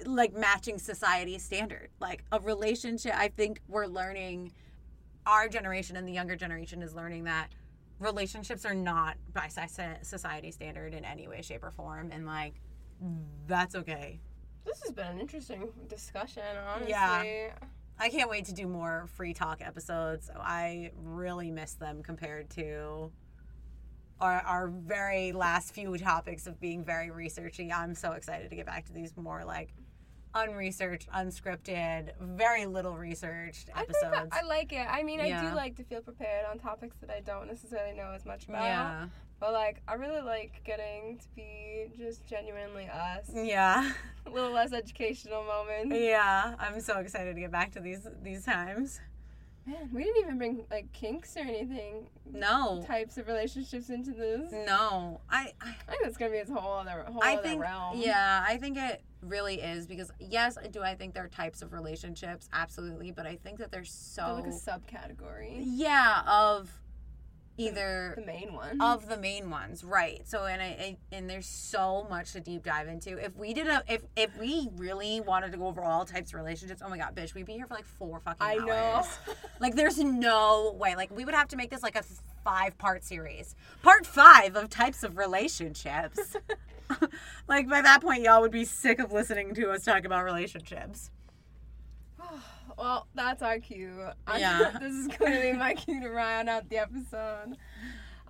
like 0.06 0.34
matching 0.34 0.78
society 0.78 1.38
standard. 1.40 1.90
Like 2.02 2.26
a 2.34 2.40
relationship, 2.42 3.14
I 3.16 3.30
think 3.30 3.62
we're 3.70 3.86
learning 3.86 4.52
our 5.26 5.48
generation 5.48 5.96
and 5.96 6.06
the 6.06 6.12
younger 6.12 6.36
generation 6.36 6.82
is 6.82 6.94
learning 6.94 7.24
that 7.24 7.48
relationships 8.04 8.66
are 8.66 8.76
not 8.76 9.18
by 9.34 9.48
society 9.48 10.52
standard 10.52 10.94
in 10.94 11.06
any 11.06 11.28
way 11.28 11.42
shape 11.42 11.64
or 11.64 11.72
form 11.72 12.12
and 12.12 12.26
like 12.26 12.56
that's 13.48 13.76
okay. 13.76 14.20
This 14.66 14.82
has 14.84 14.92
been 14.92 15.08
an 15.08 15.20
interesting 15.20 15.70
discussion, 15.90 16.44
honestly. 16.68 16.90
Yeah. 16.90 17.50
I 18.00 18.10
can't 18.10 18.30
wait 18.30 18.46
to 18.46 18.54
do 18.54 18.68
more 18.68 19.08
free 19.16 19.34
talk 19.34 19.62
episodes. 19.62 20.30
I 20.36 20.92
really 20.96 21.52
miss 21.52 21.74
them 21.74 22.02
compared 22.02 22.50
to 22.52 23.12
our, 24.20 24.42
our 24.42 24.68
very 24.68 25.32
last 25.32 25.74
few 25.74 25.98
topics 25.98 26.48
of 26.48 26.60
being 26.60 26.84
very 26.84 27.10
researchy. 27.10 27.72
I'm 27.74 27.94
so 27.94 28.14
excited 28.14 28.50
to 28.50 28.56
get 28.56 28.66
back 28.66 28.86
to 28.86 28.94
these 28.94 29.16
more 29.18 29.44
like 29.46 29.74
unresearched, 30.36 31.10
unscripted, 31.12 32.12
very 32.20 32.66
little 32.66 32.98
researched 32.98 33.70
I 33.74 33.86
think 33.86 33.98
episodes. 34.04 34.30
I, 34.32 34.40
I 34.40 34.44
like 34.44 34.74
it. 34.74 34.88
I 34.90 35.04
mean, 35.04 35.20
I 35.20 35.42
do 35.42 35.56
like 35.56 35.76
to 35.78 35.84
feel 35.84 36.02
prepared 36.02 36.46
on 36.50 36.60
topics 36.60 36.96
that 37.02 37.10
I 37.10 37.22
don't 37.22 37.48
necessarily 37.48 37.96
know 37.96 38.12
as 38.16 38.26
much 38.26 38.46
about. 38.46 38.64
yeah. 38.64 39.08
But 39.40 39.54
like, 39.54 39.82
I 39.88 39.96
really 39.96 40.22
like 40.22 40.62
getting 40.64 41.18
to 41.18 41.26
be 41.36 41.88
just 41.98 42.26
genuinely 42.26 42.88
us. 42.88 43.30
Yeah. 43.34 43.92
A 44.26 44.30
little 44.30 44.52
less 44.52 44.72
educational 44.72 45.44
moments. 45.44 45.96
Yeah. 46.00 46.56
I'm 46.60 46.80
so 46.80 47.00
excited 47.00 47.36
to 47.36 47.42
get 47.42 47.52
back 47.52 47.72
to 47.74 47.82
these 47.82 48.08
these 48.24 48.46
times. 48.46 49.02
Man, 49.66 49.90
we 49.94 50.04
didn't 50.04 50.24
even 50.24 50.38
bring 50.38 50.66
like 50.70 50.92
kinks 50.92 51.38
or 51.38 51.42
anything 51.42 52.08
No. 52.30 52.84
types 52.86 53.18
of 53.18 53.28
relationships 53.28 53.90
into 53.90 54.12
this. 54.12 54.52
No. 54.52 55.22
I, 55.30 55.54
I 55.62 55.70
I 55.88 55.92
think 55.92 56.04
that's 56.04 56.18
gonna 56.18 56.32
be 56.32 56.38
its 56.38 56.52
whole 56.52 56.74
other 56.80 57.06
whole 57.08 57.24
I 57.24 57.34
other 57.36 57.44
think, 57.44 57.62
realm. 57.62 57.98
yeah, 57.98 58.44
I 58.48 58.58
think 58.58 58.78
it 58.78 59.02
really 59.22 59.62
is 59.62 59.88
because 59.88 60.12
yes, 60.20 60.58
do 60.72 60.82
I 60.84 60.96
think 60.96 61.14
there 61.14 61.24
are 61.24 61.30
types 61.30 61.62
of 61.62 61.72
relationships? 61.72 62.50
Absolutely, 62.52 63.12
but 63.12 63.26
I 63.26 63.38
think 63.38 63.58
that 63.60 63.72
there's 63.72 63.90
They're 64.16 64.26
so 64.26 64.34
like 64.36 64.48
a 64.48 64.50
subcategory. 64.50 65.62
yeah 65.66 66.24
of 66.28 66.70
either 67.58 68.14
The 68.18 68.26
main 68.26 68.54
one. 68.54 68.82
of 68.82 69.08
the 69.08 69.18
main 69.18 69.50
ones, 69.50 69.84
right? 69.84 70.22
So 70.28 70.46
and 70.46 70.62
I, 70.62 70.66
I 70.66 70.98
and 71.12 71.30
there's 71.30 71.46
so 71.46 72.08
much 72.10 72.34
to 72.34 72.40
deep 72.40 72.64
dive 72.64 72.88
into. 72.88 73.18
If 73.24 73.36
we 73.36 73.54
did 73.54 73.68
a 73.68 73.84
if 73.88 74.04
if 74.16 74.38
we 74.40 74.70
really 74.76 75.22
wanted 75.22 75.52
to 75.52 75.58
go 75.58 75.68
over 75.68 75.82
all 75.82 76.06
types 76.06 76.30
of 76.32 76.36
relationships, 76.36 76.82
oh 76.84 76.90
my 76.90 76.98
god, 76.98 77.16
bitch, 77.16 77.34
we'd 77.34 77.46
be 77.46 77.54
here 77.54 77.68
for 77.68 77.74
like 77.76 77.86
four 77.86 78.20
fucking 78.20 78.38
I 78.42 78.56
hours. 78.56 78.66
know. 79.28 79.34
Like 79.60 79.76
there's 79.76 79.98
no 80.00 80.76
way. 80.78 80.96
Like 80.96 81.16
we 81.16 81.24
would 81.24 81.36
have 81.36 81.48
to 81.50 81.56
make 81.56 81.70
this 81.70 81.84
like 81.84 81.96
a 81.96 82.04
five 82.44 82.78
part 82.78 83.04
series. 83.04 83.56
Part 83.82 84.06
five 84.06 84.56
of 84.56 84.70
types 84.70 85.04
of 85.04 85.18
relationships. 85.18 86.36
like 87.48 87.70
by 87.70 87.82
that 87.82 88.02
point 88.02 88.24
y'all 88.24 88.42
would 88.42 88.52
be 88.52 88.66
sick 88.66 89.00
of 89.00 89.12
listening 89.14 89.54
to 89.56 89.72
us 89.72 89.84
talk 89.86 90.04
about 90.04 90.26
relationships. 90.26 91.12
well, 92.78 93.08
that's 93.16 93.42
our 93.42 93.60
cue. 93.60 94.08
I- 94.28 94.38
Yeah. 94.40 94.78
this 94.80 94.94
is 94.94 95.08
going 95.08 95.34
to 95.34 95.42
be 95.42 95.54
my 95.54 95.74
cue 95.74 96.02
to 96.02 96.10
round 96.10 96.50
out 96.50 96.70
the 96.70 96.78
episode. 96.78 97.58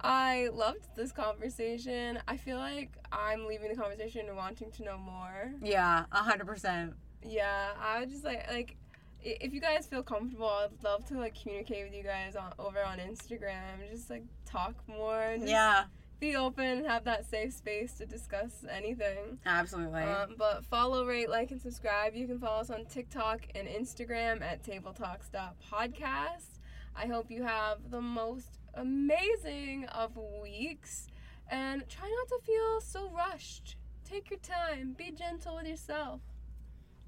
I 0.05 0.49
loved 0.53 0.85
this 0.95 1.11
conversation. 1.13 2.19
I 2.27 2.35
feel 2.37 2.57
like 2.57 2.91
I'm 3.11 3.45
leaving 3.45 3.69
the 3.69 3.75
conversation 3.75 4.25
wanting 4.35 4.69
to 4.71 4.83
know 4.83 4.97
more. 4.97 5.51
Yeah, 5.61 6.05
a 6.11 6.17
hundred 6.17 6.45
percent. 6.47 6.93
Yeah, 7.25 7.69
I 7.81 7.99
would 8.01 8.09
just 8.09 8.25
like 8.25 8.45
like 8.51 8.75
if 9.21 9.53
you 9.53 9.61
guys 9.61 9.85
feel 9.87 10.03
comfortable, 10.03 10.47
I'd 10.49 10.83
love 10.83 11.05
to 11.07 11.17
like 11.17 11.41
communicate 11.41 11.85
with 11.85 11.93
you 11.95 12.03
guys 12.03 12.35
on 12.35 12.51
over 12.59 12.83
on 12.83 12.97
Instagram. 12.97 13.89
Just 13.89 14.09
like 14.09 14.23
talk 14.45 14.75
more 14.87 15.35
just 15.37 15.47
Yeah, 15.47 15.85
be 16.23 16.37
open 16.37 16.63
and 16.63 16.85
have 16.85 17.03
that 17.03 17.25
safe 17.29 17.51
space 17.51 17.95
to 17.95 18.05
discuss 18.05 18.63
anything. 18.71 19.37
absolutely. 19.45 20.03
Um, 20.03 20.35
but 20.37 20.63
follow, 20.63 21.05
rate, 21.05 21.29
like, 21.29 21.51
and 21.51 21.61
subscribe. 21.61 22.15
You 22.15 22.27
can 22.27 22.39
follow 22.39 22.61
us 22.61 22.69
on 22.69 22.85
TikTok 22.85 23.41
and 23.55 23.67
Instagram 23.67 24.41
at 24.41 24.63
tabletalks.podcast. 24.63 26.59
I 26.95 27.07
hope 27.07 27.29
you 27.29 27.43
have 27.43 27.89
the 27.91 27.99
most 27.99 28.59
amazing 28.75 29.85
of 29.91 30.17
weeks 30.41 31.07
and 31.49 31.83
try 31.89 32.07
not 32.07 32.27
to 32.29 32.45
feel 32.45 32.79
so 32.79 33.09
rushed. 33.09 33.75
Take 34.05 34.29
your 34.29 34.39
time, 34.39 34.95
be 34.97 35.11
gentle 35.11 35.55
with 35.57 35.67
yourself. 35.67 36.21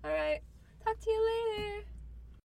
All 0.03 0.11
right, 0.11 0.41
talk 0.84 0.99
to 0.99 1.09
you 1.09 1.55
later. 1.57 1.95